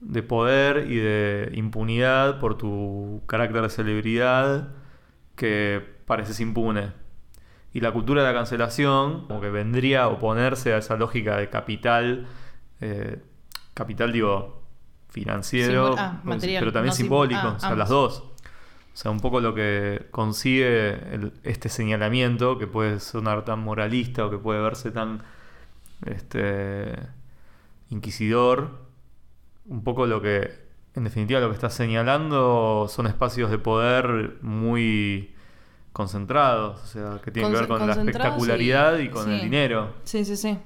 de 0.00 0.22
poder 0.22 0.88
y 0.88 0.96
de 0.98 1.50
impunidad 1.54 2.38
por 2.38 2.56
tu 2.56 3.22
carácter 3.26 3.62
de 3.62 3.70
celebridad 3.70 4.68
que 5.34 5.82
pareces 6.06 6.38
impune. 6.40 6.92
Y 7.72 7.80
la 7.80 7.90
cultura 7.92 8.22
de 8.22 8.28
la 8.28 8.34
cancelación 8.34 9.26
como 9.26 9.40
que 9.40 9.50
vendría 9.50 10.04
a 10.04 10.08
oponerse 10.08 10.72
a 10.74 10.78
esa 10.78 10.96
lógica 10.96 11.36
de 11.38 11.48
capital, 11.50 12.26
eh, 12.80 13.20
capital 13.74 14.12
digo 14.12 14.62
financiero, 15.08 15.92
Simbol- 15.96 15.98
ah, 15.98 16.20
pero- 16.22 16.34
material, 16.34 16.60
pero 16.60 16.72
también 16.72 16.90
no 16.90 16.94
simbólico, 16.96 17.40
ah, 17.42 17.54
o 17.56 17.60
sea, 17.60 17.68
ambos. 17.70 17.78
las 17.78 17.88
dos. 17.88 18.18
O 18.20 19.00
sea, 19.00 19.10
un 19.12 19.20
poco 19.20 19.40
lo 19.40 19.54
que 19.54 20.06
consigue 20.10 20.88
el- 21.14 21.32
este 21.44 21.68
señalamiento, 21.68 22.58
que 22.58 22.66
puede 22.66 22.98
sonar 23.00 23.44
tan 23.44 23.60
moralista 23.60 24.26
o 24.26 24.30
que 24.30 24.38
puede 24.38 24.60
verse 24.60 24.90
tan 24.90 25.22
este, 26.06 26.94
inquisidor, 27.90 28.70
un 29.66 29.82
poco 29.82 30.06
lo 30.06 30.20
que, 30.20 30.50
en 30.94 31.04
definitiva, 31.04 31.40
lo 31.40 31.48
que 31.48 31.54
está 31.54 31.70
señalando 31.70 32.86
son 32.88 33.06
espacios 33.06 33.50
de 33.50 33.58
poder 33.58 34.36
muy 34.42 35.34
concentrados, 35.92 36.80
o 36.82 36.86
sea, 36.86 37.20
que 37.24 37.30
tienen 37.30 37.52
que 37.52 37.58
ver 37.58 37.68
con 37.68 37.86
la 37.86 37.94
espectacularidad 37.94 38.98
y, 38.98 39.02
y- 39.04 39.08
con 39.10 39.30
el 39.30 39.40
dinero. 39.40 39.94
Sí, 40.04 40.24
sí, 40.24 40.36
sí. 40.36 40.58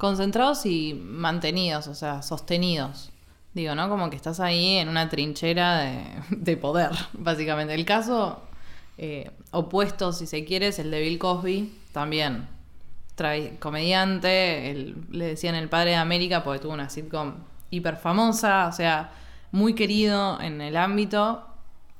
Concentrados 0.00 0.64
y 0.64 0.94
mantenidos, 0.94 1.86
o 1.86 1.94
sea, 1.94 2.22
sostenidos. 2.22 3.10
Digo, 3.52 3.74
¿no? 3.74 3.88
Como 3.90 4.08
que 4.08 4.16
estás 4.16 4.40
ahí 4.40 4.76
en 4.76 4.88
una 4.88 5.10
trinchera 5.10 5.78
de, 5.80 6.02
de 6.30 6.56
poder, 6.56 6.90
básicamente. 7.12 7.74
El 7.74 7.84
caso 7.84 8.40
eh, 8.96 9.30
opuesto, 9.50 10.12
si 10.14 10.26
se 10.26 10.44
quiere, 10.46 10.68
es 10.68 10.78
el 10.78 10.90
de 10.90 11.00
Bill 11.02 11.18
Cosby, 11.18 11.74
también. 11.92 12.48
Comediante, 13.58 14.70
el- 14.70 14.96
le 15.10 15.26
decían 15.26 15.54
el 15.54 15.68
padre 15.68 15.90
de 15.90 15.96
América 15.96 16.42
porque 16.42 16.60
tuvo 16.60 16.72
una 16.72 16.88
sitcom 16.88 17.34
hiper 17.70 17.96
famosa, 17.96 18.66
o 18.68 18.72
sea, 18.72 19.12
muy 19.52 19.74
querido 19.74 20.40
en 20.40 20.60
el 20.62 20.76
ámbito 20.76 21.44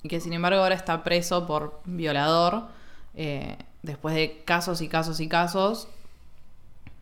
y 0.03 0.09
que 0.09 0.20
sin 0.20 0.32
embargo 0.32 0.62
ahora 0.62 0.74
está 0.74 1.03
preso 1.03 1.46
por 1.46 1.80
violador 1.84 2.68
eh, 3.14 3.59
después 3.82 4.14
de 4.14 4.42
casos 4.46 4.80
y 4.80 4.88
casos 4.88 5.20
y 5.20 5.28
casos 5.28 5.88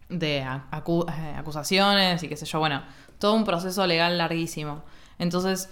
de 0.09 0.43
acu- 0.71 1.07
eh, 1.13 1.35
acusaciones 1.37 2.23
y 2.23 2.29
qué 2.29 2.37
sé 2.37 2.47
yo, 2.47 2.59
bueno, 2.59 2.83
todo 3.19 3.35
un 3.35 3.45
proceso 3.45 3.87
legal 3.87 4.17
larguísimo. 4.19 4.83
Entonces, 5.19 5.69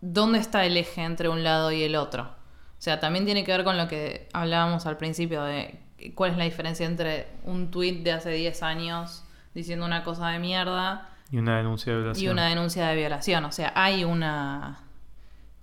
¿dónde 0.00 0.38
está 0.38 0.64
el 0.64 0.76
eje 0.76 1.02
entre 1.02 1.28
un 1.28 1.44
lado 1.44 1.72
y 1.72 1.82
el 1.82 1.96
otro? 1.96 2.22
O 2.24 2.82
sea, 2.82 3.00
también 3.00 3.24
tiene 3.24 3.44
que 3.44 3.52
ver 3.52 3.64
con 3.64 3.76
lo 3.76 3.88
que 3.88 4.28
hablábamos 4.32 4.86
al 4.86 4.96
principio 4.96 5.42
de 5.44 5.80
cuál 6.14 6.32
es 6.32 6.36
la 6.38 6.44
diferencia 6.44 6.86
entre 6.86 7.28
un 7.44 7.70
tuit 7.70 8.02
de 8.02 8.12
hace 8.12 8.30
10 8.30 8.62
años 8.62 9.22
diciendo 9.54 9.84
una 9.84 10.02
cosa 10.02 10.28
de 10.28 10.38
mierda 10.38 11.08
Y 11.30 11.36
una 11.38 11.58
denuncia 11.58 11.92
de 11.92 11.98
y 11.98 12.02
violación. 12.02 12.32
una 12.32 12.48
denuncia 12.48 12.86
de 12.88 12.96
violación. 12.96 13.44
O 13.44 13.52
sea, 13.52 13.72
hay 13.74 14.04
una, 14.04 14.80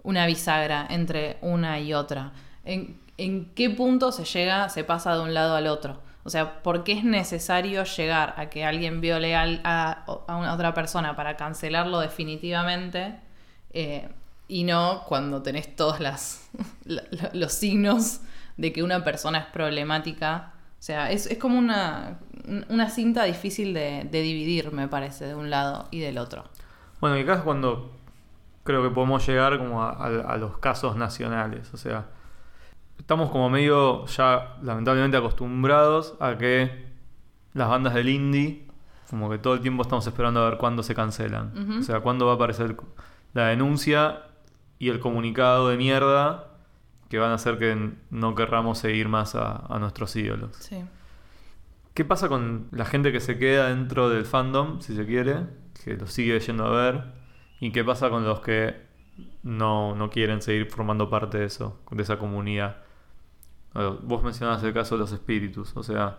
una 0.03 0.25
bisagra 0.27 0.85
entre 0.89 1.37
una 1.41 1.79
y 1.79 1.93
otra. 1.93 2.33
¿En, 2.65 2.99
en 3.17 3.53
qué 3.55 3.69
punto 3.71 4.11
se 4.11 4.23
llega, 4.25 4.69
se 4.69 4.83
pasa 4.83 5.15
de 5.15 5.21
un 5.21 5.33
lado 5.33 5.55
al 5.55 5.65
otro? 5.67 6.01
O 6.27 6.29
sea, 6.29 6.61
¿por 6.61 6.83
qué 6.83 6.91
es 6.91 7.05
necesario 7.05 7.85
llegar 7.85 8.33
a 8.37 8.49
que 8.49 8.65
alguien 8.65 8.99
viole 8.99 9.33
a, 9.33 10.03
a 10.27 10.35
una 10.35 10.53
otra 10.53 10.73
persona 10.73 11.15
para 11.15 11.37
cancelarlo 11.37 11.99
definitivamente? 12.01 13.15
eh, 13.71 14.09
y 14.49 14.63
no 14.65 15.03
cuando 15.07 15.41
tenés 15.41 15.75
todos 15.75 15.99
las, 16.01 16.49
la- 16.85 17.03
la- 17.11 17.31
los 17.33 17.53
signos 17.53 18.21
de 18.57 18.73
que 18.73 18.83
una 18.83 19.03
persona 19.05 19.39
es 19.39 19.45
problemática. 19.45 20.53
O 20.79 20.81
sea, 20.83 21.11
es, 21.11 21.27
es 21.27 21.37
como 21.37 21.57
una, 21.57 22.19
una 22.69 22.89
cinta 22.89 23.23
difícil 23.23 23.73
de, 23.73 24.03
dividir, 24.11 24.71
me 24.73 24.87
parece, 24.87 25.25
de 25.25 25.35
un 25.35 25.49
lado 25.49 25.87
y 25.91 25.99
del 25.99 26.17
otro. 26.17 26.43
Bueno, 26.99 27.17
y 27.17 27.21
acá 27.21 27.35
es 27.35 27.41
cuando 27.41 27.91
creo 28.65 28.83
que 28.83 28.89
podemos 28.89 29.25
llegar 29.27 29.57
como 29.59 29.81
a- 29.83 29.91
a 30.05 30.37
los 30.37 30.57
casos 30.57 30.95
nacionales. 30.97 31.73
O 31.73 31.77
sea, 31.77 32.05
estamos 33.07 33.29
como 33.29 33.49
medio 33.49 34.05
ya 34.07 34.57
lamentablemente 34.61 35.15
acostumbrados 35.15 36.15
a 36.19 36.37
que 36.37 36.87
las 37.53 37.69
bandas 37.69 37.93
del 37.93 38.09
indie, 38.09 38.67
como 39.09 39.29
que 39.29 39.37
todo 39.37 39.53
el 39.53 39.61
tiempo 39.61 39.83
estamos 39.83 40.05
esperando 40.05 40.41
a 40.41 40.49
ver 40.49 40.57
cuándo 40.57 40.83
se 40.83 40.93
cancelan. 40.93 41.79
O 41.79 41.83
sea, 41.83 42.01
cuándo 42.01 42.25
va 42.25 42.33
a 42.33 42.35
aparecer 42.35 42.75
la 43.33 43.45
denuncia 43.45 44.23
y 44.77 44.89
el 44.89 44.99
comunicado 44.99 45.69
de 45.69 45.77
mierda 45.77 46.49
que 47.07 47.17
van 47.17 47.31
a 47.31 47.35
hacer 47.35 47.57
que 47.57 47.93
no 48.09 48.35
querramos 48.35 48.79
seguir 48.79 49.07
más 49.07 49.35
a, 49.35 49.55
a 49.55 49.79
nuestros 49.79 50.13
ídolos. 50.17 50.57
Sí. 50.57 50.83
¿Qué 51.93 52.03
pasa 52.03 52.27
con 52.27 52.67
la 52.71 52.83
gente 52.83 53.13
que 53.13 53.21
se 53.21 53.37
queda 53.39 53.69
dentro 53.69 54.09
del 54.09 54.25
fandom, 54.25 54.81
si 54.81 54.93
se 54.97 55.05
quiere, 55.05 55.45
que 55.81 55.95
lo 55.95 56.07
sigue 56.07 56.37
yendo 56.41 56.65
a 56.65 56.71
ver? 56.71 57.03
¿Y 57.61 57.71
qué 57.71 57.85
pasa 57.85 58.09
con 58.09 58.25
los 58.25 58.41
que 58.41 58.75
no, 59.43 59.95
no 59.95 60.09
quieren 60.09 60.41
seguir 60.41 60.69
formando 60.69 61.09
parte 61.09 61.37
de 61.37 61.45
eso, 61.45 61.79
de 61.89 62.03
esa 62.03 62.19
comunidad? 62.19 62.85
Bueno, 63.73 63.97
Vos 64.03 64.23
mencionabas 64.23 64.63
el 64.63 64.73
caso 64.73 64.95
de 64.95 64.99
los 64.99 65.11
espíritus, 65.11 65.75
o 65.75 65.83
sea, 65.83 66.17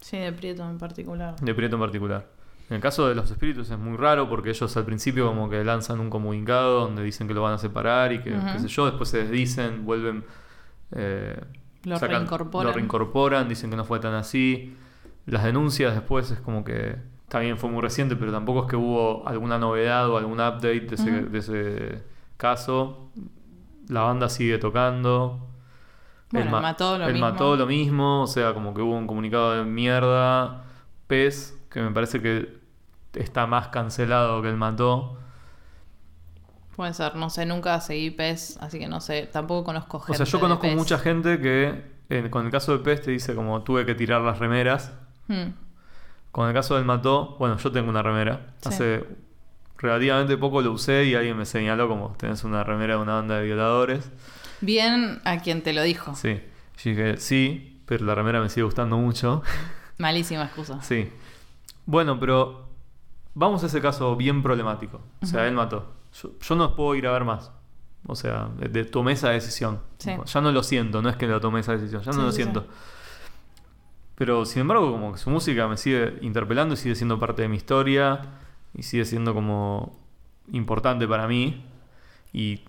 Sí, 0.00 0.16
de 0.16 0.32
Prieto 0.32 0.68
en 0.68 0.78
particular. 0.78 1.36
de 1.40 1.54
Prieto 1.54 1.76
en 1.76 1.80
particular. 1.82 2.26
En 2.70 2.76
el 2.76 2.82
caso 2.82 3.08
de 3.08 3.14
los 3.14 3.30
espíritus 3.30 3.70
es 3.70 3.78
muy 3.78 3.96
raro 3.96 4.28
porque 4.28 4.50
ellos 4.50 4.76
al 4.76 4.84
principio 4.84 5.26
como 5.26 5.48
que 5.48 5.64
lanzan 5.64 6.00
un 6.00 6.10
comunicado 6.10 6.80
donde 6.80 7.02
dicen 7.02 7.26
que 7.26 7.34
lo 7.34 7.42
van 7.42 7.54
a 7.54 7.58
separar 7.58 8.12
y 8.12 8.20
que, 8.20 8.32
Ujú. 8.36 8.46
qué 8.52 8.58
sé 8.58 8.68
yo, 8.68 8.84
después 8.86 9.08
se 9.08 9.18
desdicen, 9.24 9.84
vuelven... 9.86 10.24
eh, 10.92 11.40
Lo 11.84 11.98
reincorporan. 11.98 12.66
Lo 12.66 12.72
reincorporan, 12.74 13.48
dicen 13.48 13.70
que 13.70 13.76
no 13.76 13.84
fue 13.84 14.00
tan 14.00 14.12
así. 14.14 14.76
Las 15.26 15.44
denuncias 15.44 15.94
después 15.94 16.30
es 16.30 16.40
como 16.40 16.62
que 16.64 16.96
también 17.28 17.56
fue 17.58 17.70
muy 17.70 17.80
reciente, 17.82 18.16
pero 18.16 18.32
tampoco 18.32 18.64
es 18.64 18.70
que 18.70 18.76
hubo 18.76 19.26
alguna 19.26 19.58
novedad 19.58 20.08
o 20.10 20.16
algún 20.18 20.34
update 20.40 20.80
de 20.80 20.94
ese, 20.94 21.10
Ujú. 21.22 21.30
de 21.30 21.38
ese 21.38 22.02
caso. 22.36 23.10
La 23.88 24.02
banda 24.02 24.28
sigue 24.28 24.58
tocando. 24.58 25.46
Bueno, 26.30 26.50
ma- 26.50 26.58
el 26.58 26.62
Mató 26.62 26.98
lo 26.98 27.06
él 27.06 27.12
mismo. 27.14 27.28
mató 27.30 27.56
lo 27.56 27.66
mismo, 27.66 28.22
o 28.22 28.26
sea, 28.26 28.52
como 28.54 28.74
que 28.74 28.82
hubo 28.82 28.96
un 28.96 29.06
comunicado 29.06 29.52
de 29.52 29.64
mierda. 29.64 30.64
Pez, 31.06 31.58
que 31.70 31.80
me 31.80 31.90
parece 31.90 32.20
que 32.20 32.58
está 33.14 33.46
más 33.46 33.68
cancelado 33.68 34.42
que 34.42 34.48
el 34.50 34.56
mató. 34.56 35.16
Puede 36.76 36.94
ser, 36.94 37.16
no 37.16 37.28
sé, 37.30 37.44
nunca 37.44 37.80
seguí 37.80 38.10
PES, 38.10 38.58
así 38.60 38.78
que 38.78 38.86
no 38.88 39.00
sé, 39.00 39.28
tampoco 39.32 39.64
conozco 39.64 39.96
O 39.96 40.00
gente. 40.00 40.18
sea, 40.18 40.26
yo 40.26 40.38
de 40.38 40.42
conozco 40.42 40.62
PES. 40.62 40.76
mucha 40.76 40.98
gente 40.98 41.40
que 41.40 41.82
eh, 42.10 42.28
con 42.30 42.44
el 42.46 42.52
caso 42.52 42.72
de 42.72 42.78
Pez 42.84 43.02
te 43.02 43.10
dice 43.10 43.34
como 43.34 43.62
tuve 43.62 43.84
que 43.84 43.94
tirar 43.94 44.20
las 44.20 44.38
remeras. 44.38 44.92
Hmm. 45.26 45.50
Con 46.30 46.46
el 46.46 46.54
caso 46.54 46.76
del 46.76 46.84
mató, 46.84 47.36
bueno, 47.38 47.56
yo 47.56 47.72
tengo 47.72 47.88
una 47.90 48.02
remera. 48.02 48.52
Sí. 48.60 48.68
Hace 48.68 49.04
relativamente 49.78 50.36
poco 50.36 50.60
lo 50.62 50.72
usé 50.72 51.04
y 51.06 51.14
alguien 51.14 51.36
me 51.36 51.46
señaló 51.46 51.88
como 51.88 52.10
tenés 52.16 52.44
una 52.44 52.62
remera 52.64 52.94
de 52.96 53.00
una 53.02 53.14
banda 53.14 53.38
de 53.38 53.44
violadores. 53.46 54.10
Bien 54.60 55.20
a 55.24 55.38
quien 55.38 55.62
te 55.62 55.72
lo 55.72 55.82
dijo. 55.82 56.14
Sí. 56.14 56.40
Yo 56.78 56.90
dije, 56.90 57.16
sí, 57.18 57.80
pero 57.86 58.04
la 58.04 58.14
remera 58.14 58.40
me 58.40 58.48
sigue 58.48 58.64
gustando 58.64 58.96
mucho. 58.98 59.42
Malísima 59.98 60.44
excusa. 60.44 60.80
sí. 60.82 61.10
Bueno, 61.86 62.18
pero 62.20 62.68
vamos 63.34 63.62
a 63.62 63.66
ese 63.66 63.80
caso 63.80 64.14
bien 64.16 64.42
problemático. 64.42 65.00
O 65.22 65.26
sea, 65.26 65.46
él 65.46 65.54
mató. 65.54 65.92
Yo, 66.22 66.30
yo 66.40 66.54
no 66.54 66.74
puedo 66.76 66.94
ir 66.94 67.06
a 67.06 67.12
ver 67.12 67.24
más. 67.24 67.50
O 68.06 68.14
sea, 68.14 68.48
de- 68.58 68.68
de- 68.68 68.84
tomé 68.84 69.12
esa 69.12 69.30
decisión. 69.30 69.80
Sí. 69.98 70.12
Ya 70.24 70.40
no 70.40 70.52
lo 70.52 70.62
siento, 70.62 71.02
no 71.02 71.08
es 71.08 71.16
que 71.16 71.26
lo 71.26 71.40
tomé 71.40 71.60
esa 71.60 71.72
decisión, 71.72 72.02
ya 72.02 72.12
Sí, 72.12 72.18
no 72.18 72.24
lo 72.26 72.32
sí, 72.32 72.36
siento. 72.42 72.66
Pero 74.14 74.44
sin 74.44 74.62
embargo, 74.62 74.90
como 74.90 75.12
que 75.12 75.18
su 75.18 75.30
música 75.30 75.68
me 75.68 75.76
sigue 75.76 76.18
interpelando 76.22 76.74
y 76.74 76.76
sigue 76.76 76.94
siendo 76.94 77.18
parte 77.18 77.42
de 77.42 77.48
mi 77.48 77.56
historia 77.56 78.20
y 78.74 78.82
sigue 78.82 79.04
siendo 79.04 79.32
como 79.34 79.96
importante 80.52 81.06
para 81.06 81.28
mí. 81.28 81.64
Y 82.32 82.62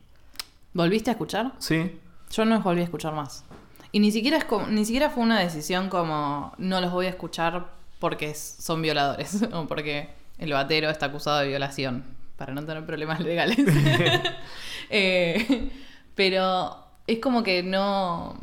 ¿Volviste 0.74 1.10
a 1.10 1.14
escuchar? 1.14 1.54
sí, 1.60 2.00
Yo 2.32 2.46
no 2.46 2.56
los 2.56 2.64
volví 2.64 2.82
a 2.82 2.84
escuchar 2.84 3.14
más. 3.14 3.44
Y 3.92 4.00
ni 4.00 4.12
siquiera, 4.12 4.38
es 4.38 4.46
como- 4.46 4.68
ni 4.68 4.86
siquiera 4.86 5.10
fue 5.10 5.24
una 5.24 5.40
decisión 5.40 5.90
como 5.90 6.54
no 6.60 6.80
los 6.80 6.92
voy 6.92 7.08
a 7.08 7.10
escuchar 7.10 7.68
porque 8.00 8.34
son 8.36 8.82
violadores 8.84 9.42
o 9.54 9.66
porque 9.68 10.10
el 10.38 10.54
batero 10.54 10.90
está 10.90 11.08
acusado 11.08 11.40
de 11.40 11.48
violación, 11.48 12.04
para 12.38 12.54
no 12.54 12.64
tener 12.66 12.86
problemas 12.86 13.20
legales. 13.20 13.58
Eh, 14.92 15.70
pero 16.16 16.76
es 17.06 17.20
como 17.20 17.44
que 17.44 17.62
no... 17.64 18.40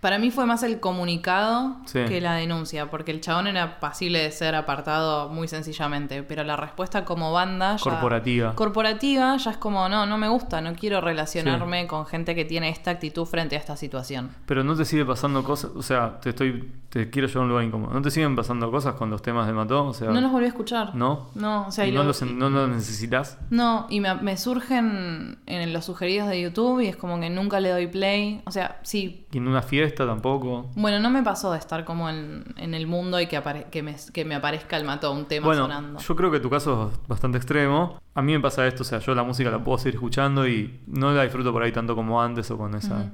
Para 0.00 0.18
mí 0.18 0.30
fue 0.30 0.46
más 0.46 0.62
el 0.62 0.78
comunicado 0.78 1.76
Sí. 1.86 2.00
que 2.06 2.20
la 2.20 2.34
denuncia, 2.34 2.90
porque 2.90 3.10
el 3.10 3.20
chabón 3.20 3.46
era 3.46 3.80
pasible 3.80 4.20
de 4.20 4.30
ser 4.30 4.54
apartado 4.54 5.28
muy 5.30 5.48
sencillamente, 5.48 6.22
pero 6.22 6.44
la 6.44 6.56
respuesta 6.56 7.04
como 7.04 7.32
banda 7.32 7.76
ya- 7.76 7.82
Corporativa. 7.82 8.54
corporativa 8.54 9.36
ya 9.36 9.50
es 9.50 9.56
como, 9.56 9.88
no, 9.88 10.06
no 10.06 10.18
me 10.18 10.28
gusta, 10.28 10.60
no 10.60 10.74
quiero 10.74 11.00
relacionarme 11.00 11.86
con 11.86 12.06
gente 12.06 12.34
que 12.34 12.44
tiene 12.44 12.68
esta 12.68 12.90
actitud 12.92 13.24
frente 13.24 13.56
a 13.56 13.58
esta 13.58 13.76
situación. 13.76 14.30
Pero 14.46 14.62
no 14.62 14.76
te 14.76 14.84
sigue 14.84 15.04
pasando 15.04 15.42
cosas, 15.42 15.70
o 15.74 15.82
sea, 15.82 16.20
te 16.20 16.30
estoy, 16.30 16.70
te 16.90 17.10
quiero 17.10 17.26
llevar 17.28 17.40
a 17.40 17.44
un 17.44 17.48
lugar 17.48 17.64
incómodo. 17.64 17.92
¿No 17.94 18.02
te 18.02 18.10
siguen 18.10 18.36
pasando 18.36 18.70
cosas 18.70 18.94
con 18.94 19.10
los 19.10 19.22
temas 19.22 19.46
de 19.46 19.52
Mató? 19.52 19.86
O 19.86 19.94
sea, 19.94 20.10
No 20.10 20.20
los 20.20 20.30
volví 20.30 20.44
a 20.44 20.48
escuchar. 20.48 20.94
¿no? 20.94 21.28
No, 21.34 21.66
o 21.66 21.70
sea, 21.72 21.86
¿Y 21.86 21.90
y 21.90 21.92
no, 21.92 22.00
lo- 22.02 22.08
los, 22.08 22.22
no 22.22 22.50
los 22.50 22.68
necesitas? 22.68 23.38
No, 23.50 23.86
y 23.90 24.00
me, 24.00 24.14
me 24.16 24.36
surgen 24.36 25.38
en 25.46 25.72
los 25.72 25.84
sugeridos 25.84 26.28
de 26.28 26.40
YouTube 26.42 26.80
y 26.80 26.88
es 26.88 26.96
como 26.96 27.18
que 27.20 27.30
nunca 27.30 27.60
le 27.60 27.70
doy 27.70 27.86
play. 27.86 28.42
O 28.46 28.50
sea, 28.50 28.78
sí. 28.82 29.26
¿Y 29.32 29.38
en 29.38 29.48
una 29.48 29.62
fiesta 29.62 29.85
tampoco? 29.94 30.70
Bueno, 30.74 30.98
no 30.98 31.10
me 31.10 31.22
pasó 31.22 31.52
de 31.52 31.58
estar 31.58 31.84
como 31.84 32.08
en, 32.10 32.44
en 32.56 32.74
el 32.74 32.86
mundo 32.86 33.20
y 33.20 33.26
que, 33.26 33.40
me, 33.82 33.96
que 34.12 34.24
me 34.24 34.34
aparezca 34.34 34.76
el 34.76 34.84
mató, 34.84 35.12
un 35.12 35.26
tema 35.26 35.46
Bueno, 35.46 35.62
sonando. 35.62 36.00
yo 36.00 36.16
creo 36.16 36.30
que 36.30 36.40
tu 36.40 36.50
caso 36.50 36.90
es 36.92 37.08
bastante 37.08 37.38
extremo. 37.38 38.00
A 38.14 38.22
mí 38.22 38.32
me 38.32 38.40
pasa 38.40 38.66
esto, 38.66 38.82
o 38.82 38.86
sea, 38.86 38.98
yo 38.98 39.14
la 39.14 39.22
música 39.22 39.50
la 39.50 39.62
puedo 39.62 39.78
seguir 39.78 39.94
escuchando 39.94 40.48
y 40.48 40.80
no 40.86 41.12
la 41.12 41.22
disfruto 41.22 41.52
por 41.52 41.62
ahí 41.62 41.72
tanto 41.72 41.94
como 41.94 42.20
antes 42.20 42.50
o 42.50 42.58
con 42.58 42.74
esa 42.74 43.12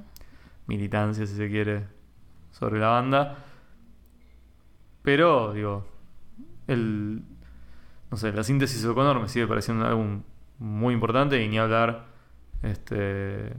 militancia, 0.67 1.27
si 1.27 1.35
se 1.35 1.49
quiere, 1.49 1.87
sobre 2.53 2.79
la 2.81 2.89
banda. 2.89 3.37
Pero, 5.03 5.53
digo, 5.53 5.85
el. 6.69 7.23
No 8.11 8.17
sé, 8.17 8.33
la 8.33 8.45
síntesis 8.45 8.83
de 8.83 8.89
O'Connor 8.89 9.21
me 9.21 9.29
sigue 9.29 9.47
pareciendo 9.47 9.85
un 9.85 9.91
álbum 9.91 10.23
muy 10.59 10.95
importante 10.95 11.43
y 11.43 11.49
ni 11.49 11.59
hablar. 11.59 12.07
Este. 12.63 13.53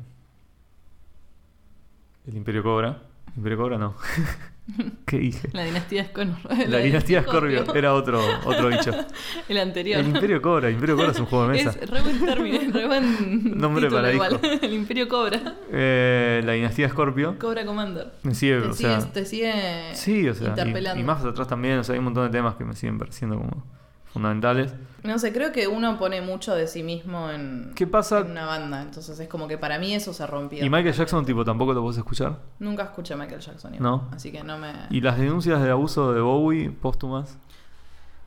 El 2.28 2.36
Imperio 2.38 2.64
Cobra. 2.64 3.02
Imperio 3.36 3.58
Cobra 3.58 3.78
no. 3.78 3.96
¿Qué 5.06 5.18
dije? 5.18 5.50
La 5.52 5.64
dinastía 5.66 6.06
Scorpio. 6.06 6.36
La 6.70 6.78
dinastía 6.78 7.22
Scorpio 7.28 7.74
era 7.76 7.94
otro, 7.94 8.22
otro 8.46 8.70
bicho. 8.70 8.92
El 9.50 9.58
anterior. 9.58 10.00
El 10.00 10.08
Imperio 10.08 10.42
Cobra, 10.42 10.70
el 10.70 10.76
Imperio 10.76 10.96
Cobra 10.96 11.12
es 11.12 11.20
un 11.20 11.26
juego 11.26 11.48
de 11.48 11.54
mesa. 11.54 11.76
Es 11.82 11.90
re 11.90 12.02
buen 12.02 12.26
término, 12.26 12.60
re 12.72 12.88
buen 12.88 13.58
Nombre 13.58 13.90
para 13.90 14.14
igual. 14.14 14.40
disco. 14.42 14.66
El 14.66 14.74
Imperio 14.74 15.10
Cobra. 15.10 15.56
Eh, 15.70 16.42
la 16.46 16.54
dinastía 16.54 16.88
Scorpio. 16.88 17.38
Cobra 17.40 17.66
Commander. 17.66 18.14
Me 18.24 18.34
sigue, 18.36 18.62
Te, 18.62 18.68
o 18.68 18.74
sea. 18.74 19.00
te 19.12 19.26
sigue 19.26 19.54
Sí, 19.96 20.30
o 20.30 20.34
sea, 20.34 20.50
interpelando. 20.50 20.98
y, 21.00 21.04
y 21.04 21.06
más 21.06 21.26
atrás 21.26 21.48
también, 21.48 21.80
o 21.80 21.84
sea, 21.84 21.94
hay 21.94 22.00
un 22.00 22.06
montón 22.06 22.24
de 22.26 22.30
temas 22.32 22.56
que 22.56 22.64
me 22.64 22.74
siguen 22.74 22.98
pareciendo 22.98 23.38
como 23.38 23.66
fundamentales. 24.14 24.74
No 25.04 25.20
sé, 25.20 25.34
creo 25.34 25.52
que 25.52 25.68
uno 25.68 25.98
pone 26.00 26.22
mucho 26.22 26.56
de 26.56 26.68
sí 26.68 26.82
mismo 26.84 27.30
en, 27.30 27.74
¿Qué 27.76 27.86
pasa? 27.88 28.20
en 28.20 28.32
una 28.32 28.46
banda. 28.46 28.82
Entonces 28.84 29.20
es 29.20 29.28
como 29.28 29.48
que 29.50 29.58
para 29.58 29.78
mí 29.80 29.94
eso 29.94 30.14
se 30.14 30.26
rompió. 30.26 30.64
Y 30.64 30.70
Michael 30.70 30.94
Jackson, 30.94 31.26
tipo, 31.26 31.44
tampoco 31.44 31.74
lo 31.74 31.82
puedes 31.82 31.98
escuchar. 31.98 32.38
Nunca 32.60 32.84
escuché 32.84 33.16
a 33.16 33.18
Michael 33.18 33.42
Jackson. 33.42 33.74
igual, 33.76 33.92
No. 33.92 34.10
Así 34.16 34.32
que 34.32 34.44
no 34.44 34.58
me... 34.58 34.72
Y 34.92 35.02
las 35.02 35.18
denuncias 35.18 35.62
de 35.62 35.70
abuso 35.72 36.14
de 36.14 36.22
Bowie 36.22 36.70
póstumas. 36.70 37.38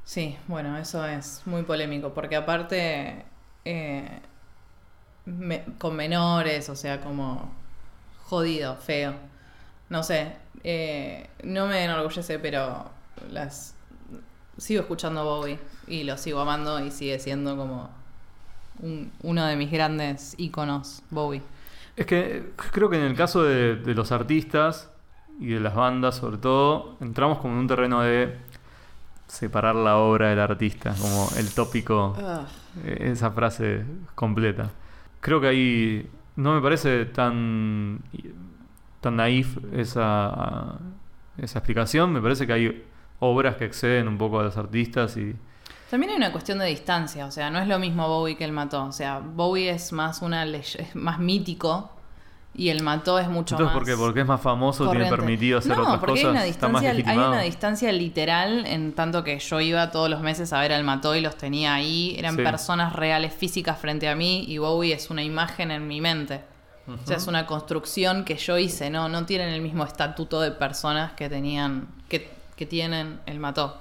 Sí, 0.05 0.37
bueno, 0.49 0.77
eso 0.77 1.05
es 1.07 1.43
muy 1.47 1.63
polémico. 1.63 2.13
Porque 2.13 2.37
aparte... 2.37 3.25
eh, 3.65 4.21
me- 5.25 5.65
con 5.79 5.97
menores, 5.97 6.69
o 6.69 6.77
sea, 6.77 7.01
como... 7.01 7.51
Jodido, 8.25 8.77
feo. 8.77 9.15
No 9.89 10.03
sé. 10.03 10.33
eh, 10.65 11.29
no 11.45 11.67
me 11.69 11.85
enorgullece, 11.85 12.39
pero... 12.39 12.91
las 13.31 13.76
Sigo 14.59 14.81
escuchando 14.83 15.25
Bowie. 15.25 15.59
Y 15.87 16.05
lo 16.05 16.17
sigo 16.19 16.41
amando 16.41 16.81
y 16.85 16.91
sigue 16.91 17.19
siendo 17.19 17.57
como... 17.57 17.91
un- 18.81 19.11
uno 19.23 19.47
de 19.47 19.57
mis 19.57 19.71
grandes 19.71 20.35
íconos, 20.39 21.03
Bowie. 21.11 21.43
Es 21.97 22.07
que 22.07 22.53
creo 22.73 22.91
que 22.91 22.97
en 22.97 23.05
el 23.05 23.17
caso 23.17 23.43
de, 23.43 23.77
de 23.77 23.95
los 23.95 24.13
artistas 24.13 24.91
y 25.41 25.49
de 25.49 25.61
las 25.61 25.75
bandas, 25.75 26.17
sobre 26.17 26.39
todo, 26.39 26.97
entramos 27.01 27.39
como 27.39 27.55
en 27.55 27.61
un 27.61 27.67
terreno 27.69 28.01
de 28.03 28.37
separar 29.29 29.75
la 29.75 29.97
obra 29.99 30.31
del 30.31 30.41
artista, 30.41 30.95
como 31.01 31.29
el 31.37 31.53
tópico 31.55 32.15
Eh, 32.85 33.11
esa 33.13 33.31
frase 33.31 33.85
completa. 34.15 34.71
Creo 35.21 35.41
que 35.41 35.49
ahí 35.49 36.11
no 36.37 36.55
me 36.55 36.61
parece 36.61 37.07
tan 37.07 38.01
tan 39.01 39.17
naif 39.17 39.59
esa 39.73 40.79
esa 41.39 41.59
explicación, 41.59 42.13
me 42.13 42.21
parece 42.21 42.47
que 42.47 42.53
hay 42.53 42.85
obras 43.21 43.57
que 43.57 43.65
exceden 43.65 44.09
un 44.09 44.19
poco 44.19 44.41
a 44.41 44.45
los 44.45 44.57
artistas 44.57 45.17
y 45.17 45.35
También 45.91 46.11
hay 46.13 46.17
una 46.17 46.33
cuestión 46.33 46.59
de 46.59 46.67
distancia, 46.67 47.27
o 47.27 47.31
sea, 47.31 47.49
no 47.51 47.59
es 47.59 47.69
lo 47.69 47.79
mismo 47.79 48.09
Bowie 48.09 48.37
que 48.37 48.45
el 48.45 48.53
mató. 48.53 48.85
O 48.85 48.93
sea, 48.93 49.19
Bowie 49.21 49.71
es 49.71 49.93
más 49.93 50.21
una 50.23 50.45
ley- 50.45 50.61
es 50.79 50.95
más 50.97 51.19
mítico 51.19 51.93
y 52.55 52.71
el 52.71 52.83
mató 52.83 53.19
es 53.19 53.29
mucho 53.29 53.55
entonces 53.55 53.67
más. 53.67 53.75
¿por 53.75 53.85
qué? 53.87 53.97
Porque 53.97 54.21
es 54.23 54.27
más 54.27 54.41
famoso, 54.41 54.85
tiene 54.91 55.05
corriente. 55.05 55.17
permitido 55.17 55.59
hacer 55.59 55.77
no, 55.77 55.83
otras 55.83 55.99
porque 55.99 56.13
cosas, 56.13 56.25
hay 56.25 56.31
una 56.33 56.43
distancia, 56.43 56.91
hay 56.91 57.19
una 57.19 57.41
distancia 57.43 57.93
literal 57.93 58.67
en 58.67 58.95
tanto 58.95 59.23
que 59.23 59.39
yo 59.39 59.61
iba 59.61 59.91
todos 59.91 60.09
los 60.11 60.21
meses 60.23 60.53
a 60.53 60.61
ver 60.61 60.73
al 60.73 60.83
mató 60.83 61.15
y 61.15 61.21
los 61.21 61.37
tenía 61.37 61.75
ahí, 61.75 62.17
eran 62.19 62.35
Sí. 62.37 62.43
personas 62.43 62.93
reales 62.95 63.33
físicas 63.35 63.79
frente 63.79 64.09
a 64.09 64.17
mí 64.17 64.45
y 64.49 64.59
Bowie 64.59 64.93
es 64.95 65.11
una 65.11 65.23
imagen 65.23 65.71
en 65.71 65.87
mi 65.87 66.01
mente. 66.01 66.41
O 66.89 67.05
sea, 67.07 67.17
es 67.17 67.27
una 67.27 67.47
construcción 67.47 68.25
que 68.25 68.37
yo 68.37 68.59
hice, 68.59 68.91
no, 68.91 69.09
no 69.09 69.27
tienen 69.27 69.49
el 69.49 69.61
mismo 69.61 69.85
estatuto 69.85 70.41
de 70.41 70.53
personas 70.53 71.13
que 71.15 71.29
tenían, 71.29 71.89
que, 72.09 72.31
que 72.57 72.67
tienen 72.67 73.21
el 73.27 73.39
mató. 73.39 73.81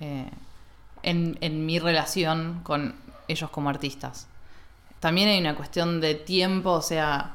Eh, 0.00 0.28
en, 1.02 1.36
en 1.40 1.66
mi 1.66 1.78
relación 1.78 2.60
con 2.62 2.94
ellos 3.28 3.50
como 3.50 3.70
artistas. 3.70 4.28
También 5.00 5.28
hay 5.28 5.40
una 5.40 5.56
cuestión 5.56 6.00
de 6.00 6.14
tiempo, 6.14 6.70
o 6.70 6.82
sea, 6.82 7.34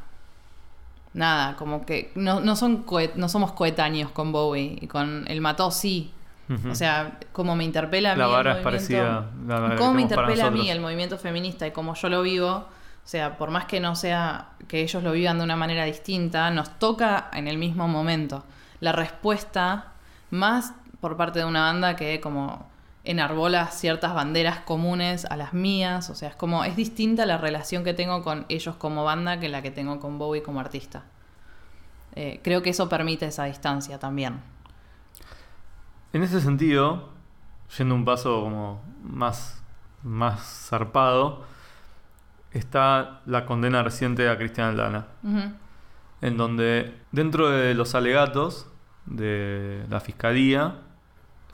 nada, 1.14 1.56
como 1.58 1.86
que 1.86 2.12
no, 2.16 2.40
no, 2.40 2.56
son 2.56 2.86
no 3.16 3.30
somos 3.30 3.52
coetáneos 3.52 4.12
con 4.12 4.32
Bowie 4.32 4.78
y 4.80 4.88
con 4.88 5.26
el 5.28 5.42
mató 5.42 5.72
sí. 5.72 6.14
O 6.72 6.76
sea, 6.76 7.20
como 7.34 7.58
me 7.58 7.66
interpela 7.66 8.14
a 8.14 8.16
mí 8.16 8.20
La 8.20 8.28
el 8.28 8.32
vara 8.32 8.52
es 8.54 8.64
parecida 8.64 9.30
la 9.46 9.76
cómo 9.76 9.94
me 9.94 10.04
interpela 10.04 10.46
a 10.46 10.50
mí 10.50 10.70
el 10.70 10.80
movimiento 10.80 11.18
feminista 11.18 11.68
y 11.68 11.72
como 11.72 11.94
yo 11.94 12.08
lo 12.08 12.22
vivo, 12.22 12.50
o 12.50 12.68
sea, 13.04 13.38
por 13.38 13.52
más 13.52 13.66
que 13.66 13.82
no 13.82 13.98
sea 13.98 14.52
que 14.70 14.82
ellos 14.82 15.04
lo 15.04 15.12
vivan 15.12 15.40
de 15.40 15.44
una 15.44 15.58
manera 15.58 15.84
distinta, 15.84 16.50
nos 16.52 16.80
toca 16.80 17.30
en 17.34 17.50
el 17.50 17.58
mismo 17.58 17.90
momento. 17.90 18.46
La 18.80 18.94
respuesta, 18.94 19.92
más 20.30 20.74
por 21.00 21.18
parte 21.18 21.40
de 21.40 21.46
una 21.46 21.62
banda 21.62 21.96
que 21.96 22.20
como 22.22 22.68
enarbola 23.04 23.68
ciertas 23.68 24.14
banderas 24.14 24.60
comunes 24.60 25.26
a 25.26 25.38
las 25.38 25.54
mías, 25.54 26.10
o 26.10 26.16
sea, 26.16 26.30
es 26.30 26.36
como, 26.36 26.66
es 26.66 26.76
distinta 26.76 27.26
la 27.26 27.38
relación 27.38 27.86
que 27.86 27.94
tengo 27.94 28.22
con 28.22 28.46
ellos 28.50 28.76
como 28.76 29.06
banda 29.06 29.40
que 29.40 29.48
la 29.48 29.62
que 29.62 29.72
tengo 29.72 30.00
con 30.00 30.18
Bowie 30.18 30.44
como 30.44 30.60
artista. 30.60 31.06
Eh, 32.16 32.42
creo 32.44 32.62
que 32.62 32.72
eso 32.72 32.90
permite 32.90 33.26
esa 33.28 33.46
distancia 33.46 33.98
también. 33.98 34.42
En 36.12 36.24
ese 36.24 36.42
sentido, 36.42 37.10
yendo 37.78 37.96
un 37.96 38.04
paso 38.04 38.42
como 38.42 38.82
más, 39.04 39.62
más 40.04 40.68
zarpado, 40.68 41.46
está 42.52 43.22
la 43.26 43.46
condena 43.46 43.84
reciente 43.84 44.28
a 44.30 44.38
Cristian 44.38 44.70
Aldana, 44.70 45.08
en 46.22 46.38
donde 46.38 46.94
dentro 47.12 47.50
de 47.50 47.74
los 47.74 47.96
alegatos 47.96 48.68
de 49.08 49.84
la 49.90 50.00
fiscalía 50.00 50.76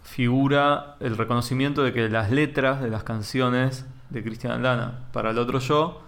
figura 0.03 0.95
el 0.99 1.17
reconocimiento 1.17 1.81
de 1.83 1.93
que 1.93 2.09
las 2.09 2.29
letras 2.29 2.81
de 2.81 2.89
las 2.89 3.03
canciones 3.03 3.85
de 4.09 4.21
Cristian 4.23 4.51
Aldana 4.53 4.99
para 5.13 5.31
el 5.31 5.37
otro 5.37 5.59
yo 5.59 6.01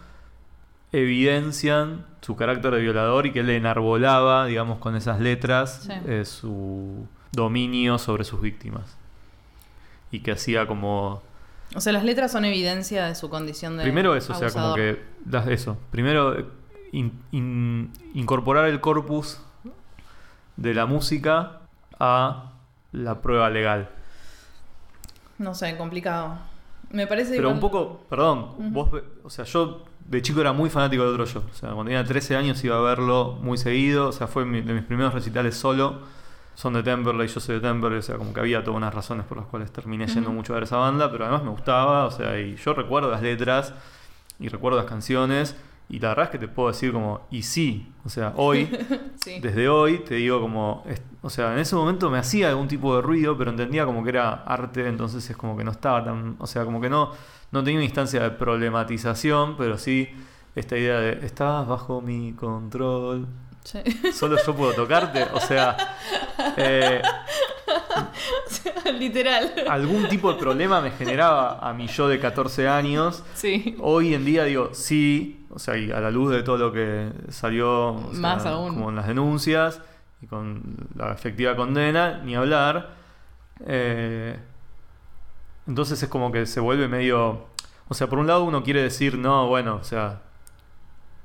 evidencian 0.91 2.05
su 2.21 2.35
carácter 2.35 2.73
de 2.73 2.81
violador 2.81 3.25
y 3.25 3.31
que 3.31 3.41
él 3.41 3.49
enarbolaba, 3.49 4.45
digamos, 4.45 4.79
con 4.79 4.95
esas 4.95 5.19
letras 5.19 5.83
Sí. 5.87 5.93
eh, 6.07 6.25
su 6.25 7.07
dominio 7.31 7.97
sobre 7.97 8.23
sus 8.23 8.41
víctimas. 8.41 8.97
Y 10.11 10.19
que 10.21 10.31
hacía 10.31 10.67
como... 10.67 11.21
O 11.75 11.81
sea, 11.81 11.91
las 11.93 12.03
letras 12.03 12.31
son 12.31 12.45
evidencia 12.45 13.05
de 13.05 13.15
su 13.15 13.29
condición 13.29 13.77
de 13.77 13.83
Primero 13.83 14.15
eso, 14.15 14.33
o 14.33 14.35
sea, 14.35 14.49
como 14.51 14.75
que... 14.75 15.01
eso. 15.49 15.77
Primero 15.91 16.37
eh, 16.39 16.45
in- 16.93 17.19
in- 17.31 17.91
incorporar 18.13 18.67
el 18.69 18.79
corpus 18.79 19.41
de 20.57 20.73
la 20.73 20.85
música 20.85 21.59
a 21.99 22.51
la 22.91 23.21
prueba 23.21 23.49
legal. 23.49 23.89
No 25.37 25.53
sé, 25.53 25.75
complicado. 25.77 26.37
Me 26.91 27.07
parece 27.07 27.31
Pero 27.31 27.41
igual- 27.49 27.53
un 27.55 27.59
poco, 27.59 28.01
perdón, 28.09 28.71
vos, 28.71 28.89
o 29.23 29.29
sea, 29.29 29.43
yo 29.45 29.83
de 30.07 30.21
chico 30.21 30.39
era 30.39 30.53
muy 30.53 30.69
fanático 30.69 31.03
del 31.03 31.11
otro 31.19 31.25
yo. 31.25 31.39
O 31.51 31.53
sea, 31.53 31.69
cuando 31.69 31.85
tenía 31.85 32.03
13 32.05 32.35
años 32.37 32.63
iba 32.63 32.77
a 32.77 32.81
verlo 32.81 33.37
muy 33.41 33.57
seguido. 33.57 34.09
O 34.09 34.11
sea, 34.11 34.27
fue 34.27 34.45
mi- 34.45 34.61
de 34.61 34.73
mis 34.73 34.83
primeros 34.83 35.13
recitales 35.13 35.57
solo. 35.57 35.99
Son 36.53 36.73
de 36.73 36.83
Temperley, 36.83 37.27
yo 37.27 37.39
soy 37.41 37.55
de 37.55 37.61
Temperley. 37.61 37.99
O 37.99 38.01
sea, 38.01 38.17
como 38.17 38.33
que 38.33 38.39
había 38.39 38.63
todas 38.63 38.77
unas 38.77 38.93
razones 38.93 39.25
por 39.25 39.37
las 39.37 39.47
cuales 39.47 39.71
terminé 39.73 40.07
yendo 40.07 40.29
mucho 40.31 40.53
a 40.53 40.55
ver 40.55 40.63
esa 40.63 40.77
banda. 40.77 41.11
Pero 41.11 41.25
además 41.25 41.43
me 41.43 41.49
gustaba. 41.49 42.05
O 42.05 42.11
sea, 42.11 42.39
y 42.39 42.55
yo 42.55 42.73
recuerdo 42.73 43.11
las 43.11 43.21
letras 43.21 43.73
y 44.39 44.47
recuerdo 44.47 44.77
las 44.77 44.87
canciones. 44.87 45.57
Y 45.89 45.99
la 45.99 46.09
verdad 46.09 46.25
es 46.25 46.31
que 46.31 46.39
te 46.39 46.47
puedo 46.47 46.69
decir 46.69 46.91
como, 46.91 47.21
y 47.29 47.43
sí, 47.43 47.91
o 48.03 48.09
sea, 48.09 48.33
hoy, 48.37 48.67
Sí. 49.23 49.39
desde 49.39 49.69
hoy, 49.69 49.99
te 49.99 50.15
digo 50.15 50.41
como, 50.41 50.83
es- 50.87 51.01
o 51.21 51.29
sea, 51.29 51.53
en 51.53 51.59
ese 51.59 51.75
momento 51.75 52.09
me 52.09 52.17
hacía 52.17 52.49
algún 52.49 52.67
tipo 52.67 52.95
de 52.95 53.01
ruido, 53.01 53.37
pero 53.37 53.51
entendía 53.51 53.85
como 53.85 54.03
que 54.03 54.09
era 54.09 54.31
arte, 54.45 54.87
entonces 54.87 55.27
es 55.29 55.37
como 55.37 55.55
que 55.57 55.63
no 55.63 55.71
estaba 55.71 56.03
tan, 56.03 56.35
o 56.39 56.47
sea, 56.47 56.65
como 56.65 56.79
que 56.81 56.89
no, 56.89 57.11
no 57.51 57.63
tenía 57.63 57.77
una 57.79 57.85
instancia 57.85 58.21
de 58.21 58.31
problematización, 58.31 59.57
pero 59.57 59.77
sí 59.77 60.09
esta 60.55 60.77
idea 60.77 60.99
de, 60.99 61.25
estás 61.25 61.67
bajo 61.67 62.01
mi 62.01 62.33
control. 62.33 63.27
Sí. 63.65 63.79
Solo 64.13 64.37
yo 64.45 64.55
puedo 64.55 64.73
tocarte. 64.73 65.27
O 65.33 65.39
sea, 65.41 65.75
eh, 66.55 67.01
Literal. 68.93 69.51
algún 69.67 70.07
tipo 70.07 70.31
de 70.31 70.39
problema 70.39 70.79
me 70.81 70.91
generaba 70.91 71.59
a 71.59 71.73
mi 71.73 71.87
yo 71.87 72.07
de 72.07 72.19
14 72.19 72.67
años. 72.67 73.23
Sí. 73.33 73.75
Hoy 73.81 74.13
en 74.13 74.23
día 74.23 74.43
digo, 74.43 74.69
sí, 74.73 75.45
o 75.49 75.59
sea, 75.59 75.77
y 75.77 75.91
a 75.91 75.99
la 75.99 76.11
luz 76.11 76.31
de 76.31 76.43
todo 76.43 76.57
lo 76.57 76.71
que 76.71 77.09
salió, 77.29 77.93
o 77.95 78.09
sea, 78.11 78.19
Más 78.21 78.45
aún. 78.45 78.75
como 78.75 78.89
en 78.89 78.95
las 78.97 79.07
denuncias 79.07 79.81
y 80.21 80.27
con 80.27 80.61
la 80.95 81.11
efectiva 81.11 81.55
condena, 81.55 82.21
ni 82.23 82.35
hablar. 82.35 82.91
Eh, 83.65 84.37
entonces 85.67 86.01
es 86.03 86.09
como 86.09 86.31
que 86.31 86.45
se 86.45 86.59
vuelve 86.59 86.87
medio, 86.87 87.47
o 87.87 87.93
sea, 87.93 88.07
por 88.07 88.19
un 88.19 88.27
lado 88.27 88.43
uno 88.43 88.63
quiere 88.63 88.83
decir, 88.83 89.17
no, 89.17 89.47
bueno, 89.47 89.77
o 89.81 89.83
sea, 89.83 90.21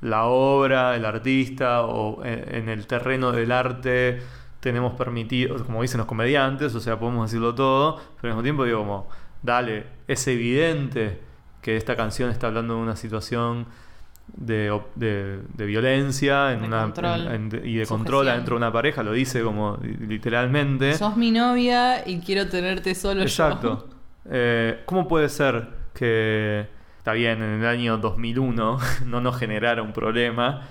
la 0.01 0.24
obra, 0.24 0.96
el 0.96 1.05
artista 1.05 1.82
o 1.82 2.24
en, 2.24 2.68
el 2.68 2.86
terreno 2.86 3.32
del 3.32 3.53
arte 3.53 4.20
tenemos 4.61 4.92
permitido, 4.94 5.57
como 5.64 5.82
dicen 5.82 5.98
los 5.98 6.07
comediantes, 6.07 6.74
o 6.74 6.80
sea, 6.80 6.98
podemos 6.98 7.30
decirlo 7.30 7.55
todo, 7.55 7.96
pero 8.20 8.32
al 8.32 8.36
mismo 8.36 8.42
tiempo 8.42 8.64
digo 8.64 8.78
como, 8.80 9.09
dale, 9.42 9.84
es 10.09 10.26
evidente 10.28 11.18
que 11.62 11.76
esta 11.76 11.96
canción 11.96 12.30
está 12.30 12.46
hablando 12.48 12.74
de 12.76 12.80
una 12.80 12.96
situación 12.96 13.66
de, 14.32 14.80
de- 14.94 15.40
de 15.55 15.66
violencia 15.66 16.53
en 16.53 16.61
De 16.61 16.66
una, 16.68 16.82
control, 16.82 17.26
en- 17.26 17.55
en- 17.55 17.66
y 17.68 17.74
de 17.76 17.86
control 17.86 18.28
adentro 18.28 18.55
de 18.55 18.59
una 18.59 18.72
pareja, 18.72 19.03
lo 19.03 19.12
dice 19.12 19.42
como 19.42 19.78
literalmente. 19.82 20.94
Sos 20.94 21.16
mi 21.16 21.30
novia 21.30 22.07
y 22.09 22.20
quiero 22.20 22.48
tenerte 22.48 22.94
solo 22.94 23.22
Exacto. 23.22 23.88
Eh, 24.32 24.82
¿Cómo 24.84 25.09
puede 25.09 25.28
ser 25.30 25.66
que, 25.94 26.66
está 27.01 27.12
bien, 27.14 27.42
en 27.42 27.61
el 27.62 27.66
año 27.66 27.96
2001 27.98 28.78
no 29.07 29.20
nos 29.22 29.36
generara 29.38 29.82
un 29.82 29.92
problema, 29.92 30.62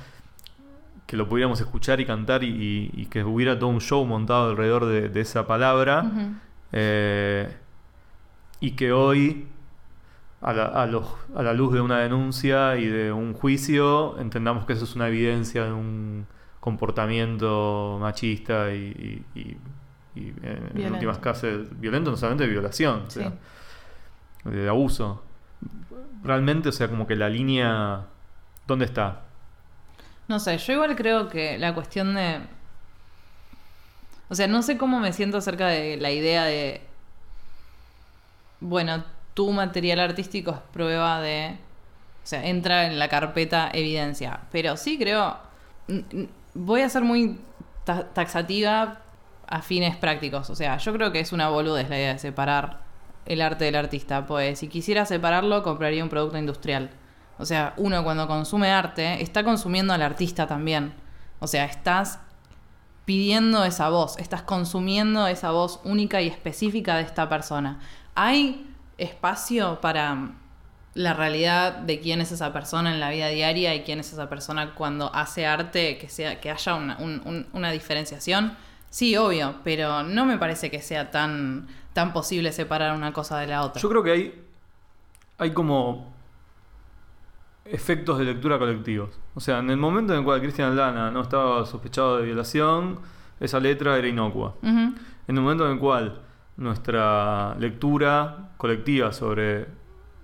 que 1.07 1.17
lo 1.17 1.27
pudiéramos 1.27 1.59
escuchar 1.59 1.99
y 1.99 2.05
cantar 2.05 2.43
y, 2.43 2.47
y- 2.49 2.91
y 3.01 3.05
que 3.07 3.23
hubiera 3.23 3.57
todo 3.57 3.69
un 3.69 3.81
show 3.81 4.05
montado 4.05 4.51
alrededor 4.51 4.85
de, 4.85 5.09
de 5.09 5.21
esa 5.21 5.47
palabra? 5.47 6.03
Eh, 6.71 7.51
y 8.59 8.71
que 8.71 8.91
hoy, 8.91 9.47
a 10.41 10.53
la, 10.53 10.65
a 10.67 10.85
los- 10.85 11.15
a 11.35 11.41
la 11.41 11.53
luz 11.53 11.73
de 11.73 11.81
una 11.81 11.97
denuncia 11.99 12.77
y 12.77 12.85
de 12.85 13.11
un 13.11 13.33
juicio, 13.33 14.19
entendamos 14.19 14.65
que 14.65 14.73
eso 14.73 14.83
es 14.83 14.95
una 14.95 15.07
evidencia 15.07 15.65
de 15.65 15.71
un 15.71 16.27
comportamiento 16.59 17.97
machista 17.99 18.71
y, 18.73 19.23
en 20.15 20.91
últimas 20.93 21.17
casos 21.19 21.67
violento, 21.79 22.11
no 22.11 22.17
solamente 22.17 22.43
de 22.45 22.49
violación, 22.51 23.03
o 23.07 23.09
sea, 23.09 23.33
de 24.43 24.69
abuso. 24.69 25.23
Realmente, 26.23 26.69
o 26.69 26.71
sea, 26.71 26.89
como 26.89 27.07
que 27.07 27.15
la 27.15 27.29
línea, 27.29 28.05
¿dónde 28.67 28.85
está? 28.85 29.21
No 30.27 30.39
sé, 30.39 30.57
yo 30.57 30.73
igual 30.73 30.95
creo 30.95 31.27
que 31.27 31.57
la 31.57 31.73
cuestión 31.73 32.13
de... 32.15 32.41
O 34.29 34.35
sea, 34.35 34.47
no 34.47 34.61
sé 34.61 34.77
cómo 34.77 34.99
me 34.99 35.11
siento 35.11 35.37
acerca 35.37 35.67
de 35.67 35.97
la 35.97 36.11
idea 36.11 36.43
de... 36.43 36.81
Bueno, 38.59 39.03
tu 39.33 39.51
material 39.51 39.99
artístico 39.99 40.51
es 40.51 40.59
prueba 40.71 41.19
de... 41.21 41.57
O 42.23 42.27
sea, 42.27 42.45
entra 42.45 42.85
en 42.85 42.99
la 42.99 43.07
carpeta 43.07 43.71
evidencia. 43.73 44.41
Pero 44.51 44.77
sí 44.77 44.99
creo... 44.99 45.37
Voy 46.53 46.81
a 46.81 46.89
ser 46.89 47.01
muy 47.03 47.39
ta- 47.85 48.09
taxativa 48.09 48.99
a 49.47 49.61
fines 49.63 49.95
prácticos. 49.95 50.49
O 50.51 50.55
sea, 50.55 50.77
yo 50.77 50.93
creo 50.93 51.11
que 51.11 51.21
es 51.21 51.31
una 51.31 51.49
boludez 51.49 51.89
la 51.89 51.97
idea 51.97 52.13
de 52.13 52.19
separar 52.19 52.81
el 53.29 53.41
arte 53.41 53.63
del 53.65 53.75
artista. 53.75 54.25
Pues 54.25 54.59
si 54.59 54.67
quisiera 54.67 55.05
separarlo, 55.05 55.63
compraría 55.63 56.03
un 56.03 56.09
producto 56.09 56.37
industrial. 56.37 56.89
O 57.37 57.45
sea, 57.45 57.73
uno 57.77 58.03
cuando 58.03 58.27
consume 58.27 58.69
arte 58.71 59.23
está 59.23 59.45
consumiendo 59.45 59.93
al 59.93 60.01
artista 60.01 60.45
también. 60.47 60.93
O 61.39 61.47
sea, 61.47 61.63
estás 61.63 62.19
pidiendo 63.05 63.63
esa 63.65 63.89
voz, 63.89 64.17
estás 64.19 64.41
consumiendo 64.43 65.25
esa 65.27 65.51
voz 65.51 65.79
única 65.83 66.21
y 66.21 66.27
específica 66.27 66.97
de 66.97 67.03
esta 67.03 67.27
persona. 67.29 67.79
¿Hay 68.13 68.67
espacio 68.97 69.79
para 69.81 70.13
mm, 70.15 70.35
la 70.95 71.13
realidad 71.13 71.73
de 71.77 71.99
quién 72.01 72.21
es 72.21 72.31
esa 72.31 72.51
persona 72.53 72.91
en 72.93 72.99
la 72.99 73.09
vida 73.09 73.29
diaria 73.29 73.73
y 73.73 73.81
quién 73.83 73.99
es 73.99 74.11
esa 74.13 74.29
persona 74.29 74.75
cuando 74.75 75.13
hace 75.15 75.45
arte, 75.47 75.97
que, 75.97 76.09
sea, 76.09 76.39
que 76.39 76.51
haya 76.51 76.75
una, 76.75 76.97
un- 76.97 77.21
un- 77.25 77.47
una 77.53 77.71
diferenciación? 77.71 78.55
Sí, 78.91 79.15
obvio, 79.17 79.55
pero 79.63 80.03
no 80.03 80.25
me 80.25 80.37
parece 80.37 80.69
que 80.69 80.81
sea 80.81 81.09
tan, 81.11 81.67
tan 81.93 82.13
posible 82.13 82.51
separar 82.51 82.95
una 82.95 83.13
cosa 83.13 83.39
de 83.39 83.47
la 83.47 83.63
otra. 83.63 83.81
Yo 83.81 83.89
creo 83.89 84.03
que 84.03 84.11
hay, 84.11 84.43
hay 85.37 85.51
como 85.51 86.13
efectos 87.65 88.17
de 88.17 88.25
lectura 88.25 88.57
colectivos. 88.57 89.19
O 89.35 89.39
sea, 89.39 89.59
en 89.59 89.69
el 89.69 89.77
momento 89.77 90.13
en 90.13 90.19
el 90.19 90.25
cual 90.25 90.41
Cristian 90.41 90.75
Lana 90.75 91.11
no 91.11 91.21
estaba 91.21 91.65
sospechado 91.65 92.17
de 92.17 92.25
violación, 92.25 92.99
esa 93.39 93.59
letra 93.59 93.97
era 93.97 94.07
inocua. 94.07 94.55
En 94.61 94.95
el 95.27 95.41
momento 95.41 95.65
en 95.65 95.73
el 95.73 95.79
cual 95.79 96.21
nuestra 96.57 97.55
lectura 97.55 98.49
colectiva 98.57 99.13
sobre 99.13 99.67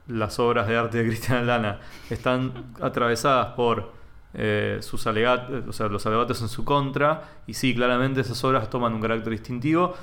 las 0.08 0.38
obras 0.40 0.68
de 0.68 0.78
arte 0.78 0.98
de 0.98 1.06
Cristian 1.08 1.48
Lana 1.48 1.80
están 2.10 2.74
atravesadas 2.82 3.54
por 3.54 3.94
eh, 4.34 4.80
sus 4.82 5.08
alegatos, 5.08 5.64
o 5.68 5.74
sea, 5.74 5.88
los 5.88 6.06
alegatos 6.06 6.42
en 6.42 6.50
su 6.50 6.66
contra, 6.66 7.40
y 7.48 7.54
sí, 7.54 7.74
claramente 7.74 8.22
esas 8.22 8.44
obras 8.44 8.70
toman 8.70 8.94
un 8.94 9.02
carácter 9.02 9.32
distintivo 9.32 9.94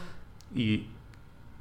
y 0.54 0.86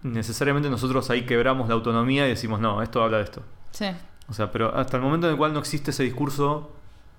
necesariamente 0.03 0.69
nosotros 0.69 1.09
ahí 1.09 1.25
quebramos 1.25 1.67
la 1.67 1.75
autonomía 1.75 2.25
y 2.25 2.29
decimos, 2.29 2.59
no, 2.59 2.81
esto 2.81 3.03
habla 3.03 3.17
de 3.17 3.23
esto. 3.23 3.41
Sí. 3.71 3.85
O 4.29 4.33
sea, 4.33 4.51
pero 4.51 4.75
hasta 4.75 4.97
el 4.97 5.03
momento 5.03 5.27
en 5.27 5.31
el 5.33 5.37
cual 5.37 5.53
no 5.53 5.59
existe 5.59 5.91
ese 5.91 6.03
discurso 6.03 6.71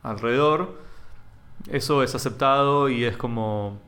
alrededor, 0.02 0.78
eso 1.70 2.02
es 2.02 2.14
aceptado 2.14 2.88
y 2.88 3.04
es 3.04 3.16
como. 3.16 3.78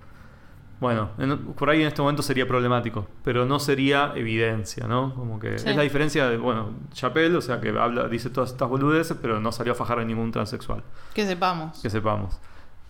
Bueno, 0.81 1.11
en- 1.19 1.39
por 1.55 1.71
ahí 1.71 1.81
en 1.81 1.87
este 1.89 2.03
momento 2.03 2.21
sería 2.23 2.47
problemático, 2.47 3.07
pero 3.23 3.47
no 3.47 3.59
sería 3.59 4.13
evidencia, 4.17 4.87
¿no? 4.87 5.15
Como 5.15 5.39
que 5.39 5.59
Sí. 5.59 5.69
es 5.71 5.77
la 5.77 5.83
diferencia 5.83 6.29
de, 6.29 6.37
bueno, 6.37 6.71
Chappelle, 6.93 7.35
o 7.37 7.41
sea, 7.41 7.61
que 7.61 7.71
habla, 7.71 8.07
dice 8.09 8.29
todas 8.29 8.51
estas 8.51 8.69
boludeces, 8.69 9.17
pero 9.23 9.41
no 9.41 9.51
salió 9.53 9.73
a 9.73 9.77
fajar 9.77 10.01
a 10.01 10.05
ningún 10.05 10.31
transexual, 10.33 10.83
Que 11.15 11.25
sepamos. 11.27 11.81
que 11.81 11.89
sepamos. 11.89 12.39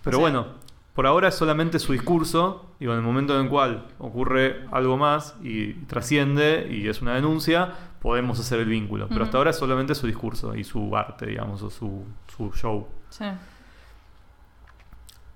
Pero 0.03 0.19
bueno, 0.19 0.47
por 0.95 1.07
ahora 1.07 1.29
es 1.29 1.35
solamente 1.35 1.79
su 1.81 1.93
discurso, 1.93 2.71
y 2.79 2.85
en 2.85 2.93
el 2.93 3.03
momento 3.03 3.35
en 3.37 3.45
el 3.47 3.51
cual 3.51 3.89
ocurre 3.99 4.65
algo 4.71 4.97
más 4.97 5.35
y 5.43 5.73
trasciende 5.87 6.69
y 6.71 6.89
es 6.89 7.03
una 7.03 7.15
denuncia, 7.15 7.73
podemos 8.01 8.39
hacer 8.39 8.61
el 8.61 8.69
vínculo. 8.69 9.09
Pero 9.09 9.25
hasta 9.25 9.37
ahora 9.39 9.51
es 9.51 9.57
solamente 9.57 9.95
su 9.97 10.07
discurso 10.07 10.55
y 10.55 10.63
su 10.63 10.97
arte, 10.97 11.27
digamos, 11.27 11.63
o 11.63 11.71
su, 11.71 12.05
su 12.29 12.53
show. 12.53 12.87
Sí. 13.11 13.25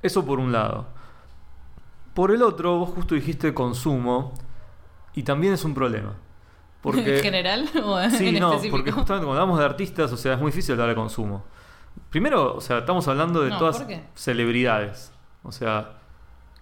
Eso 0.01 0.25
por 0.25 0.39
un 0.39 0.53
lado. 0.53 0.87
Por 2.15 2.31
el 2.31 2.43
otro, 2.43 2.79
vos 2.79 2.91
justo 2.91 3.15
dijiste 3.17 3.53
consumo, 3.53 4.33
y 5.15 5.25
también 5.25 5.55
es 5.55 5.65
un 5.65 5.75
problema. 5.75 6.15
Porque, 6.81 7.17
¿En 7.17 7.23
general 7.23 7.69
o 7.85 8.01
en 8.01 8.13
Sí, 8.13 8.33
no, 8.39 8.51
específico? 8.51 8.77
porque 8.77 8.93
justamente 8.93 9.27
cuando 9.27 9.41
hablamos 9.43 9.59
de 9.59 9.65
artistas, 9.65 10.13
o 10.13 10.17
sea, 10.17 10.35
es 10.35 10.39
muy 10.39 10.53
difícil 10.53 10.73
hablar 10.75 10.91
de 10.91 10.95
consumo. 10.95 11.45
Primero, 12.11 12.55
o 12.55 12.61
sea, 12.61 12.79
estamos 12.79 13.09
hablando 13.09 13.43
de 13.43 13.51
No, 13.51 13.59
todas 13.59 13.85
celebridades. 14.15 15.13
O 15.43 15.53
sea, 15.53 15.93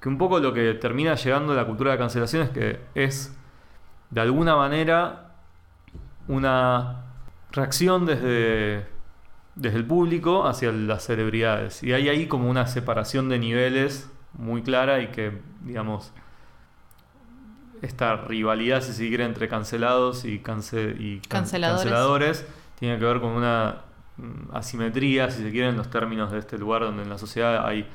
que 0.00 0.08
un 0.08 0.18
poco 0.18 0.38
lo 0.40 0.52
que 0.52 0.74
termina 0.74 1.14
llegando 1.14 1.52
a 1.52 1.56
la 1.56 1.64
cultura 1.66 1.92
de 1.92 1.98
cancelación 1.98 2.42
es 2.42 2.50
que 2.50 2.80
es, 2.94 3.36
de 4.10 4.20
alguna 4.20 4.56
manera, 4.56 5.32
una 6.28 7.04
reacción 7.52 8.04
desde, 8.06 8.86
desde 9.54 9.76
el 9.78 9.84
público 9.86 10.46
hacia 10.46 10.72
las 10.72 11.04
celebridades. 11.04 11.82
Y 11.82 11.92
hay 11.92 12.08
ahí 12.08 12.26
como 12.26 12.48
una 12.50 12.66
separación 12.66 13.28
de 13.28 13.38
niveles 13.38 14.10
muy 14.34 14.62
clara 14.62 15.00
y 15.00 15.08
que, 15.08 15.40
digamos, 15.62 16.12
esta 17.82 18.16
rivalidad, 18.16 18.80
si 18.82 18.92
se 18.92 19.08
quiere, 19.08 19.24
entre 19.24 19.48
cancelados 19.48 20.24
y, 20.24 20.40
cance- 20.40 20.96
y 20.98 21.18
can- 21.20 21.40
Canceladores. 21.42 21.82
canceladores 21.82 22.46
tiene 22.78 22.98
que 22.98 23.04
ver 23.04 23.20
con 23.20 23.30
una 23.32 23.82
mm, 24.16 24.54
asimetría, 24.56 25.30
si 25.30 25.42
se 25.42 25.50
quiere, 25.50 25.68
en 25.68 25.76
los 25.76 25.90
términos 25.90 26.32
de 26.32 26.38
este 26.38 26.58
lugar 26.58 26.82
donde 26.82 27.02
en 27.02 27.08
la 27.10 27.18
sociedad 27.18 27.66
hay 27.66 27.86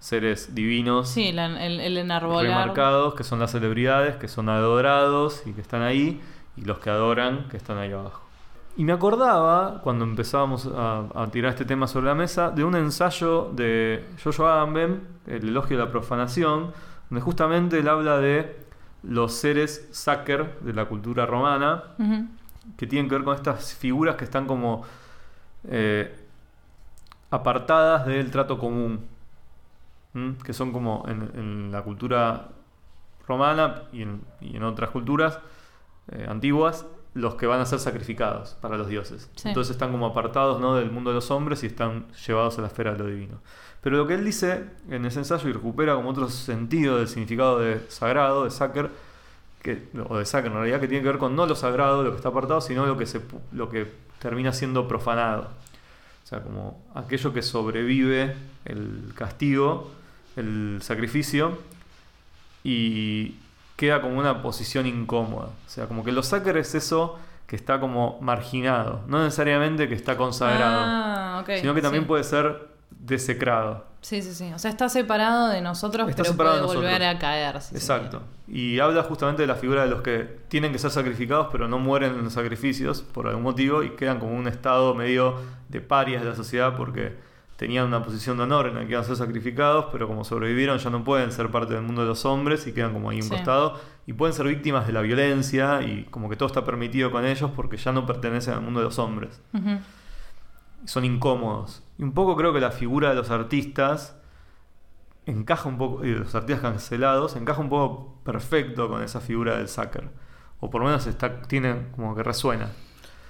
seres 0.00 0.54
divinos 0.54 1.08
Sí, 1.10 1.30
la- 1.30 1.64
el, 1.64 1.78
el 1.78 1.96
enarbolar. 1.98 2.44
remarcados, 2.46 3.14
que 3.14 3.22
son 3.22 3.38
las 3.38 3.52
celebridades, 3.52 4.16
que 4.16 4.26
son 4.28 4.48
adorados 4.48 5.42
y 5.46 5.52
que 5.52 5.60
están 5.60 5.82
ahí, 5.82 6.20
y 6.56 6.62
los 6.64 6.78
que 6.80 6.90
adoran, 6.90 7.48
que 7.48 7.56
están 7.56 7.78
ahí 7.78 7.92
abajo. 7.92 8.22
Y 8.76 8.84
me 8.84 8.92
acordaba, 8.92 9.80
cuando 9.82 10.04
empezábamos 10.04 10.66
a, 10.74 11.04
a 11.14 11.26
tirar 11.28 11.50
este 11.52 11.64
tema 11.64 11.86
sobre 11.86 12.06
la 12.06 12.14
mesa, 12.14 12.50
de 12.50 12.64
un 12.64 12.74
ensayo 12.76 13.50
de 13.52 14.04
Jojo 14.24 14.46
Agamben, 14.46 15.02
El 15.26 15.48
elogio 15.48 15.76
de 15.78 15.84
la 15.84 15.90
profanación, 15.90 16.72
donde 17.10 17.20
justamente 17.22 17.78
él 17.78 17.88
habla 17.88 18.18
de 18.18 18.56
los 19.02 19.32
seres 19.34 19.88
sacer 19.92 20.58
de 20.60 20.72
la 20.72 20.84
cultura 20.86 21.26
romana, 21.26 21.82
Ujú. 21.98 22.26
que 22.76 22.86
tienen 22.86 23.08
que 23.08 23.16
ver 23.16 23.24
con 23.24 23.34
estas 23.34 23.74
figuras 23.74 24.16
que 24.16 24.24
están 24.24 24.46
como 24.46 24.82
eh, 25.68 26.14
apartadas 27.30 28.06
del 28.06 28.30
trato 28.30 28.58
común, 28.58 29.00
¿m? 30.14 30.36
que 30.44 30.52
son 30.52 30.72
como 30.72 31.04
en, 31.08 31.30
en 31.34 31.72
la 31.72 31.82
cultura 31.82 32.48
romana 33.26 33.82
y 33.92 34.02
en, 34.02 34.22
y 34.40 34.56
en 34.56 34.62
otras 34.64 34.90
culturas 34.90 35.38
eh, 36.12 36.26
antiguas, 36.28 36.86
los 37.14 37.34
que 37.34 37.46
van 37.46 37.60
a 37.60 37.66
ser 37.66 37.78
sacrificados 37.78 38.56
para 38.60 38.76
los 38.76 38.88
dioses. 38.88 39.28
Sí. 39.36 39.48
Entonces 39.48 39.72
están 39.72 39.92
como 39.92 40.06
apartados 40.06 40.60
¿no? 40.60 40.76
del 40.76 40.90
mundo 40.90 41.10
de 41.10 41.14
los 41.14 41.30
hombres 41.30 41.62
y 41.62 41.66
están 41.66 42.06
llevados 42.26 42.58
a 42.58 42.62
la 42.62 42.68
esfera 42.68 42.92
de 42.92 42.98
lo 42.98 43.06
divino. 43.06 43.40
Pero 43.80 43.96
lo 43.96 44.06
que 44.06 44.14
él 44.14 44.24
dice 44.24 44.64
en 44.90 45.06
ese 45.06 45.20
ensayo 45.20 45.48
y 45.48 45.52
recupera 45.52 45.94
como 45.94 46.10
otro 46.10 46.28
sentido 46.28 46.98
del 46.98 47.08
significado 47.08 47.58
de 47.58 47.80
sagrado, 47.88 48.44
de 48.44 48.50
sacer, 48.50 48.90
que, 49.62 49.88
o 50.08 50.18
de 50.18 50.24
sacer 50.24 50.46
en 50.46 50.54
realidad, 50.54 50.80
que 50.80 50.88
tiene 50.88 51.02
que 51.02 51.08
ver 51.08 51.18
con 51.18 51.34
no 51.34 51.46
lo 51.46 51.54
sagrado, 51.54 52.02
lo 52.02 52.10
que 52.10 52.16
está 52.16 52.28
apartado, 52.28 52.60
sino 52.60 52.86
lo 52.86 52.98
que, 52.98 53.06
se, 53.06 53.20
lo 53.52 53.70
que 53.70 53.90
termina 54.18 54.52
siendo 54.52 54.86
profanado. 54.86 55.48
O 56.24 56.26
sea, 56.26 56.42
como 56.42 56.84
aquello 56.94 57.32
que 57.32 57.42
sobrevive 57.42 58.36
el 58.64 59.12
castigo, 59.14 59.90
el 60.36 60.78
sacrificio, 60.82 61.58
y 62.62 63.36
queda 63.76 64.00
como 64.00 64.18
una 64.18 64.42
posición 64.42 64.86
incómoda. 64.86 65.46
O 65.46 65.70
sea, 65.70 65.86
como 65.86 66.04
que 66.04 66.12
lo 66.12 66.22
sacer 66.22 66.56
es 66.56 66.74
eso 66.74 67.18
que 67.46 67.56
está 67.56 67.80
como 67.80 68.18
marginado, 68.20 69.00
no 69.08 69.22
necesariamente 69.24 69.88
que 69.88 69.94
está 69.94 70.16
consagrado, 70.16 70.80
Ah, 70.82 71.44
sino 71.60 71.74
que 71.74 71.82
también 71.82 72.04
sí. 72.04 72.08
puede 72.08 72.22
ser 72.24 72.68
desecrado. 72.90 73.86
Sí, 74.02 74.22
sí, 74.22 74.32
sí. 74.32 74.50
O 74.54 74.58
sea, 74.58 74.70
está 74.70 74.88
separado 74.88 75.48
de 75.48 75.60
nosotros, 75.60 76.08
Está 76.08 76.22
pero 76.22 76.32
separado 76.32 76.56
puede 76.66 76.70
de 76.70 76.76
volver 76.76 77.00
nosotros. 77.00 77.16
a 77.16 77.18
caer. 77.18 77.60
si 77.60 77.74
Exacto. 77.74 78.22
Y 78.48 78.78
habla 78.78 79.02
justamente 79.02 79.42
de 79.42 79.48
la 79.48 79.56
figura 79.56 79.82
de 79.84 79.90
los 79.90 80.00
que 80.02 80.38
tienen 80.48 80.72
que 80.72 80.78
ser 80.78 80.90
sacrificados, 80.90 81.48
pero 81.52 81.66
no 81.68 81.78
mueren 81.78 82.14
en 82.14 82.24
los 82.24 82.32
sacrificios 82.32 83.02
por 83.02 83.26
algún 83.26 83.42
motivo 83.42 83.82
y 83.82 83.90
quedan 83.90 84.18
como 84.20 84.32
un 84.34 84.46
estado 84.48 84.94
medio 84.94 85.36
de 85.68 85.80
parias 85.80 86.22
de 86.22 86.30
la 86.30 86.36
sociedad 86.36 86.76
porque 86.76 87.14
tenían 87.60 87.86
una 87.86 88.02
posición 88.02 88.38
de 88.38 88.44
honor 88.44 88.68
en 88.68 88.74
la 88.76 88.80
que 88.86 88.92
iban 88.92 89.02
a 89.02 89.06
ser 89.06 89.16
sacrificados, 89.16 89.86
pero 89.92 90.08
como 90.08 90.24
sobrevivieron 90.24 90.78
ya 90.78 90.88
no 90.88 91.04
pueden 91.04 91.30
ser 91.30 91.50
parte 91.50 91.74
del 91.74 91.82
mundo 91.82 92.00
de 92.00 92.08
los 92.08 92.24
hombres 92.24 92.66
y 92.66 92.72
quedan 92.72 92.94
como 92.94 93.10
ahí 93.10 93.18
un 93.18 93.24
Sí. 93.24 93.28
costado 93.28 93.78
y 94.06 94.14
pueden 94.14 94.32
ser 94.34 94.46
víctimas 94.46 94.86
de 94.86 94.94
la 94.94 95.02
violencia 95.02 95.82
y 95.82 96.04
como 96.04 96.30
que 96.30 96.36
todo 96.36 96.46
está 96.46 96.64
permitido 96.64 97.10
con 97.10 97.26
ellos 97.26 97.50
porque 97.54 97.76
ya 97.76 97.92
no 97.92 98.06
pertenecen 98.06 98.54
al 98.54 98.62
mundo 98.62 98.80
de 98.80 98.86
los 98.86 98.98
hombres 98.98 99.42
son 100.86 101.04
incómodos. 101.04 101.82
Y 101.98 102.02
un 102.02 102.12
poco 102.12 102.34
creo 102.34 102.54
que 102.54 102.60
la 102.60 102.70
figura 102.70 103.10
de 103.10 103.14
los 103.16 103.30
artistas 103.30 104.16
encaja 105.26 105.68
un 105.68 105.76
poco, 105.76 106.02
y 106.06 106.10
de 106.12 106.20
los 106.20 106.34
artistas 106.34 106.62
cancelados, 106.62 107.36
encaja 107.36 107.60
un 107.60 107.68
poco 107.68 108.14
perfecto 108.24 108.88
con 108.88 109.02
esa 109.02 109.20
figura 109.20 109.58
del 109.58 109.68
Zucker. 109.68 110.08
O 110.60 110.70
por 110.70 110.80
lo 110.80 110.86
menos 110.86 111.06
está, 111.06 111.42
tiene 111.42 111.88
como 111.94 112.14
que 112.14 112.22
resuena. 112.22 112.70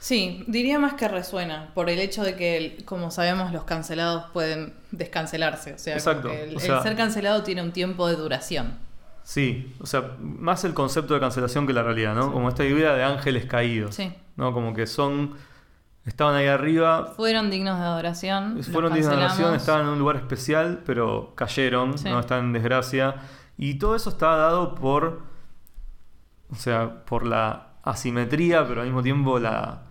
Sí, 0.01 0.45
diría 0.49 0.79
más 0.79 0.95
que 0.95 1.07
resuena, 1.09 1.71
por 1.75 1.91
el 1.91 1.99
hecho 1.99 2.25
de 2.25 2.35
que, 2.35 2.79
como 2.87 3.11
sabemos, 3.11 3.53
los 3.53 3.65
cancelados 3.65 4.25
pueden 4.33 4.73
descancelarse. 4.93 5.75
O 5.75 5.79
sea, 5.79 5.95
Exacto, 5.95 6.31
el, 6.31 6.51
o 6.51 6.53
el 6.55 6.61
sea- 6.61 6.83
ser 6.83 6.97
cancelado 6.97 7.43
tiene 7.43 7.63
un 7.63 7.71
tiempo 7.73 8.09
de 8.09 8.17
duración. 8.17 8.79
Sí, 9.23 9.77
o 9.79 9.87
sea, 9.87 10.17
más 10.19 10.65
el 10.65 10.73
concepto 10.73 11.13
de 11.13 11.21
cancelación 11.21 11.67
que 11.67 11.75
la 11.75 11.83
realidad, 11.83 12.15
¿no? 12.15 12.25
Sí. 12.25 12.31
Como 12.33 12.49
esta 12.49 12.65
idea 12.65 12.95
de 12.95 13.05
ángeles 13.05 13.45
caídos. 13.45 13.95
Sí. 13.95 14.11
¿No? 14.37 14.53
Como 14.55 14.73
que 14.75 14.87
son. 14.87 15.35
Estaban 16.07 16.35
ahí 16.35 16.47
arriba, 16.47 17.13
Fueron 17.15 17.51
dignos 17.51 17.79
de 17.79 17.85
adoración. 17.85 18.63
fueron 18.65 18.95
dignos 18.95 19.11
de 19.11 19.17
oración, 19.19 19.29
cancelamos. 19.29 19.61
estaban 19.61 19.83
en 19.83 19.89
un 19.93 19.99
lugar 19.99 20.17
especial, 20.17 20.81
pero 20.87 21.35
cayeron, 21.37 21.99
Sí. 21.99 22.09
no 22.09 22.19
están 22.21 22.47
en 22.47 22.53
desgracia. 22.55 23.17
Y 23.59 23.75
todo 23.75 23.95
eso 23.95 24.09
está 24.09 24.35
dado 24.35 24.75
por, 24.75 25.21
o 26.51 26.55
sea, 26.55 27.05
por 27.05 27.27
la 27.27 27.67
asimetría, 27.83 28.67
pero 28.67 28.81
al 28.81 28.87
mismo 28.87 29.03
tiempo 29.03 29.39
la, 29.39 29.83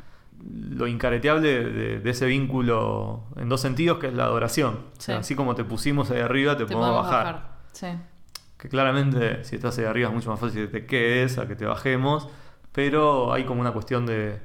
lo 0.48 0.88
incareteable 0.88 1.64
de, 1.66 2.00
de 2.00 2.10
ese 2.10 2.26
vínculo 2.26 3.26
en 3.36 3.50
dos 3.50 3.62
sentidos, 3.62 4.00
que 4.00 4.08
es 4.08 4.14
la 4.14 4.24
adoración. 4.26 4.76
O 4.98 5.02
sea, 5.02 5.16
Sí. 5.16 5.20
así 5.20 5.36
como 5.36 5.56
te 5.56 5.64
pusimos 5.64 6.12
ahí 6.12 6.22
arriba, 6.22 6.58
te, 6.58 6.66
Te 6.66 6.74
podemos 6.74 6.98
podemos 6.98 7.12
bajar. 7.12 7.50
Sí. 7.74 7.88
Que 8.58 8.70
claramente, 8.70 9.44
si 9.44 9.56
estás 9.56 9.78
ahí 9.80 9.86
arriba, 9.86 10.10
es 10.10 10.16
mucho 10.16 10.30
más 10.30 10.40
fácil 10.40 10.68
que 10.70 10.80
te 10.82 10.86
quedes 10.86 11.38
a 11.38 11.48
que 11.48 11.56
te 11.56 11.66
bajemos, 11.66 12.28
pero 12.72 13.32
hay 13.34 13.44
como 13.46 13.62
una 13.62 13.72
cuestión 13.72 14.06
de, 14.06 14.40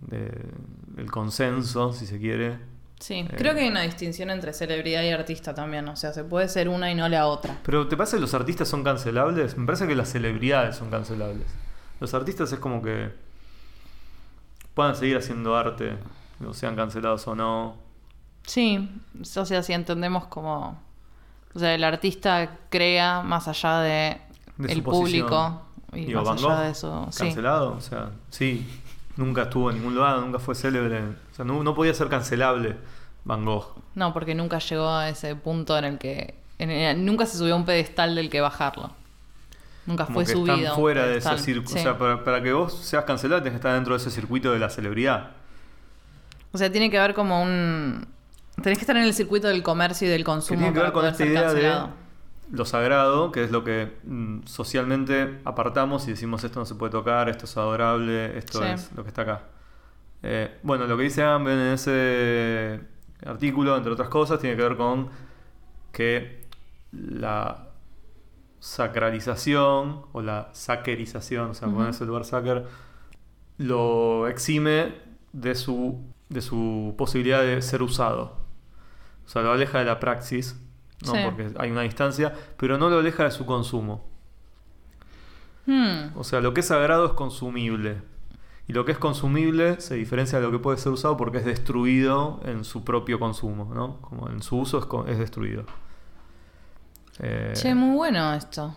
de- 0.00 0.44
del 0.88 1.10
consenso, 1.10 1.92
si 1.92 2.06
se 2.06 2.18
quiere. 2.18 2.58
Sí, 2.98 3.14
Eh. 3.28 3.34
creo 3.36 3.54
que 3.54 3.60
hay 3.60 3.68
una 3.68 3.80
distinción 3.82 4.28
entre 4.30 4.52
celebridad 4.52 5.02
y 5.02 5.10
artista 5.10 5.54
también. 5.54 5.88
O 5.88 5.96
sea, 5.96 6.12
se 6.12 6.22
puede 6.24 6.48
ser 6.48 6.68
una 6.68 6.90
y 6.90 6.94
no 6.94 7.08
la 7.08 7.26
otra. 7.26 7.56
Pero 7.64 7.88
¿te 7.88 7.96
parece 7.96 8.16
que 8.16 8.20
los 8.20 8.34
artistas 8.34 8.68
son 8.68 8.84
cancelables? 8.84 9.56
Me 9.56 9.64
parece 9.66 9.86
que 9.86 9.94
las 9.94 10.10
celebridades 10.10 10.76
son 10.76 10.90
cancelables. 10.90 11.46
Los 11.98 12.12
artistas 12.14 12.52
es 12.52 12.58
como 12.58 12.82
que 12.82 13.10
puedan 14.80 14.96
seguir 14.96 15.18
haciendo 15.18 15.54
arte, 15.54 15.94
o 16.42 16.54
sean 16.54 16.74
cancelados 16.74 17.28
o 17.28 17.34
no. 17.34 17.76
Sí, 18.46 18.88
o 19.36 19.44
sea, 19.44 19.62
si 19.62 19.74
entendemos 19.74 20.26
como... 20.28 20.80
O 21.54 21.58
sea, 21.58 21.74
el 21.74 21.84
artista 21.84 22.56
crea 22.70 23.20
más 23.20 23.46
allá 23.46 23.80
de, 23.80 24.16
el 24.66 24.82
público 24.82 25.60
y 25.92 26.06
Digo, 26.06 26.22
más 26.22 26.42
allá 26.42 26.60
de 26.60 26.70
eso. 26.70 27.08
Sí. 27.10 27.24
cancelado, 27.24 27.74
o 27.76 27.80
sea, 27.82 28.08
sí, 28.30 28.66
nunca 29.18 29.42
estuvo 29.42 29.70
en 29.70 29.76
ningún 29.76 29.96
lugar, 29.96 30.18
nunca 30.18 30.38
fue 30.38 30.54
célebre. 30.54 31.02
O 31.02 31.34
sea, 31.34 31.44
no, 31.44 31.62
no 31.62 31.74
podía 31.74 31.92
ser 31.92 32.08
cancelable 32.08 32.76
Van 33.24 33.44
Gogh. 33.44 33.74
No, 33.94 34.14
porque 34.14 34.34
nunca 34.34 34.60
llegó 34.60 34.88
a 34.88 35.10
ese 35.10 35.36
punto 35.36 35.76
en 35.76 35.84
el 35.84 35.98
que... 35.98 36.36
en 36.58 36.70
el- 36.70 37.04
nunca 37.04 37.26
se 37.26 37.36
subió 37.36 37.52
a 37.52 37.58
un 37.58 37.66
pedestal 37.66 38.14
del 38.14 38.30
que 38.30 38.40
bajarlo. 38.40 38.92
Nunca 39.90 40.04
Como 40.06 40.14
fue 40.16 40.24
que 40.24 40.32
subido. 40.32 40.56
están 40.56 40.74
fuera 40.76 41.06
de 41.06 41.16
ese 41.18 41.38
circuito. 41.38 41.70
Sí. 41.72 41.78
O 41.78 41.82
sea, 41.82 41.98
para, 41.98 42.24
para 42.24 42.42
que 42.42 42.52
vos 42.52 42.72
seas 42.74 43.04
cancelado 43.04 43.40
tenés 43.42 43.52
que 43.54 43.56
estar 43.56 43.74
dentro 43.74 43.94
de 43.94 43.98
ese 43.98 44.10
circuito 44.10 44.52
de 44.52 44.58
la 44.58 44.70
celebridad. 44.70 45.30
O 46.52 46.58
sea, 46.58 46.70
tiene 46.70 46.90
que 46.90 46.98
haber 46.98 47.14
como 47.14 47.42
un... 47.42 48.06
Tenés 48.62 48.78
que 48.78 48.82
estar 48.82 48.96
en 48.96 49.04
el 49.04 49.14
circuito 49.14 49.48
del 49.48 49.62
comercio 49.62 50.06
y 50.06 50.10
del 50.10 50.20
Que 50.20 50.24
consumo. 50.24 50.58
tiene 50.60 50.72
que 50.74 50.80
ver 50.80 50.92
con 50.92 51.04
esta 51.06 51.24
idea 51.24 51.42
cancelado. 51.44 51.86
de 51.86 52.56
lo 52.56 52.64
sagrado, 52.64 53.30
que 53.32 53.44
es 53.44 53.50
lo 53.52 53.62
que 53.64 53.96
mm, 54.04 54.40
socialmente 54.46 55.40
apartamos 55.44 56.06
y 56.08 56.10
decimos 56.10 56.42
esto 56.44 56.58
no 56.58 56.66
se 56.66 56.74
puede 56.74 56.90
tocar, 56.92 57.28
esto 57.28 57.44
es 57.46 57.56
adorable, 57.56 58.36
esto 58.36 58.58
Sí. 58.60 58.68
es 58.68 58.90
lo 58.96 59.02
que 59.04 59.08
está 59.08 59.22
acá. 59.22 59.42
Eh, 60.22 60.58
bueno, 60.62 60.86
lo 60.86 60.96
que 60.96 61.04
dice 61.04 61.22
Amben 61.22 61.58
en 61.58 61.72
ese 61.74 62.80
artículo, 63.24 63.76
entre 63.76 63.92
otras 63.92 64.08
cosas, 64.08 64.38
tiene 64.40 64.56
que 64.56 64.62
ver 64.62 64.76
con 64.76 65.08
que 65.92 66.44
la 66.92 67.68
sacralización 68.60 70.02
o 70.12 70.22
la 70.22 70.50
saquerización, 70.52 71.50
o 71.50 71.54
sea, 71.54 71.68
Ujú. 71.68 71.78
ponerse 71.78 72.04
el 72.04 72.08
lugar 72.08 72.24
sacer, 72.24 72.66
lo 73.58 74.28
exime 74.28 74.94
de 75.32 75.54
su, 75.54 76.00
de 76.28 76.40
su 76.40 76.94
posibilidad 76.96 77.42
de 77.42 77.60
ser 77.62 77.82
usado. 77.82 78.36
O 79.26 79.28
sea, 79.28 79.42
lo 79.42 79.52
aleja 79.52 79.78
de 79.80 79.84
la 79.84 80.00
praxis, 80.00 80.58
¿no? 81.04 81.12
Sí. 81.12 81.18
porque 81.24 81.50
hay 81.58 81.70
una 81.70 81.82
distancia, 81.82 82.34
pero 82.56 82.78
no 82.78 82.88
lo 82.90 82.98
aleja 82.98 83.24
de 83.24 83.30
su 83.30 83.46
consumo. 83.46 84.04
Hmm, 85.66 86.16
O 86.16 86.24
sea, 86.24 86.40
lo 86.40 86.54
que 86.54 86.60
es 86.60 86.66
sagrado 86.66 87.06
es 87.06 87.12
consumible. 87.12 88.02
Y 88.66 88.72
lo 88.72 88.84
que 88.84 88.92
es 88.92 88.98
consumible 88.98 89.80
se 89.80 89.94
diferencia 89.96 90.38
de 90.38 90.44
lo 90.46 90.52
que 90.52 90.58
puede 90.58 90.78
ser 90.78 90.92
usado 90.92 91.16
porque 91.16 91.38
es 91.38 91.44
destruido 91.44 92.40
en 92.44 92.64
su 92.64 92.84
propio 92.84 93.18
consumo, 93.18 93.72
¿no? 93.74 94.00
Como 94.00 94.28
en 94.28 94.42
su 94.42 94.58
uso 94.58 94.78
es, 94.78 95.12
es 95.12 95.18
destruido. 95.18 95.64
Eh, 97.20 97.52
Che, 97.54 97.74
muy 97.74 97.94
bueno 97.96 98.32
esto. 98.34 98.74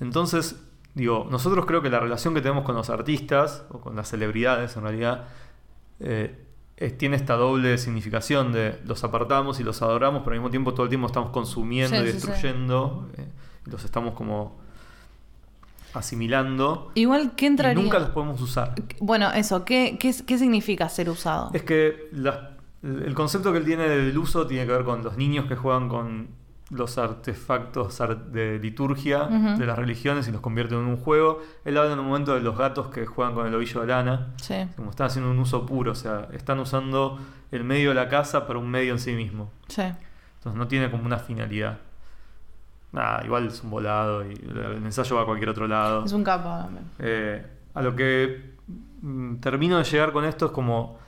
entonces, 0.00 0.56
digo, 0.94 1.26
nosotros 1.30 1.64
creo 1.66 1.80
que 1.82 1.88
la 1.90 1.98
relación 2.00 2.34
que 2.34 2.40
tenemos 2.42 2.64
con 2.64 2.74
los 2.76 2.90
artistas, 2.90 3.64
o 3.70 3.80
con 3.80 3.96
las 3.96 4.08
celebridades 4.08 4.76
en 4.76 4.82
realidad, 4.82 5.24
eh, 6.00 6.46
es- 6.76 6.96
tiene 6.98 7.16
esta 7.16 7.34
doble 7.36 7.76
significación 7.78 8.52
de 8.52 8.78
los 8.84 9.02
apartamos 9.04 9.60
y 9.60 9.64
los 9.64 9.80
adoramos, 9.82 10.22
pero 10.22 10.32
al 10.34 10.38
mismo 10.40 10.50
tiempo 10.50 10.72
todo 10.74 10.84
el 10.84 10.88
tiempo 10.90 11.06
estamos 11.06 11.30
consumiendo 11.30 11.96
Sí, 11.96 12.02
y 12.02 12.06
sí, 12.06 12.20
sí. 12.20 12.26
destruyendo, 12.26 13.08
eh, 13.16 13.26
y 13.66 13.70
los 13.70 13.84
estamos 13.84 14.14
como 14.14 14.58
asimilando. 15.94 16.92
Igual, 16.94 17.32
¿qué 17.36 17.46
Y 17.46 17.48
entraría? 17.48 17.82
nunca 17.82 17.98
los 17.98 18.10
podemos 18.10 18.40
usar. 18.40 18.74
Bueno, 19.00 19.30
eso, 19.32 19.64
¿qué, 19.64 19.96
qué, 19.98 20.14
qué 20.26 20.38
significa 20.38 20.88
ser 20.88 21.10
usado? 21.10 21.50
Es 21.52 21.62
que 21.62 22.10
el 22.82 23.14
concepto 23.14 23.52
que 23.52 23.58
él 23.58 23.64
tiene 23.64 23.88
del 23.88 24.16
uso 24.16 24.46
tiene 24.46 24.66
que 24.66 24.72
ver 24.72 24.84
con 24.84 25.02
los 25.02 25.16
niños 25.16 25.46
que 25.46 25.56
juegan 25.56 25.88
con 25.88 26.28
los 26.70 26.98
artefactos 26.98 28.00
ar- 28.00 28.26
de 28.26 28.58
liturgia 28.60 29.24
de 29.24 29.66
las 29.66 29.76
religiones 29.78 30.28
y 30.28 30.32
los 30.32 30.40
convierten 30.40 30.78
en 30.78 30.84
un 30.86 30.96
juego. 30.96 31.42
Él 31.64 31.76
habla 31.76 31.92
en 31.94 31.98
un 31.98 32.06
momento 32.06 32.34
de 32.34 32.40
los 32.40 32.56
gatos 32.56 32.88
que 32.88 33.06
juegan 33.06 33.34
con 33.34 33.46
el 33.46 33.54
ovillo 33.54 33.80
de 33.80 33.86
lana. 33.88 34.28
Sí. 34.36 34.54
Como 34.76 34.90
están 34.90 35.08
haciendo 35.08 35.30
un 35.30 35.38
uso 35.40 35.66
puro, 35.66 35.92
o 35.92 35.94
sea, 35.96 36.28
están 36.32 36.58
usando 36.60 37.18
el 37.50 37.64
medio 37.64 37.88
de 37.88 37.96
la 37.96 38.08
casa 38.08 38.46
para 38.46 38.58
un 38.58 38.70
medio 38.70 38.92
en 38.92 38.98
sí 39.00 39.12
mismo. 39.14 39.50
Sí. 39.68 39.82
Entonces 39.82 40.56
no 40.58 40.68
tiene 40.68 40.90
como 40.90 41.04
una 41.04 41.18
finalidad. 41.18 41.78
Nada, 42.92 43.22
igual 43.24 43.46
es 43.46 43.62
un 43.62 43.70
volado 43.70 44.24
y 44.24 44.32
el 44.34 44.82
ensayo 44.84 45.14
va 45.16 45.22
a 45.22 45.24
cualquier 45.24 45.48
otro 45.50 45.66
lado. 45.68 46.04
Es 46.04 46.12
un 46.12 46.24
capo 46.24 46.48
también. 46.48 46.84
Eh, 46.98 47.46
a 47.74 47.82
lo 47.82 47.94
que 47.94 48.54
mm, 49.02 49.36
termino 49.36 49.78
de 49.78 49.84
llegar 49.84 50.12
con 50.12 50.24
esto 50.24 50.46
es 50.46 50.52
como. 50.52 50.98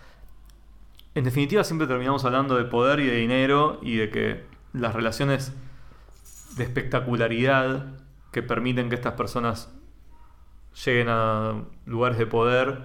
En 1.14 1.24
definitiva, 1.24 1.62
siempre 1.64 1.86
terminamos 1.86 2.24
hablando 2.24 2.56
de 2.56 2.64
poder 2.64 3.00
y 3.00 3.06
de 3.06 3.16
dinero 3.16 3.78
y 3.82 3.96
de 3.96 4.10
que 4.10 4.44
las 4.72 4.94
relaciones 4.94 5.52
de 6.56 6.64
espectacularidad 6.64 7.98
que 8.30 8.42
permiten 8.42 8.88
que 8.88 8.94
estas 8.94 9.14
personas 9.14 9.70
lleguen 10.84 11.08
a 11.10 11.64
lugares 11.86 12.18
de 12.18 12.26
poder 12.26 12.84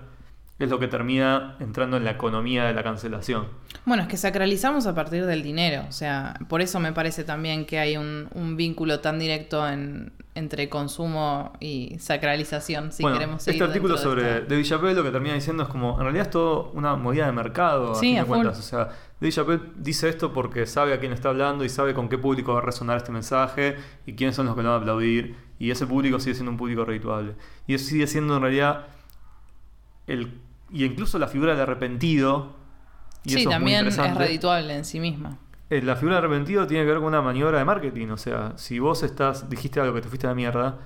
es 0.59 0.69
lo 0.69 0.79
que 0.79 0.87
termina 0.87 1.55
entrando 1.59 1.97
en 1.97 2.03
la 2.03 2.11
economía 2.11 2.63
de 2.65 2.73
la 2.73 2.83
cancelación. 2.83 3.45
Bueno, 3.85 4.03
es 4.03 4.09
que 4.09 4.17
sacralizamos 4.17 4.87
a 4.87 4.95
partir 4.95 5.25
del 5.25 5.43
dinero. 5.43 5.83
O 5.87 5.91
sea, 5.91 6.33
por 6.49 6.61
eso 6.61 6.79
me 6.79 6.93
parece 6.93 7.23
también 7.23 7.65
que 7.65 7.77
hay 7.79 7.95
un, 7.95 8.27
un 8.33 8.57
vínculo 8.57 8.99
tan 8.99 9.19
directo 9.19 9.67
en, 9.67 10.13
entre 10.33 10.67
consumo 10.67 11.53
y 11.59 11.97
sacralización, 11.99 12.91
si 12.91 13.03
bueno, 13.03 13.17
queremos 13.17 13.43
seguir 13.43 13.61
este 13.61 13.71
artículo 13.71 13.93
dentro 13.95 14.09
de 14.11 14.15
sobre 14.17 14.33
esta- 14.41 14.93
lo 14.93 15.03
que 15.03 15.11
termina 15.11 15.35
diciendo 15.35 15.63
es 15.63 15.69
como, 15.69 15.93
en 15.97 16.01
realidad 16.03 16.25
es 16.25 16.31
todo 16.31 16.71
una 16.73 16.95
movida 16.95 17.25
de 17.27 17.31
mercado, 17.33 17.91
a 17.91 17.95
Sí, 17.95 18.07
fin 18.07 18.15
de 18.15 18.21
a 18.21 18.25
cuentas. 18.25 18.57
O 18.59 18.61
sea, 18.63 18.89
Chappelle 19.29 19.61
dice 19.77 20.09
esto 20.09 20.33
porque 20.33 20.65
sabe 20.65 20.93
a 20.93 20.99
quién 20.99 21.11
está 21.13 21.29
hablando 21.29 21.63
y 21.65 21.69
sabe 21.69 21.93
con 21.93 22.09
qué 22.09 22.17
público 22.17 22.53
va 22.53 22.59
a 22.59 22.63
resonar 22.63 22.97
este 22.97 23.11
mensaje 23.11 23.77
y 24.05 24.13
quiénes 24.13 24.35
son 24.35 24.45
los 24.47 24.55
que 24.55 24.61
lo 24.63 24.69
van 24.69 24.79
a 24.79 24.81
aplaudir. 24.81 25.35
Y 25.59 25.71
ese 25.71 25.87
público 25.87 26.19
sigue 26.19 26.35
siendo 26.35 26.51
un 26.51 26.57
público 26.57 26.83
redituable. 26.85 27.33
Y 27.65 27.73
eso 27.75 27.85
sigue 27.85 28.05
siendo 28.07 28.35
en 28.35 28.41
realidad 28.41 28.85
el... 30.07 30.41
Y 30.72 30.86
incluso 30.86 31.18
la 31.20 31.28
figura 31.28 31.53
del 31.53 31.61
arrepentido. 31.61 32.55
Y 33.24 33.30
Sí, 33.32 33.36
eso 33.36 33.39
es 33.39 33.45
muy 33.45 33.53
también 33.53 33.88
es 33.88 33.95
interesante. 33.95 34.26
redituable 34.26 34.76
en 34.76 34.86
sí 34.86 34.99
misma. 34.99 35.38
Eh, 35.70 35.82
La 35.82 35.95
figura 35.95 36.15
de 36.15 36.20
arrepentido 36.26 36.65
tiene 36.68 36.84
que 36.84 36.89
ver 36.91 36.97
con 36.99 37.07
una 37.07 37.22
maniobra 37.22 37.59
de 37.59 37.65
marketing. 37.65 38.09
O 38.09 38.18
sea, 38.18 38.53
si 38.57 38.80
vos 38.80 39.03
estás, 39.03 39.49
dijiste 39.49 39.80
algo 39.80 39.93
que 39.93 40.01
te 40.01 40.07
fuiste 40.07 40.28
a 40.28 40.30
la 40.32 40.36
mierda 40.36 40.80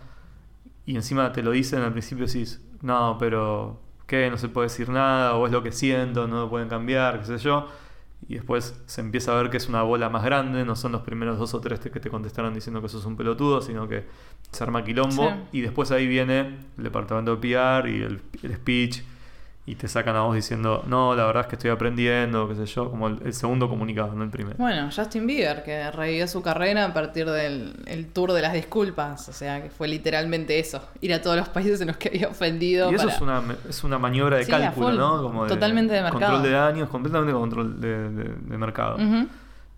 y 0.85 0.95
encima 0.95 1.31
te 1.31 1.43
lo 1.43 1.51
dicen 1.51 1.81
al 1.81 1.91
principio, 1.91 2.25
decís, 2.25 2.61
no, 2.81 3.17
pero 3.19 3.79
¿qué? 4.07 4.29
No 4.31 4.37
se 4.37 4.49
puede 4.49 4.67
decir 4.67 4.89
nada, 4.89 5.35
o 5.35 5.45
es 5.45 5.51
lo 5.51 5.61
que 5.63 5.71
siento, 5.71 6.27
no 6.27 6.41
lo 6.41 6.49
pueden 6.49 6.67
cambiar, 6.69 7.19
qué 7.19 7.25
sé 7.25 7.37
yo. 7.37 7.67
Y 8.27 8.35
después 8.35 8.79
se 8.85 9.01
empieza 9.01 9.33
a 9.33 9.41
ver 9.41 9.49
que 9.49 9.57
es 9.57 9.67
una 9.67 9.81
bola 9.83 10.09
más 10.09 10.23
grande, 10.23 10.63
no 10.65 10.75
son 10.75 10.91
los 10.93 11.01
primeros 11.01 11.37
dos 11.39 11.53
o 11.53 11.61
tres 11.61 11.79
que 11.79 11.99
te 11.99 12.09
contestaron 12.09 12.53
diciendo 12.53 12.81
que 12.81 12.87
sos 12.89 13.05
un 13.05 13.15
pelotudo, 13.17 13.61
sino 13.61 13.87
que 13.87 14.05
se 14.51 14.63
arma 14.63 14.83
quilombo. 14.83 15.29
Sí. 15.29 15.35
Y 15.59 15.61
después 15.61 15.91
ahí 15.91 16.07
viene 16.07 16.59
el 16.77 16.83
departamento 16.83 17.35
de 17.35 17.37
PR 17.41 17.87
y 17.89 18.01
el, 18.01 18.21
el 18.43 18.55
speech. 18.55 19.03
Y 19.71 19.75
te 19.75 19.87
sacan 19.87 20.17
a 20.17 20.23
vos 20.23 20.35
diciendo, 20.35 20.83
no, 20.85 21.15
la 21.15 21.25
verdad 21.25 21.43
es 21.43 21.47
que 21.47 21.55
estoy 21.55 21.71
aprendiendo, 21.71 22.45
qué 22.49 22.55
sé 22.55 22.65
yo, 22.65 22.89
como 22.91 23.07
el, 23.07 23.19
el 23.23 23.33
segundo 23.33 23.69
comunicado, 23.69 24.13
no 24.13 24.21
el 24.25 24.29
primero. 24.29 24.57
Bueno, 24.57 24.89
Justin 24.93 25.25
Bieber, 25.25 25.63
que 25.63 25.89
revivió 25.91 26.27
su 26.27 26.41
carrera 26.41 26.83
a 26.83 26.93
partir 26.93 27.25
del 27.29 27.73
el 27.85 28.07
tour 28.07 28.33
de 28.33 28.41
las 28.41 28.51
disculpas. 28.51 29.29
O 29.29 29.31
sea, 29.31 29.63
que 29.63 29.69
fue 29.69 29.87
literalmente 29.87 30.59
eso. 30.59 30.83
Ir 30.99 31.13
a 31.13 31.21
todos 31.21 31.37
los 31.37 31.47
países 31.47 31.79
en 31.79 31.87
los 31.87 31.95
que 31.95 32.09
había 32.09 32.27
ofendido. 32.27 32.91
Y 32.91 32.95
eso 32.95 33.05
para- 33.05 33.15
es 33.15 33.21
una, 33.21 33.43
es 33.69 33.83
una 33.85 33.97
maniobra 33.97 34.37
de 34.37 34.43
Sí, 34.43 34.51
cálculo, 34.51 34.87
full. 34.89 34.97
¿no? 34.97 35.21
Como 35.23 35.47
Totalmente 35.47 35.93
de 35.93 36.01
mercado. 36.01 36.19
Control 36.33 36.43
de 36.43 36.51
daños, 36.51 36.89
completamente 36.89 37.31
control 37.33 37.79
de, 37.79 38.09
de- 38.09 38.35
de 38.35 38.57
mercado. 38.57 38.97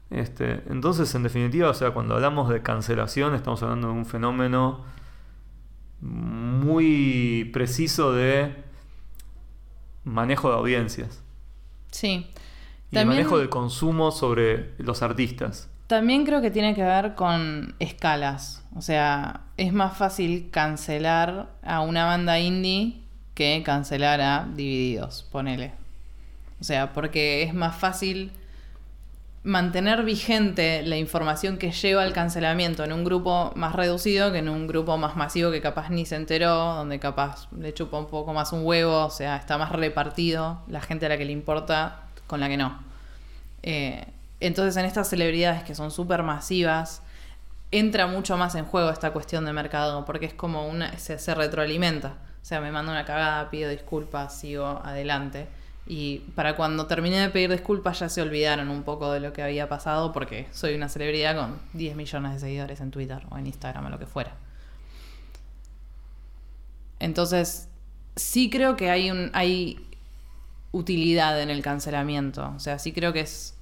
Este, 0.09 0.63
entonces, 0.69 1.13
en 1.13 1.21
definitiva, 1.21 1.69
o 1.69 1.73
sea, 1.75 1.91
cuando 1.91 2.15
hablamos 2.15 2.49
de 2.49 2.63
cancelación, 2.63 3.35
estamos 3.35 3.61
hablando 3.61 3.89
de 3.89 3.93
un 3.93 4.07
fenómeno 4.07 4.85
muy 6.01 7.49
preciso 7.53 8.11
de 8.13 8.62
manejo 10.03 10.49
de 10.49 10.55
audiencias 10.55 11.21
Sí. 11.91 12.27
y 12.91 12.95
de 12.95 13.05
manejo 13.05 13.37
del 13.37 13.49
consumo 13.49 14.11
sobre 14.11 14.73
los 14.77 15.01
artistas. 15.01 15.69
También 15.87 16.25
creo 16.25 16.41
que 16.41 16.49
tiene 16.51 16.73
que 16.75 16.83
ver 16.83 17.13
con 17.15 17.75
escalas. 17.79 18.63
O 18.75 18.81
sea, 18.81 19.41
es 19.57 19.73
más 19.73 19.95
fácil 19.97 20.49
cancelar 20.51 21.49
a 21.61 21.81
una 21.81 22.05
banda 22.05 22.39
indie 22.39 23.01
que 23.35 23.61
cancelar 23.65 24.21
a 24.21 24.47
Divididos, 24.55 25.23
ponele. 25.31 25.73
O 26.59 26.63
sea, 26.63 26.93
porque 26.93 27.43
es 27.43 27.53
más 27.53 27.75
fácil 27.75 28.31
mantener 29.43 30.03
vigente 30.03 30.83
la 30.83 30.95
información 30.97 31.57
que 31.57 31.71
lleva 31.71 32.03
al 32.03 32.13
cancelamiento 32.13 32.83
en 32.83 32.93
un 32.93 33.03
grupo 33.03 33.51
más 33.55 33.75
reducido 33.75 34.31
que 34.31 34.37
en 34.37 34.47
un 34.47 34.67
grupo 34.67 34.97
más 34.97 35.17
masivo 35.17 35.51
que 35.51 35.61
capaz 35.61 35.89
ni 35.89 36.05
se 36.05 36.15
enteró, 36.15 36.75
donde 36.75 36.99
capaz 36.99 37.47
le 37.51 37.73
chupa 37.73 37.97
un 37.97 38.07
poco 38.07 38.33
más 38.33 38.53
un 38.53 38.65
huevo, 38.65 39.05
o 39.05 39.09
sea, 39.09 39.35
está 39.35 39.57
más 39.57 39.71
repartido 39.71 40.61
la 40.67 40.81
gente 40.81 41.07
a 41.07 41.09
la 41.09 41.17
que 41.17 41.25
le 41.25 41.33
importa 41.33 42.03
con 42.27 42.39
la 42.39 42.47
que 42.47 42.57
no. 42.57 42.79
Eh, 43.63 44.05
entonces 44.39 44.77
en 44.77 44.85
estas 44.85 45.09
celebridades 45.09 45.63
que 45.63 45.75
son 45.75 45.91
súper 45.91 46.23
masivas, 46.23 47.01
entra 47.71 48.07
mucho 48.07 48.37
más 48.37 48.55
en 48.55 48.65
juego 48.65 48.91
esta 48.91 49.11
cuestión 49.11 49.45
de 49.45 49.51
mercado, 49.51 50.05
porque 50.05 50.25
es 50.27 50.33
como 50.33 50.67
una, 50.67 50.97
se, 50.99 51.19
se 51.19 51.35
retroalimenta. 51.35 52.15
O 52.41 52.45
sea, 52.45 52.61
me 52.61 52.71
mando 52.71 52.91
una 52.91 53.05
cagada, 53.05 53.49
pido 53.49 53.69
disculpas, 53.69 54.37
sigo 54.37 54.81
adelante. 54.83 55.47
Y 55.85 56.19
para 56.35 56.55
cuando 56.55 56.87
terminé 56.87 57.19
de 57.19 57.29
pedir 57.29 57.51
disculpas 57.51 57.99
ya 57.99 58.07
se 58.07 58.21
olvidaron 58.21 58.69
un 58.69 58.83
poco 58.83 59.11
de 59.11 59.19
lo 59.19 59.33
que 59.33 59.43
había 59.43 59.67
pasado 59.67 60.13
porque 60.13 60.47
soy 60.51 60.75
una 60.75 60.87
celebridad 60.87 61.35
con 61.35 61.59
10 61.73 61.97
millones 61.97 62.33
de 62.33 62.39
seguidores 62.39 62.79
en 62.79 62.91
Twitter 62.91 63.21
o 63.29 63.37
en 63.37 63.47
Instagram 63.47 63.85
o 63.87 63.89
lo 63.89 63.99
que 63.99 64.05
fuera. 64.05 64.31
Entonces, 66.99 67.67
sí 68.15 68.49
creo 68.49 68.77
que 68.77 68.89
hay 68.89 69.11
un 69.11 69.29
hay 69.33 69.85
utilidad 70.71 71.41
en 71.41 71.49
el 71.49 71.61
cancelamiento. 71.61 72.53
O 72.55 72.59
sea, 72.59 72.79
sí 72.79 72.91
creo 72.91 73.13
que 73.13 73.21
es. 73.21 73.55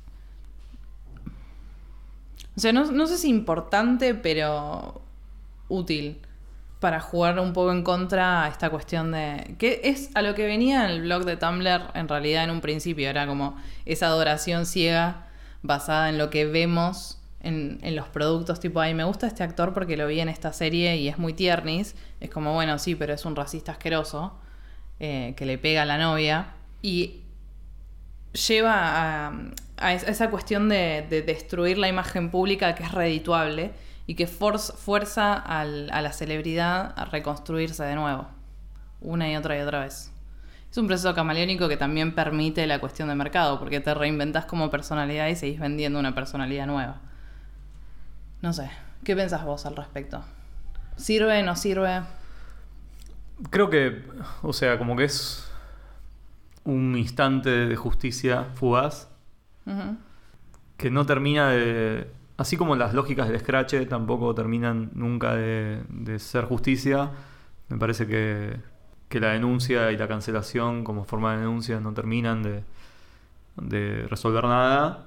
O 2.56 2.60
sea, 2.60 2.74
no, 2.74 2.92
no 2.92 3.08
sé 3.08 3.18
si 3.18 3.30
importante, 3.30 4.14
pero 4.14 5.02
útil 5.70 6.20
para 6.82 7.00
jugar 7.00 7.40
un 7.40 7.54
poco 7.54 7.72
en 7.72 7.84
contra 7.84 8.44
a 8.44 8.50
esta 8.50 8.70
cuestión 8.70 9.12
de. 9.14 9.56
que 9.58 9.80
es 9.86 10.10
a 10.16 10.22
lo 10.22 10.36
que 10.36 10.46
venía 10.46 10.84
en 10.84 10.92
el 10.92 11.02
blog 11.04 11.24
de 11.24 11.38
Tumblr 11.38 11.92
en 11.94 12.08
realidad 12.10 12.44
en 12.44 12.52
un 12.52 12.60
principio. 12.60 13.10
Era 13.10 13.26
como 13.28 13.56
esa 13.86 14.08
adoración 14.08 14.66
ciega 14.66 15.28
basada 15.62 16.10
en 16.10 16.18
lo 16.18 16.30
que 16.30 16.46
vemos 16.46 17.20
en, 17.42 17.80
en 17.84 17.96
los 17.96 18.10
productos. 18.10 18.60
Tipo, 18.60 18.82
ay, 18.82 18.94
me 18.94 19.04
gusta 19.06 19.28
este 19.28 19.44
actor 19.44 19.74
porque 19.74 19.96
lo 19.96 20.08
vi 20.08 20.20
en 20.20 20.28
esta 20.28 20.52
serie 20.54 20.98
y 20.98 21.08
es 21.08 21.18
muy 21.18 21.34
tiernis. 21.34 21.96
Es 22.20 22.30
como, 22.30 22.54
bueno, 22.54 22.78
sí, 22.80 22.96
pero 22.96 23.14
es 23.14 23.24
un 23.26 23.36
racista 23.36 23.72
asqueroso 23.74 24.34
eh, 25.00 25.34
que 25.38 25.46
le 25.46 25.58
pega 25.58 25.84
a 25.84 25.86
la 25.86 25.98
novia. 25.98 26.48
Y 26.82 27.22
lleva 28.48 28.74
a, 29.28 29.34
a 29.78 29.94
es- 29.94 30.04
a 30.08 30.10
esa 30.12 30.30
cuestión 30.30 30.70
de, 30.70 31.06
de 31.10 31.22
destruir 31.22 31.78
la 31.78 31.88
imagen 31.90 32.32
pública 32.32 32.76
que 32.76 32.84
es 32.84 32.92
redituable 32.92 33.72
y 34.12 34.16
que 34.16 34.28
forz- 34.28 34.74
fuerza 34.76 35.34
al- 35.36 35.90
a 35.94 36.02
la 36.02 36.12
celebridad 36.12 36.94
a 36.98 37.06
reconstruirse 37.06 37.82
de 37.86 37.96
nuevo, 37.96 38.28
una 39.00 39.32
y 39.32 39.38
otra 39.38 39.58
y 39.58 39.62
otra 39.62 39.80
vez. 39.80 40.12
Es 40.70 40.78
un 40.78 40.88
proceso 40.88 41.16
camaleónico 41.16 41.70
que 41.70 41.78
también 41.78 42.14
permite 42.14 42.68
la 42.68 42.80
cuestión 42.80 43.08
de 43.08 43.16
mercado, 43.16 43.58
porque 43.58 43.80
te 43.80 43.94
reinventas 43.94 44.44
como 44.44 44.70
personalidad 44.70 45.30
y 45.30 45.38
seguís 45.38 45.62
vendiendo 45.62 45.98
una 45.98 46.14
personalidad 46.14 46.68
nueva. 46.68 46.98
No 48.42 48.52
sé, 48.52 48.70
¿qué 49.06 49.16
pensás 49.16 49.46
vos 49.46 49.66
al 49.66 49.78
respecto? 49.78 50.22
¿Sirve, 50.98 51.42
no 51.42 51.56
sirve? 51.56 52.02
Creo 53.50 53.70
que, 53.70 54.04
o 54.42 54.52
sea, 54.52 54.78
como 54.78 54.98
que 54.98 55.06
es 55.06 55.50
un 56.66 56.98
instante 56.98 57.50
de 57.50 57.76
justicia 57.78 58.48
fugaz 58.56 59.08
que 60.76 60.92
no 60.92 61.06
termina 61.06 61.48
de. 61.52 62.12
Así 62.38 62.58
como 62.58 62.76
las 62.76 62.94
lógicas 62.94 63.28
del 63.30 63.40
Scratch 63.40 63.76
tampoco 63.88 64.34
terminan 64.36 64.92
nunca 64.96 65.36
de, 65.36 65.84
de 65.90 66.20
ser 66.20 66.46
justicia, 66.46 67.12
me 67.70 67.78
parece 67.78 68.08
que, 68.08 68.58
que 69.10 69.20
la 69.20 69.30
denuncia 69.34 69.92
y 69.92 69.98
la 69.98 70.08
cancelación 70.08 70.84
como 70.84 71.06
forma 71.06 71.34
de 71.34 71.40
denuncia 71.42 71.80
no 71.80 71.94
terminan 71.94 72.42
de, 72.44 72.64
de 73.58 74.08
resolver 74.10 74.44
nada. 74.46 75.06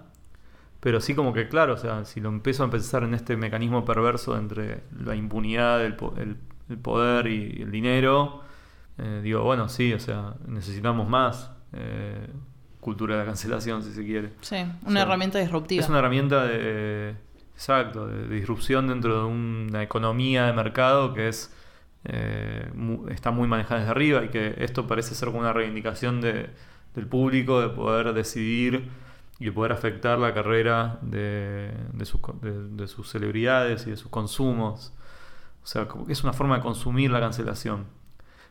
Pero 0.80 1.00
sí 1.00 1.14
como 1.14 1.32
que, 1.32 1.48
claro, 1.48 1.74
o 1.74 1.78
sea, 1.78 2.04
si 2.04 2.20
lo 2.20 2.28
empiezo 2.30 2.64
a 2.64 2.70
pensar 2.70 3.04
en 3.04 3.14
este 3.14 3.36
mecanismo 3.36 3.84
perverso 3.84 4.38
entre 4.38 4.82
la 5.04 5.16
impunidad, 5.16 5.84
el, 5.84 5.96
el- 6.18 6.36
el 6.70 6.78
poder 6.78 7.26
y 7.28 7.62
el 7.62 7.70
dinero, 7.70 8.42
eh, 8.98 9.20
digo, 9.22 9.42
bueno, 9.44 9.68
sí, 9.68 9.92
o 9.94 10.00
sea, 10.00 10.34
necesitamos 10.48 11.08
más 11.08 11.50
eh, 11.72 12.28
cultura 12.84 13.14
de 13.14 13.20
la 13.22 13.26
cancelación, 13.26 13.82
si 13.82 13.92
se 13.92 14.04
quiere. 14.04 14.30
Sí, 14.42 14.56
una 14.56 14.72
O 14.86 14.90
sea, 14.92 15.02
herramienta 15.02 15.38
disruptiva. 15.40 15.82
Es 15.82 15.88
una 15.88 15.98
herramienta 15.98 16.44
de. 16.44 17.14
Exacto, 17.54 18.06
de, 18.06 18.28
de 18.28 18.34
disrupción 18.36 18.88
dentro 18.88 19.20
de 19.20 19.24
una 19.26 19.82
economía 19.82 20.46
de 20.46 20.52
mercado 20.52 21.14
que 21.14 21.28
es 21.28 21.52
eh, 22.04 22.68
mu- 22.74 23.08
está 23.08 23.30
muy 23.30 23.46
manejada 23.48 23.80
desde 23.80 23.90
arriba 23.92 24.24
y 24.24 24.28
que 24.28 24.54
esto 24.58 24.86
parece 24.86 25.14
ser 25.14 25.28
como 25.28 25.40
una 25.40 25.52
reivindicación 25.52 26.20
de- 26.20 26.50
del 26.94 27.06
público 27.06 27.60
de 27.60 27.68
poder 27.70 28.12
decidir 28.12 28.88
y 29.38 29.46
de 29.46 29.52
poder 29.52 29.72
afectar 29.72 30.18
la 30.18 30.34
carrera 30.34 30.98
de, 31.02 31.72
de 31.92 32.04
sus, 32.04 32.20
de- 32.42 32.68
de 32.70 32.86
sus 32.88 33.08
celebridades 33.10 33.86
y 33.86 33.90
de 33.90 33.96
sus 33.96 34.10
consumos. 34.10 34.92
O 35.62 35.66
sea, 35.66 35.86
como 35.88 36.06
que 36.06 36.12
es 36.12 36.22
una 36.24 36.32
forma 36.34 36.56
de 36.56 36.62
consumir 36.62 37.10
la 37.10 37.20
cancelación. 37.20 37.86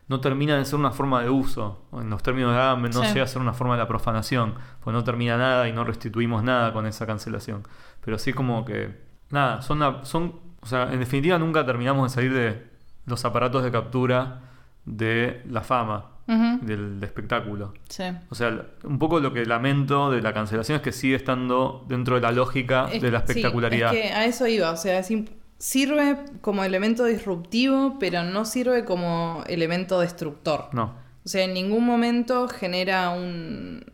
No 0.08 0.20
termina 0.20 0.56
de 0.56 0.64
ser 0.64 0.78
una 0.78 0.90
forma 0.90 1.22
de 1.22 1.30
uso. 1.30 1.86
En 1.92 2.10
los 2.10 2.22
términos 2.22 2.52
de 2.52 2.88
no 2.90 3.02
Sí. 3.04 3.08
llega 3.14 3.24
a 3.24 3.26
ser 3.26 3.40
una 3.40 3.54
forma 3.54 3.74
de 3.74 3.78
la 3.80 3.88
profanación. 3.88 4.54
Pues 4.82 4.92
no 4.92 5.02
termina 5.02 5.36
nada 5.38 5.66
y 5.68 5.72
no 5.72 5.82
restituimos 5.84 6.42
nada 6.42 6.72
con 6.72 6.86
esa 6.86 7.06
cancelación. 7.06 7.62
Pero 8.04 8.18
sí 8.18 8.32
como 8.32 8.64
que... 8.64 9.00
Nada, 9.30 9.62
son... 9.62 9.78
una- 9.78 10.04
son 10.04 10.34
o 10.60 10.66
sea, 10.66 10.90
en 10.92 10.98
definitiva 11.00 11.38
nunca 11.38 11.64
terminamos 11.66 12.10
de 12.10 12.14
salir 12.14 12.32
de 12.32 12.66
los 13.06 13.22
aparatos 13.26 13.62
de 13.64 13.70
captura 13.70 14.40
de 14.86 15.42
la 15.50 15.60
fama, 15.62 16.06
del, 16.26 17.02
espectáculo. 17.02 17.74
Sí. 17.90 18.04
O 18.30 18.34
sea, 18.34 18.64
un 18.84 18.98
poco 18.98 19.20
lo 19.20 19.30
que 19.34 19.44
lamento 19.44 20.10
de 20.10 20.22
la 20.22 20.32
cancelación 20.32 20.76
es 20.76 20.82
que 20.82 20.92
sigue 20.92 21.16
estando 21.16 21.84
dentro 21.86 22.14
de 22.14 22.22
la 22.22 22.32
lógica 22.32 22.88
Es- 22.90 23.02
de 23.02 23.10
la 23.10 23.18
sí, 23.20 23.24
espectacularidad. 23.28 23.94
es 23.94 24.00
que 24.00 24.12
a 24.14 24.24
eso 24.24 24.46
iba, 24.46 24.70
o 24.70 24.76
sea, 24.78 24.98
es 25.00 25.10
sirve 25.58 26.18
como 26.40 26.64
elemento 26.64 27.04
disruptivo, 27.04 27.96
pero 27.98 28.22
no 28.24 28.44
sirve 28.44 28.84
como 28.84 29.44
elemento 29.46 30.00
destructor. 30.00 30.68
No. 30.72 30.94
O 31.24 31.28
sea, 31.28 31.44
en 31.44 31.54
ningún 31.54 31.86
momento 31.86 32.48
genera 32.48 33.10
un, 33.10 33.84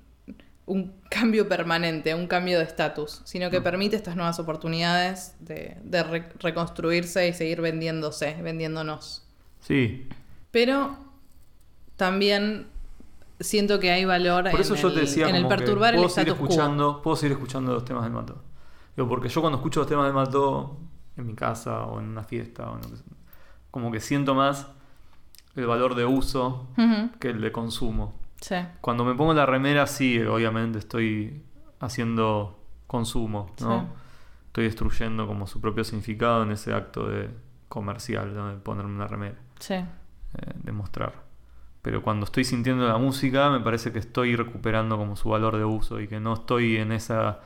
un 0.67 0.93
cambio 1.09 1.49
permanente, 1.49 2.15
un 2.15 2.27
cambio 2.27 2.59
de 2.59 2.65
estatus, 2.65 3.23
sino 3.25 3.51
que 3.51 3.61
permite 3.61 3.95
estas 3.97 4.17
nuevas 4.17 4.39
oportunidades 4.41 5.35
de, 5.41 5.77
de 5.85 6.03
re- 6.03 6.29
reconstruirse 6.41 7.29
y 7.29 7.33
seguir 7.33 7.61
vendiéndose, 7.61 8.35
vendiéndonos. 8.43 9.27
Sí, 9.61 10.09
Pero 10.51 10.97
también 11.97 12.67
siento 13.39 13.79
que 13.79 13.91
hay 13.91 14.05
valor 14.05 14.51
por 14.51 14.61
en, 14.61 14.61
eso 14.61 14.75
yo 14.75 14.89
el, 14.89 14.95
te 14.95 15.01
decía 15.01 15.29
en 15.29 15.37
el 15.37 15.43
que 15.43 15.49
perturbar 15.49 15.95
el 15.95 16.01
puedo 16.01 16.09
seguir 16.09 16.33
status 16.33 16.39
quo. 16.39 16.49
escuchando, 16.49 17.03
puedo 17.03 17.17
seguir 17.17 17.33
escuchando 17.33 17.73
los 17.73 17.85
temas 17.85 18.03
del 18.05 18.13
Mató. 18.13 18.43
Digo, 18.97 19.09
porque 19.09 19.29
yo 19.29 19.41
cuando 19.41 19.59
escucho 19.59 19.81
los 19.81 19.89
temas 19.89 20.07
del 20.07 20.15
Mató 20.15 20.79
en 21.21 21.27
mi 21.27 21.35
casa 21.35 21.85
o 21.85 22.01
en 22.01 22.09
una 22.09 22.25
fiesta, 22.25 22.71
o 22.71 22.77
en 22.77 22.83
lo 22.83 22.91
que 22.91 22.97
sea, 22.97 23.07
como 23.71 23.91
que 23.93 24.01
siento 24.01 24.35
más 24.35 24.69
el 25.57 25.67
valor 25.67 25.95
de 25.95 26.05
uso 26.05 26.69
que 27.19 27.31
el 27.31 27.41
de 27.41 27.53
consumo. 27.53 28.15
Sí, 28.41 28.57
Cuando 28.81 29.05
me 29.05 29.15
pongo 29.15 29.35
la 29.35 29.45
remera, 29.47 29.87
sí, 29.87 30.19
obviamente 30.21 30.79
estoy 30.79 31.43
haciendo 31.79 32.59
consumo, 32.87 33.55
¿no? 33.61 33.81
Sí. 33.81 33.87
Estoy 34.47 34.65
destruyendo 34.65 35.27
como 35.27 35.47
su 35.47 35.61
propio 35.61 35.85
significado 35.85 36.43
en 36.43 36.53
ese 36.53 36.73
acto 36.73 37.09
de 37.09 37.29
comercial, 37.69 38.35
¿no? 38.35 38.49
de 38.49 38.57
ponerme 38.57 38.95
una 38.95 39.07
remera, 39.07 39.37
sí. 39.59 39.75
eh, 39.75 39.87
de 40.55 40.73
mostrar. 40.73 41.13
Pero 41.83 42.03
cuando 42.03 42.25
estoy 42.25 42.45
sintiendo 42.45 42.87
la 42.87 42.99
música, 42.99 43.51
me 43.51 43.61
parece 43.61 43.93
que 43.93 43.99
estoy 44.01 44.37
recuperando 44.37 44.97
como 44.97 45.17
su 45.17 45.29
valor 45.29 45.57
de 45.57 45.65
uso 45.65 46.01
y 46.01 46.09
que 46.09 46.19
no 46.21 46.35
estoy 46.35 46.77
en 46.77 46.93
esa 46.93 47.41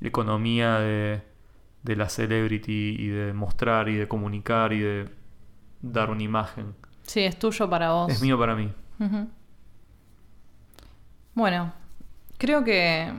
economía 0.00 0.78
de, 0.78 1.22
de 1.86 1.96
la 1.96 2.08
celebrity 2.08 2.96
y 2.98 3.06
de 3.06 3.32
mostrar 3.32 3.88
y 3.88 3.94
de 3.94 4.08
comunicar 4.08 4.72
y 4.72 4.80
de 4.80 5.08
dar 5.80 6.10
una 6.10 6.22
imagen. 6.22 6.74
Sí, 7.02 7.20
es 7.20 7.38
tuyo 7.38 7.70
para 7.70 7.92
vos. 7.92 8.12
Es 8.12 8.20
mío 8.20 8.38
para 8.38 8.56
mí. 8.56 8.72
Bueno, 11.34 11.72
creo 12.38 12.64
que 12.64 13.12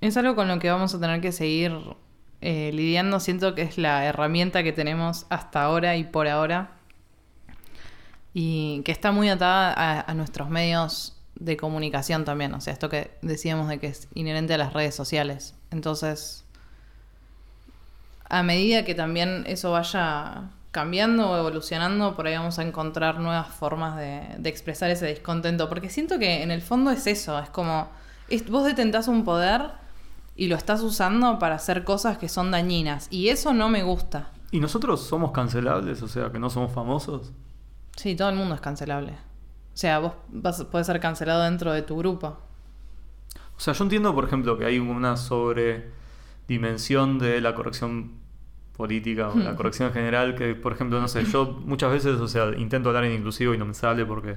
es 0.00 0.16
algo 0.16 0.36
con 0.36 0.48
lo 0.48 0.58
que 0.58 0.70
vamos 0.70 0.94
a 0.94 1.00
tener 1.00 1.20
que 1.20 1.32
seguir 1.32 1.72
eh, 2.42 2.70
lidiando. 2.74 3.18
Siento 3.18 3.54
que 3.54 3.62
es 3.62 3.78
la 3.78 4.04
herramienta 4.04 4.62
que 4.62 4.72
tenemos 4.72 5.26
hasta 5.30 5.62
ahora 5.62 5.96
y 5.96 6.04
por 6.04 6.28
ahora. 6.28 6.72
Y 8.34 8.82
que 8.84 8.92
está 8.92 9.12
muy 9.12 9.30
atada 9.30 9.72
a, 9.72 10.10
a 10.10 10.14
nuestros 10.14 10.50
medios 10.50 11.18
de 11.36 11.56
comunicación 11.56 12.24
también. 12.26 12.52
O 12.52 12.60
sea, 12.60 12.74
esto 12.74 12.90
que 12.90 13.16
decíamos 13.22 13.68
de 13.68 13.78
que 13.78 13.86
es 13.86 14.08
inherente 14.14 14.52
a 14.54 14.58
las 14.58 14.74
redes 14.74 14.94
sociales. 14.94 15.54
Entonces, 15.70 16.41
a 18.32 18.42
medida 18.42 18.84
que 18.84 18.94
también 18.94 19.44
eso 19.46 19.72
vaya 19.72 20.44
cambiando 20.70 21.28
o 21.30 21.36
evolucionando, 21.36 22.16
por 22.16 22.26
ahí 22.26 22.34
vamos 22.34 22.58
a 22.58 22.62
encontrar 22.62 23.20
nuevas 23.20 23.48
formas 23.48 23.96
de, 23.98 24.22
de 24.38 24.48
expresar 24.48 24.90
ese 24.90 25.04
descontento. 25.04 25.68
Porque 25.68 25.90
siento 25.90 26.18
que 26.18 26.42
en 26.42 26.50
el 26.50 26.62
fondo 26.62 26.90
es 26.90 27.06
eso, 27.06 27.38
es 27.38 27.50
como, 27.50 27.90
es- 28.30 28.48
vos 28.48 28.64
detentás 28.64 29.06
un 29.06 29.22
poder 29.24 29.64
y 30.34 30.48
lo 30.48 30.56
estás 30.56 30.80
usando 30.80 31.38
para 31.38 31.56
hacer 31.56 31.84
cosas 31.84 32.16
que 32.16 32.30
son 32.30 32.50
dañinas. 32.50 33.06
Y 33.10 33.28
eso 33.28 33.52
no 33.52 33.68
me 33.68 33.82
gusta. 33.82 34.30
¿Y 34.50 34.60
nosotros 34.60 35.02
somos 35.02 35.32
cancelables? 35.32 36.00
O 36.02 36.08
sea, 36.08 36.30
que 36.32 36.38
no 36.38 36.48
somos 36.48 36.72
famosos. 36.72 37.32
Sí, 37.96 38.16
todo 38.16 38.30
el 38.30 38.36
mundo 38.36 38.54
es 38.54 38.62
cancelable. 38.62 39.12
O 39.12 39.76
sea, 39.76 39.98
vos 39.98 40.14
vas, 40.28 40.64
podés 40.64 40.86
ser 40.86 41.00
cancelado 41.00 41.42
dentro 41.42 41.70
de 41.74 41.82
tu 41.82 41.98
grupo. 41.98 42.38
O 43.56 43.60
sea, 43.60 43.74
yo 43.74 43.84
entiendo, 43.84 44.14
por 44.14 44.24
ejemplo, 44.24 44.56
que 44.56 44.64
hay 44.64 44.78
una 44.78 45.18
sobredimensión 45.18 47.18
de 47.18 47.42
la 47.42 47.54
corrección 47.54 48.21
política 48.76 49.28
o 49.28 49.38
la 49.38 49.54
corrección 49.54 49.88
en 49.88 49.94
general, 49.94 50.34
que, 50.34 50.54
por 50.54 50.72
ejemplo, 50.72 51.00
no 51.00 51.08
sé, 51.08 51.24
yo 51.24 51.60
muchas 51.64 51.90
veces, 51.92 52.18
o 52.20 52.28
sea, 52.28 52.50
intento 52.56 52.88
hablar 52.88 53.04
en 53.04 53.12
inclusivo 53.12 53.52
y 53.54 53.58
no 53.58 53.66
me 53.66 53.74
sale 53.74 54.04
porque 54.06 54.36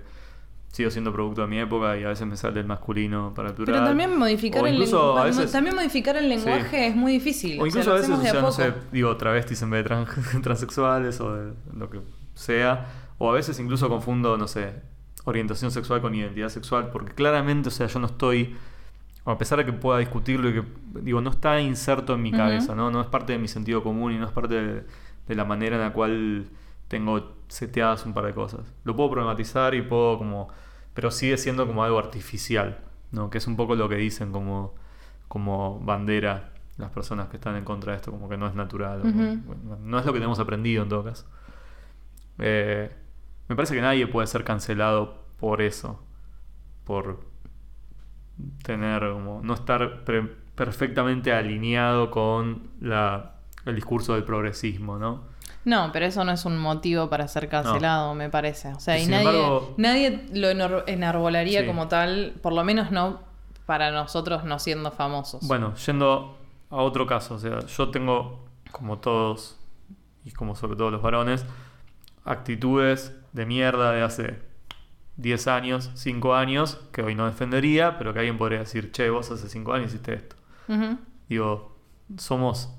sigo 0.72 0.92
siendo 0.92 1.14
producto 1.14 1.42
de 1.42 1.48
mi 1.48 1.58
época 1.58 1.98
y 1.98 2.04
a 2.04 2.10
veces 2.10 2.28
me 2.28 2.36
sale 2.36 2.60
el 2.60 2.66
masculino 2.66 3.32
para 3.34 3.50
el 3.50 3.56
plural. 3.56 3.76
Pero 3.76 3.86
también 3.88 4.18
modificar, 4.20 4.62
O 4.62 4.68
el, 4.68 4.78
lengu- 4.78 5.24
veces- 5.24 5.52
también 5.54 5.74
modificar 5.76 6.18
el 6.18 6.28
lenguaje 6.28 6.88
es 6.88 6.96
muy 6.98 7.14
difícil. 7.14 7.54
O 7.54 7.64
sea, 7.64 7.68
incluso 7.68 7.90
lo 7.90 7.96
a 7.96 8.00
veces, 8.00 8.12
o 8.12 8.22
sea, 8.22 8.42
no 8.42 8.52
sé, 8.52 8.74
digo 8.92 9.16
travestis 9.16 9.62
en 9.62 9.70
vez 9.70 9.84
de 9.86 9.90
tran- 9.90 10.06
transexuales 10.44 11.22
o 11.22 11.34
de 11.34 11.54
lo 11.78 11.90
que 11.90 12.02
sea. 12.34 12.88
O 13.18 13.32
a 13.32 13.34
veces 13.34 13.58
incluso 13.62 13.88
confundo, 13.88 14.38
no 14.38 14.50
sé, 14.50 14.74
orientación 15.24 15.72
sexual 15.72 16.02
con 16.02 16.14
identidad 16.14 16.50
sexual, 16.50 16.90
porque 16.92 17.14
claramente, 17.14 17.70
o 17.70 17.72
sea, 17.72 17.88
yo 17.88 18.00
no 18.00 18.08
estoy, 18.08 18.54
a 19.26 19.38
pesar 19.38 19.58
de 19.60 19.66
que 19.66 19.74
pueda 19.74 19.98
discutirlo 20.00 20.50
y 20.50 20.54
que, 20.54 20.64
digo, 21.02 21.20
no 21.22 21.32
está 21.32 21.60
inserto 21.60 22.14
en 22.14 22.22
mi 22.22 22.32
cabeza, 22.32 22.76
¿no? 22.76 22.92
No 22.92 23.02
es 23.02 23.08
parte 23.08 23.34
de 23.34 23.40
mi 23.40 23.48
sentido 23.48 23.82
común 23.84 24.12
y 24.14 24.18
no 24.18 24.26
es 24.26 24.32
parte 24.32 24.54
de, 24.56 24.84
de 25.28 25.36
la 25.36 25.46
manera 25.46 25.76
en 25.78 25.82
la 25.82 25.94
cual 25.94 26.48
tengo 26.88 27.34
seteadas 27.48 28.06
un 28.06 28.14
par 28.14 28.26
de 28.26 28.34
cosas. 28.34 28.72
Lo 28.84 28.96
puedo 28.96 29.10
problematizar 29.12 29.74
y 29.76 29.82
puedo 29.82 30.18
como... 30.18 30.48
Pero 30.94 31.12
sigue 31.12 31.38
siendo 31.38 31.66
como 31.68 31.84
algo 31.84 31.98
artificial, 32.00 32.80
¿no? 33.12 33.30
Que 33.30 33.40
es 33.40 33.48
un 33.48 33.56
poco 33.58 33.76
lo 33.76 33.90
que 33.90 33.96
dicen 33.96 34.32
como, 34.32 34.76
como 35.28 35.80
bandera 35.80 36.54
las 36.78 36.92
personas 36.92 37.28
que 37.30 37.38
están 37.38 37.56
en 37.56 37.64
contra 37.66 37.94
de 37.94 37.98
esto, 37.98 38.12
como 38.12 38.30
que 38.30 38.38
no 38.38 38.48
es 38.48 38.54
natural. 38.56 39.02
o- 39.02 39.08
Ujú. 39.08 39.40
bueno, 39.46 39.78
no 39.82 40.00
es 40.00 40.06
lo 40.06 40.14
que 40.14 40.20
tenemos 40.20 40.40
aprendido 40.40 40.84
en 40.84 40.90
todo 40.90 41.04
caso. 41.04 41.26
Eh, 42.38 42.92
me 43.48 43.56
parece 43.56 43.76
que 43.76 43.82
nadie 43.82 44.08
puede 44.08 44.28
ser 44.28 44.44
cancelado 44.44 45.26
por 45.40 45.62
eso. 45.62 46.02
Por 46.84 47.20
tener 48.64 49.12
como. 49.12 49.42
no 49.44 49.54
estar 49.54 50.04
perfectamente 50.56 51.34
alineado 51.34 52.12
con 52.12 52.70
la, 52.82 53.34
el 53.66 53.76
discurso 53.76 54.14
del 54.14 54.24
progresismo, 54.24 54.98
¿no? 54.98 55.24
No, 55.64 55.90
pero 55.92 56.06
eso 56.06 56.24
no 56.24 56.32
es 56.32 56.46
un 56.46 56.58
motivo 56.60 57.10
para 57.10 57.28
ser 57.28 57.50
cancelado, 57.50 58.14
me 58.14 58.30
parece. 58.30 58.72
O 58.74 58.80
sea, 58.80 59.00
Y 59.00 59.04
y 59.04 59.08
nadie, 59.08 59.28
embargo- 59.30 59.74
nadie 59.78 60.26
lo 60.34 60.50
enarbolaría 60.88 61.62
Sí. 61.62 61.66
como 61.68 61.88
tal, 61.88 62.36
por 62.42 62.54
lo 62.54 62.64
menos 62.64 62.92
no 62.92 63.20
para 63.66 63.90
nosotros 63.90 64.44
no 64.44 64.60
siendo 64.60 64.92
famosos. 64.92 65.48
Bueno, 65.48 65.74
yendo 65.76 66.38
a 66.70 66.76
otro 66.78 67.08
caso, 67.08 67.36
o 67.36 67.40
sea, 67.40 67.60
yo 67.66 67.90
tengo, 67.90 68.46
como 68.72 69.00
todos, 69.00 69.58
y 70.24 70.32
como 70.32 70.56
sobre 70.56 70.76
todo 70.78 70.92
los 70.92 71.02
varones, 71.02 71.46
actitudes 72.26 73.16
de 73.34 73.46
mierda 73.46 73.92
de 73.92 74.02
hace 74.04 74.40
10 75.18 75.48
años, 75.48 75.92
5 75.96 76.36
años, 76.36 76.80
que 76.92 77.02
hoy 77.02 77.16
no 77.16 77.26
defendería, 77.26 77.98
pero 77.98 78.14
que 78.14 78.20
alguien 78.20 78.38
podría 78.38 78.60
decir, 78.60 78.92
che, 78.92 79.10
vos 79.10 79.32
hace 79.32 79.48
5 79.48 79.74
años 79.74 79.88
hiciste 79.88 80.14
esto. 80.14 80.36
Digo, 81.30 81.78
¿somos 82.18 82.74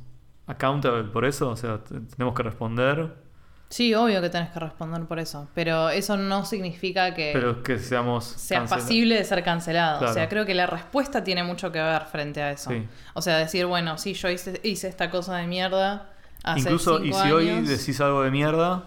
accountable 0.46 1.04
por 1.04 1.24
eso? 1.24 1.50
O 1.50 1.56
sea, 1.56 1.82
tenemos 1.84 2.34
que 2.34 2.42
responder, 2.42 3.26
Sí, 3.68 3.94
obvio 3.94 4.20
que 4.20 4.30
tenés 4.30 4.50
que 4.50 4.60
responder 4.60 5.02
por 5.06 5.18
eso, 5.18 5.48
pero 5.52 5.90
eso 5.90 6.16
no 6.16 6.44
significa 6.44 7.14
que 7.14 7.30
pero 7.32 7.64
que 7.64 7.80
seamos... 7.80 8.24
seas 8.24 8.70
pasible 8.70 9.16
de 9.16 9.24
ser 9.24 9.42
cancelado. 9.42 10.08
O 10.08 10.12
sea, 10.12 10.28
creo 10.28 10.46
que 10.46 10.54
la 10.54 10.66
respuesta 10.66 11.24
tiene 11.24 11.42
mucho 11.42 11.72
que 11.72 11.80
ver 11.80 12.02
frente 12.02 12.40
a 12.42 12.52
eso. 12.52 12.70
Sí. 12.70 12.86
O 13.14 13.22
sea, 13.22 13.38
decir, 13.38 13.66
bueno, 13.66 13.98
sí, 13.98 14.14
yo 14.14 14.30
hice, 14.30 14.60
hice 14.62 14.86
esta 14.86 15.10
cosa 15.10 15.36
de 15.38 15.48
mierda 15.48 16.10
hace 16.44 16.60
Incluso, 16.60 17.02
y 17.04 17.12
si 17.12 17.32
hoy 17.32 17.62
decís 17.62 18.00
algo 18.00 18.22
de 18.22 18.30
mierda, 18.30 18.84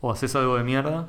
o 0.00 0.12
haces 0.12 0.36
algo 0.36 0.56
de 0.56 0.62
mierda, 0.62 1.08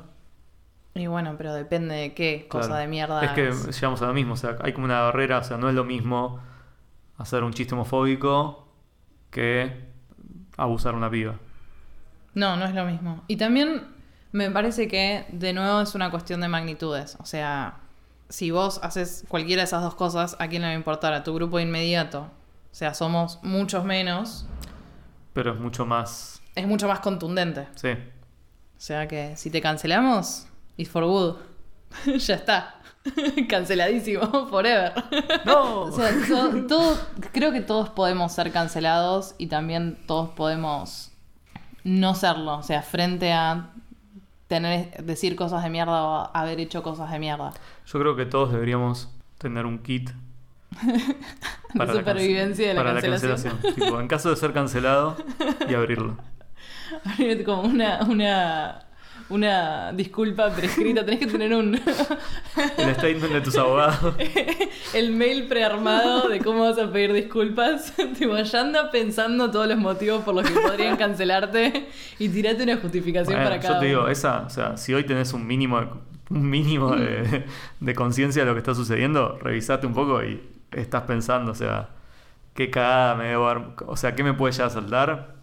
Y 0.98 1.06
bueno, 1.06 1.36
pero 1.38 1.54
depende 1.54 1.94
de 1.94 2.14
qué 2.14 2.46
cosa 2.48 2.76
de 2.76 2.88
mierda 2.88 3.24
Es 3.24 3.30
que 3.30 3.46
hagas. 3.46 3.66
llegamos 3.74 4.02
a 4.02 4.06
lo 4.06 4.14
mismo, 4.14 4.34
o 4.34 4.36
sea, 4.36 4.56
hay 4.60 4.72
como 4.72 4.84
una 4.84 5.00
barrera, 5.02 5.38
o 5.38 5.44
sea, 5.44 5.56
no 5.56 5.68
es 5.68 5.74
lo 5.74 5.84
mismo 5.84 6.40
hacer 7.16 7.44
un 7.44 7.52
chiste 7.52 7.74
homofóbico 7.74 8.66
que 9.30 9.88
abusar 10.56 10.94
a 10.94 10.96
una 10.96 11.08
piba. 11.08 11.36
No, 12.34 12.56
no 12.56 12.64
es 12.64 12.74
lo 12.74 12.84
mismo. 12.84 13.22
Y 13.28 13.36
también 13.36 13.86
me 14.32 14.50
parece 14.50 14.88
que, 14.88 15.24
de 15.30 15.52
nuevo, 15.52 15.80
es 15.80 15.94
una 15.94 16.10
cuestión 16.10 16.40
de 16.40 16.48
magnitudes. 16.48 17.16
O 17.20 17.24
sea, 17.24 17.78
si 18.28 18.50
vos 18.50 18.80
haces 18.82 19.24
cualquiera 19.28 19.62
de 19.62 19.64
esas 19.64 19.82
dos 19.82 19.94
cosas, 19.94 20.36
¿a 20.38 20.48
quién 20.48 20.62
le 20.62 20.68
va 20.68 20.72
a 20.74 20.76
importar? 20.76 21.12
A 21.14 21.22
tu 21.22 21.34
grupo 21.34 21.60
inmediato. 21.60 22.22
O 22.70 22.74
sea, 22.74 22.92
somos 22.94 23.38
muchos 23.42 23.84
menos. 23.84 24.46
Pero 25.32 25.54
es 25.54 25.60
mucho 25.60 25.86
más. 25.86 26.42
Es 26.54 26.66
mucho 26.66 26.88
más 26.88 27.00
contundente. 27.00 27.68
Sí. 27.76 27.90
O 27.90 28.80
sea 28.80 29.08
que 29.08 29.36
si 29.36 29.50
te 29.50 29.60
cancelamos, 29.60 30.46
it's 30.78 30.88
for 30.90 31.04
good. 31.04 31.36
ya 32.18 32.34
está. 32.36 32.74
Canceladísimo, 33.48 34.46
forever. 34.50 34.92
¡No! 35.44 35.82
O 35.82 35.92
sea, 35.92 36.10
to- 36.26 36.66
todo- 36.66 36.98
creo 37.32 37.52
que 37.52 37.60
todos 37.60 37.90
podemos 37.90 38.32
ser 38.32 38.50
cancelados 38.52 39.34
y 39.38 39.46
también 39.48 39.98
todos 40.06 40.30
podemos 40.30 41.10
no 41.84 42.14
serlo. 42.14 42.56
O 42.58 42.62
sea, 42.62 42.82
frente 42.82 43.32
a 43.32 43.70
tener 44.46 45.02
decir 45.04 45.36
cosas 45.36 45.62
de 45.62 45.70
mierda 45.70 46.02
o 46.04 46.30
haber 46.34 46.58
hecho 46.60 46.82
cosas 46.82 47.10
de 47.10 47.18
mierda. 47.18 47.52
Yo 47.86 47.98
creo 48.00 48.16
que 48.16 48.24
todos 48.26 48.50
deberíamos 48.52 49.08
tener 49.38 49.64
un 49.66 49.78
kit 49.78 50.10
De 50.82 51.04
la 51.74 51.92
supervivencia 51.92 52.68
de 52.68 52.74
la 52.74 52.80
para 52.82 52.92
cancelación. 52.94 53.30
la 53.30 53.36
cancelación. 53.42 53.74
Tipo, 53.74 54.00
en 54.00 54.08
caso 54.08 54.30
de 54.30 54.36
ser 54.36 54.52
cancelado 54.52 55.16
y 55.68 55.74
abrirlo. 55.74 56.16
Como 57.44 57.62
una, 57.62 58.00
una, 58.04 58.80
una 59.30 59.92
disculpa 59.92 60.50
prescrita. 60.50 61.04
Tenés 61.04 61.20
que 61.20 61.26
tener 61.26 61.54
un 61.54 61.74
El 62.78 62.94
statement 62.94 63.32
de 63.32 63.40
tus 63.40 63.56
abogados. 63.56 64.14
el 64.94 65.12
mail 65.12 65.46
prearmado 65.48 66.28
de 66.28 66.38
cómo 66.40 66.60
vas 66.60 66.78
a 66.78 66.90
pedir 66.90 67.12
disculpas. 67.12 67.92
tipo, 68.18 68.36
ya 68.36 68.60
anda 68.60 68.90
pensando 68.90 69.50
todos 69.50 69.68
los 69.68 69.78
motivos 69.78 70.22
por 70.24 70.34
los 70.34 70.48
que 70.48 70.58
podrían 70.58 70.96
cancelarte 70.96 71.88
y 72.18 72.28
tirate 72.28 72.62
una 72.62 72.76
justificación 72.76 73.34
Bueno, 73.36 73.50
para 73.50 73.60
cada 73.60 73.74
yo 73.74 73.80
te 73.80 73.86
digo, 73.86 74.00
uno. 74.02 74.08
esa, 74.10 74.40
o 74.46 74.50
sea, 74.50 74.76
si 74.76 74.94
hoy 74.94 75.04
tenés 75.04 75.32
un 75.32 75.46
mínimo 75.46 75.80
de- 75.80 75.88
un 76.30 76.50
mínimo 76.50 76.94
de, 76.94 77.44
de 77.80 77.94
conciencia 77.94 78.42
de 78.42 78.48
lo 78.48 78.54
que 78.54 78.58
está 78.58 78.74
sucediendo, 78.74 79.38
revisate 79.42 79.86
un 79.86 79.94
poco 79.94 80.22
y 80.22 80.42
estás 80.72 81.04
pensando, 81.04 81.52
o 81.52 81.54
sea, 81.54 81.88
qué 82.52 82.68
cagada 82.70 83.14
me 83.14 83.28
debo 83.28 83.46
dar, 83.46 83.74
o 83.86 83.96
sea, 83.96 84.14
qué 84.14 84.22
me 84.22 84.34
puede 84.34 84.52
ya 84.52 84.68
saltar. 84.68 85.37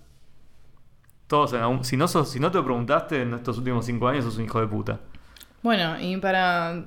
Todos 1.27 1.53
en 1.53 1.61
algún- 1.61 1.83
si 1.83 1.97
no 1.97 2.07
sos, 2.07 2.29
si 2.29 2.39
no 2.39 2.51
te 2.51 2.57
lo 2.59 2.65
preguntaste 2.65 3.21
en 3.23 3.33
estos 3.33 3.57
últimos 3.57 3.85
cinco 3.85 4.07
años, 4.07 4.23
sos 4.25 4.37
un 4.37 4.45
hijo 4.45 4.59
de 4.61 4.67
puta. 4.67 4.99
Bueno, 5.63 5.99
y 5.99 6.17
para 6.17 6.83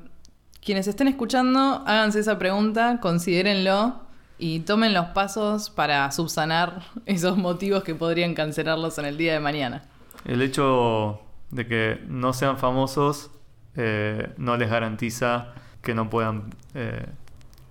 quienes 0.64 0.86
estén 0.86 1.09
escuchando, 1.09 1.82
háganse 1.86 2.20
esa 2.20 2.39
pregunta, 2.39 2.99
considérenlo 3.01 4.01
y 4.39 4.61
tomen 4.61 4.95
los 4.95 5.07
pasos 5.07 5.70
para 5.70 6.11
subsanar 6.12 6.82
esos 7.07 7.36
motivos 7.36 7.82
que 7.82 7.95
podrían 7.97 8.34
cancelarlos 8.34 8.99
en 8.99 9.07
el 9.07 9.16
día 9.16 9.32
de 9.32 9.41
mañana. 9.41 9.82
El 10.24 10.43
hecho 10.43 11.20
de 11.51 11.66
que 11.66 12.05
no 12.07 12.32
sean 12.32 12.59
famosos 12.59 13.30
eh, 13.74 14.32
no 14.36 14.57
les 14.57 14.68
garantiza 14.70 15.49
que 15.82 15.95
no 15.95 16.11
puedan 16.11 16.55
eh, 16.74 17.07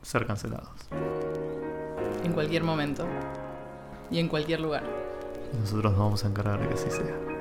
ser 0.01 0.25
cancelados. 0.25 0.69
En 2.23 2.33
cualquier 2.33 2.63
momento 2.63 3.05
y 4.11 4.19
en 4.19 4.27
cualquier 4.27 4.59
lugar. 4.61 5.06
Nosotros 5.53 5.91
nos 5.91 5.99
vamos 5.99 6.25
a 6.25 6.27
encargar 6.27 6.59
de 6.59 6.67
que 6.67 6.73
así 6.73 6.89
sea. 6.89 7.36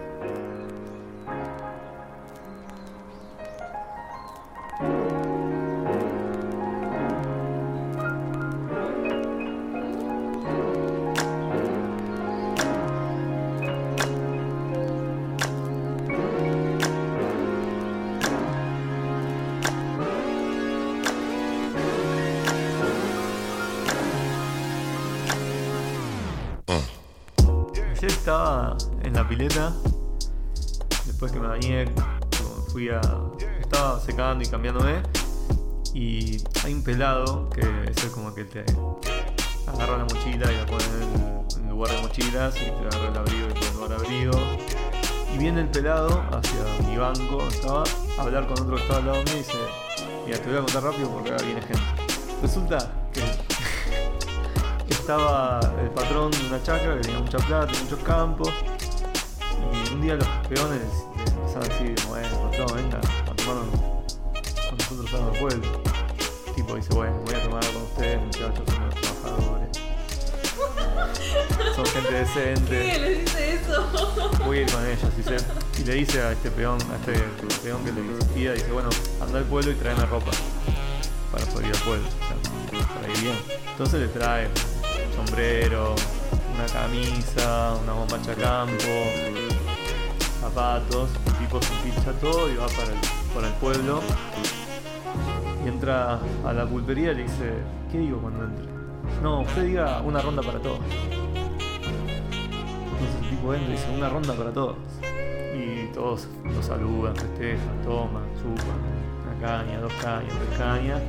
Después 31.06 31.30
que 31.30 31.38
me 31.38 31.48
bañé, 31.48 31.84
fui 32.72 32.88
a. 32.88 33.00
Estaba 33.60 34.00
secando 34.00 34.42
y 34.42 34.46
cambiándome, 34.46 35.02
y 35.92 36.42
hay 36.64 36.72
un 36.72 36.82
pelado 36.82 37.50
que 37.50 37.60
es 37.90 38.04
como 38.06 38.34
que 38.34 38.44
te 38.44 38.64
agarra 39.66 39.98
la 39.98 40.04
mochila 40.04 40.50
y 40.50 40.56
la 40.56 40.66
pone 40.66 40.84
en 41.56 41.64
el 41.64 41.70
lugar 41.70 41.94
de 41.94 42.02
mochilas 42.02 42.56
y 42.56 42.60
te 42.60 42.96
agarra 42.96 43.08
el 43.08 43.16
abrigo 43.18 43.48
y 43.48 43.64
el 43.64 43.74
lugar 43.74 43.92
abrigo. 43.92 44.32
Y 45.34 45.38
viene 45.38 45.60
el 45.60 45.68
pelado 45.68 46.22
hacia 46.32 46.88
mi 46.88 46.96
banco, 46.96 47.36
donde 47.36 47.54
estaba, 47.56 47.84
a 48.18 48.22
hablar 48.22 48.46
con 48.46 48.62
otro 48.62 48.76
que 48.76 48.82
estaba 48.82 49.00
al 49.00 49.06
lado 49.06 49.22
mío 49.24 49.34
y 49.34 49.38
dice: 49.38 49.58
Mira, 50.24 50.38
te 50.38 50.48
voy 50.48 50.56
a 50.56 50.60
contar 50.60 50.82
rápido 50.82 51.10
porque 51.10 51.30
ahora 51.32 51.44
viene 51.44 51.60
gente. 51.60 51.82
Resulta 52.40 52.78
que 53.12 53.20
estaba 54.94 55.60
el 55.82 55.90
patrón 55.90 56.30
de 56.30 56.46
una 56.46 56.62
chacra 56.62 56.94
que 56.94 57.00
tenía 57.02 57.20
mucha 57.20 57.38
plata, 57.38 57.72
muchos 57.82 58.00
campos. 58.00 58.50
Un 59.96 60.02
día 60.02 60.14
los 60.14 60.28
peones 60.46 60.82
le 61.16 61.22
empezaron 61.22 61.64
a 61.64 61.68
decir, 61.68 61.96
bueno, 62.06 62.28
patrón, 62.50 62.66
venga 62.76 62.98
a 62.98 63.34
tomar 63.34 63.56
con 64.68 64.76
nosotros 64.76 65.14
algo 65.14 65.30
del 65.30 65.40
pueblo. 65.40 65.82
El 66.48 66.54
tipo 66.54 66.76
dice, 66.76 66.94
bueno, 66.94 67.16
voy 67.24 67.34
a 67.34 67.42
tomar 67.42 67.64
con 67.64 67.82
ustedes, 67.82 68.20
muchachos, 68.20 68.62
son 68.66 68.82
unos 68.82 68.94
trabajadores. 68.94 69.68
Son 71.74 71.86
gente 71.86 72.12
decente. 72.12 72.98
le 72.98 73.14
dice 73.20 73.54
eso? 73.54 73.88
Voy 74.44 74.58
a 74.58 74.60
ir 74.60 74.70
con 74.70 74.84
ellos. 74.84 75.48
Y, 75.78 75.84
le 75.84 75.94
dice 75.94 76.20
a 76.20 76.32
este 76.32 76.50
peón, 76.50 76.78
a 76.92 76.96
este 76.96 77.18
peón 77.64 77.82
que 77.82 77.92
le 77.92 78.00
insistía, 78.02 78.52
dice, 78.52 78.70
bueno, 78.72 78.90
anda 79.22 79.38
al 79.38 79.46
pueblo 79.46 79.72
y 79.72 79.76
tráeme 79.76 80.04
ropa. 80.04 80.30
Para 81.32 81.46
poder 81.46 81.68
ir 81.68 81.74
al 81.74 81.80
pueblo. 81.80 82.06
o 82.06 82.78
sea, 82.78 82.86
para 82.94 83.08
ir 83.14 83.20
bien. 83.22 83.38
Entonces 83.70 84.00
le 84.00 84.08
trae 84.08 84.46
un 84.46 85.24
sombrero, 85.24 85.94
una 86.54 86.66
camisa, 86.66 87.78
una 87.82 87.94
bombacha 87.94 88.34
campo, 88.34 88.84
zapatos. 90.56 91.10
El 91.26 91.34
tipo 91.34 91.60
se 91.60 91.72
pincha 91.84 92.12
todo 92.12 92.50
y 92.50 92.56
va 92.56 92.66
para 92.68 92.92
el, 92.92 92.98
para 93.34 93.48
el 93.48 93.54
pueblo. 93.54 94.00
Y 95.64 95.68
entra 95.68 96.18
a 96.44 96.52
la 96.52 96.66
pulpería 96.66 97.12
y 97.12 97.16
le 97.16 97.22
dice, 97.24 97.52
¿qué 97.92 97.98
digo 97.98 98.18
cuando 98.18 98.44
entre? 98.44 98.64
No, 99.22 99.42
usted 99.42 99.64
diga 99.64 100.00
una 100.00 100.22
ronda 100.22 100.42
para 100.42 100.58
todos. 100.58 100.80
Entonces 102.94 103.22
el 103.22 103.30
tipo 103.30 103.52
entra 103.52 103.68
y 103.68 103.72
dice, 103.72 103.86
una 103.94 104.08
ronda 104.08 104.34
para 104.34 104.50
todos. 104.50 104.76
Y 105.54 105.92
todos 105.92 106.26
lo 106.44 106.62
saludan, 106.62 107.14
festejan, 107.14 107.82
toman, 107.84 108.24
chupan, 108.36 108.78
una 109.24 109.46
caña, 109.46 109.80
dos 109.80 109.92
cañas, 109.94 110.32
tres 110.32 110.58
cañas. 110.58 111.02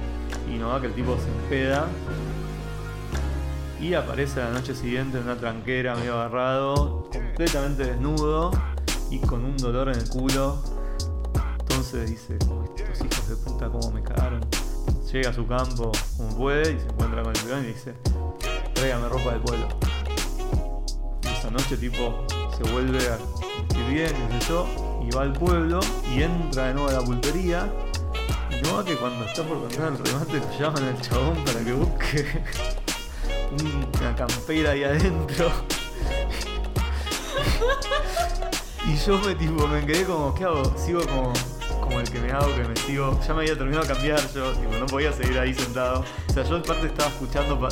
Y 0.50 0.58
no 0.58 0.70
va 0.70 0.82
que 0.82 0.88
el 0.88 0.94
tipo 0.94 1.16
se 1.18 1.30
empeda. 1.44 1.88
Y 3.80 3.94
aparece 3.94 4.40
la 4.40 4.50
noche 4.50 4.76
siguiente 4.76 5.20
en 5.20 5.24
una 5.24 5.36
tranquera 5.36 5.96
medio 5.96 6.16
agarrado, 6.16 7.10
completamente 7.12 7.86
desnudo 7.86 8.52
y 9.10 9.20
con 9.20 9.44
un 9.46 9.58
dolor 9.58 9.90
en 9.90 10.00
el 10.00 10.10
culo. 10.10 10.62
Entonces 11.60 12.10
dice, 12.10 12.38
"Oh, 12.50 12.64
estos 12.76 13.06
hijos 13.06 13.30
de 13.30 13.36
puta 13.38 13.70
cómo 13.70 13.92
me 13.92 14.02
cagaron. 14.02 14.46
Llega 15.12 15.30
a 15.30 15.34
su 15.34 15.48
campo 15.48 15.92
como 16.18 16.38
puede 16.38 16.74
y 16.74 16.80
se 16.80 16.86
encuentra 16.88 17.24
con 17.24 17.36
el 17.36 17.42
peón 17.42 17.64
y 17.64 17.68
dice, 17.68 17.94
tráigame 18.74 19.08
ropa 19.08 19.32
del 19.32 19.42
pueblo. 19.42 19.68
Y 21.24 21.28
esa 21.28 21.50
noche 21.50 21.78
tipo 21.78 22.26
se 22.58 22.64
vuelve 22.72 23.00
a 23.08 23.18
vestir 23.18 23.86
bien, 23.88 24.14
qué 24.30 24.42
sé 24.42 24.50
yo, 24.50 24.68
y 25.08 25.16
va 25.16 25.22
al 25.22 25.34
pueblo 25.34 25.80
y 26.14 26.24
entra 26.24 26.68
de 26.68 26.74
nuevo 26.74 26.90
a 26.90 26.94
la 26.94 27.02
pulpería. 27.02 27.72
Y 28.50 28.62
no 28.62 28.84
que 28.84 28.96
cuando 28.98 29.26
está 29.26 29.44
por 29.44 29.60
contar 29.60 29.94
el 29.94 29.98
remate 29.98 30.40
lo 30.40 30.60
llaman 30.60 30.84
al 30.84 31.02
chabón 31.02 31.44
para 31.46 31.64
que 31.64 31.74
busque 31.74 32.44
una 34.02 34.16
campera 34.16 34.72
ahí 34.72 34.84
adentro. 34.84 35.52
y 38.88 38.98
yo 39.06 39.18
me 39.20 39.36
tipo 39.36 39.68
me 39.68 39.86
quedé 39.86 40.04
como, 40.06 40.34
¿qué 40.34 40.44
hago? 40.46 40.74
Sigo 40.78 41.02
como, 41.06 41.34
como 41.82 42.00
el 42.00 42.10
que 42.10 42.20
me 42.20 42.32
hago, 42.32 42.54
que 42.56 42.64
me 42.64 42.76
sigo. 42.76 43.20
Ya 43.28 43.34
me 43.34 43.42
había 43.42 43.58
terminado 43.58 43.84
de 43.86 43.94
cambiar 43.94 44.34
yo, 44.34 44.52
tipo, 44.54 44.74
no 44.80 44.86
podía 44.86 45.12
seguir 45.14 45.38
ahí 45.40 45.54
sentado. 45.54 46.04
O 46.30 46.34
sea, 46.34 46.44
yo 46.44 46.56
en 46.58 46.64
parte 46.64 46.88
estaba 46.88 47.10
escuchando, 47.10 47.60
pa- 47.60 47.70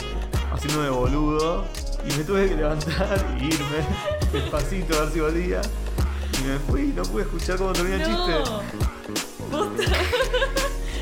haciéndome 0.53 0.89
boludo. 0.89 1.66
Y 2.07 2.13
me 2.18 2.24
tuve 2.24 2.47
que 2.49 2.55
levantar 2.55 3.36
y 3.39 3.45
irme 3.45 3.78
despacito 4.32 4.95
a 4.97 5.01
ver 5.05 5.13
si 5.13 5.20
volvía. 5.22 5.61
Y 6.39 6.47
me 6.47 6.59
fui 6.59 6.82
y 6.82 6.93
no 6.93 7.01
pude 7.03 7.24
escuchar 7.24 7.57
cómo 7.57 7.74
terminó 7.74 7.95
el 7.95 8.05
chiste. 8.05 8.34
Posta. 9.51 9.84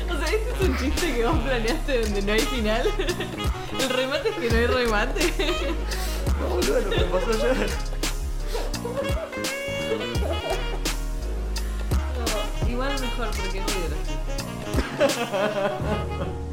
O 0.04 0.16
sea, 0.16 0.28
este 0.28 0.50
es 0.50 0.60
un 0.68 0.78
chiste 0.78 1.14
que 1.14 1.26
vos 1.26 1.38
planeaste 1.40 2.00
donde 2.02 2.22
no 2.22 2.32
hay 2.34 2.40
final. 2.40 2.86
El 3.80 3.88
remate 3.88 4.28
es 4.28 4.34
que 4.36 4.50
no 4.50 4.56
hay 4.58 4.66
remate. 4.66 5.34
No, 6.40 6.46
boludo, 6.54 6.80
lo 6.82 6.90
que 6.90 7.04
pasó 7.04 7.30
ayer. 7.30 7.70
Igual 12.74 13.00
mejor 13.00 13.28
porque 13.28 13.58
es 13.58 13.64
muy. 13.64 13.84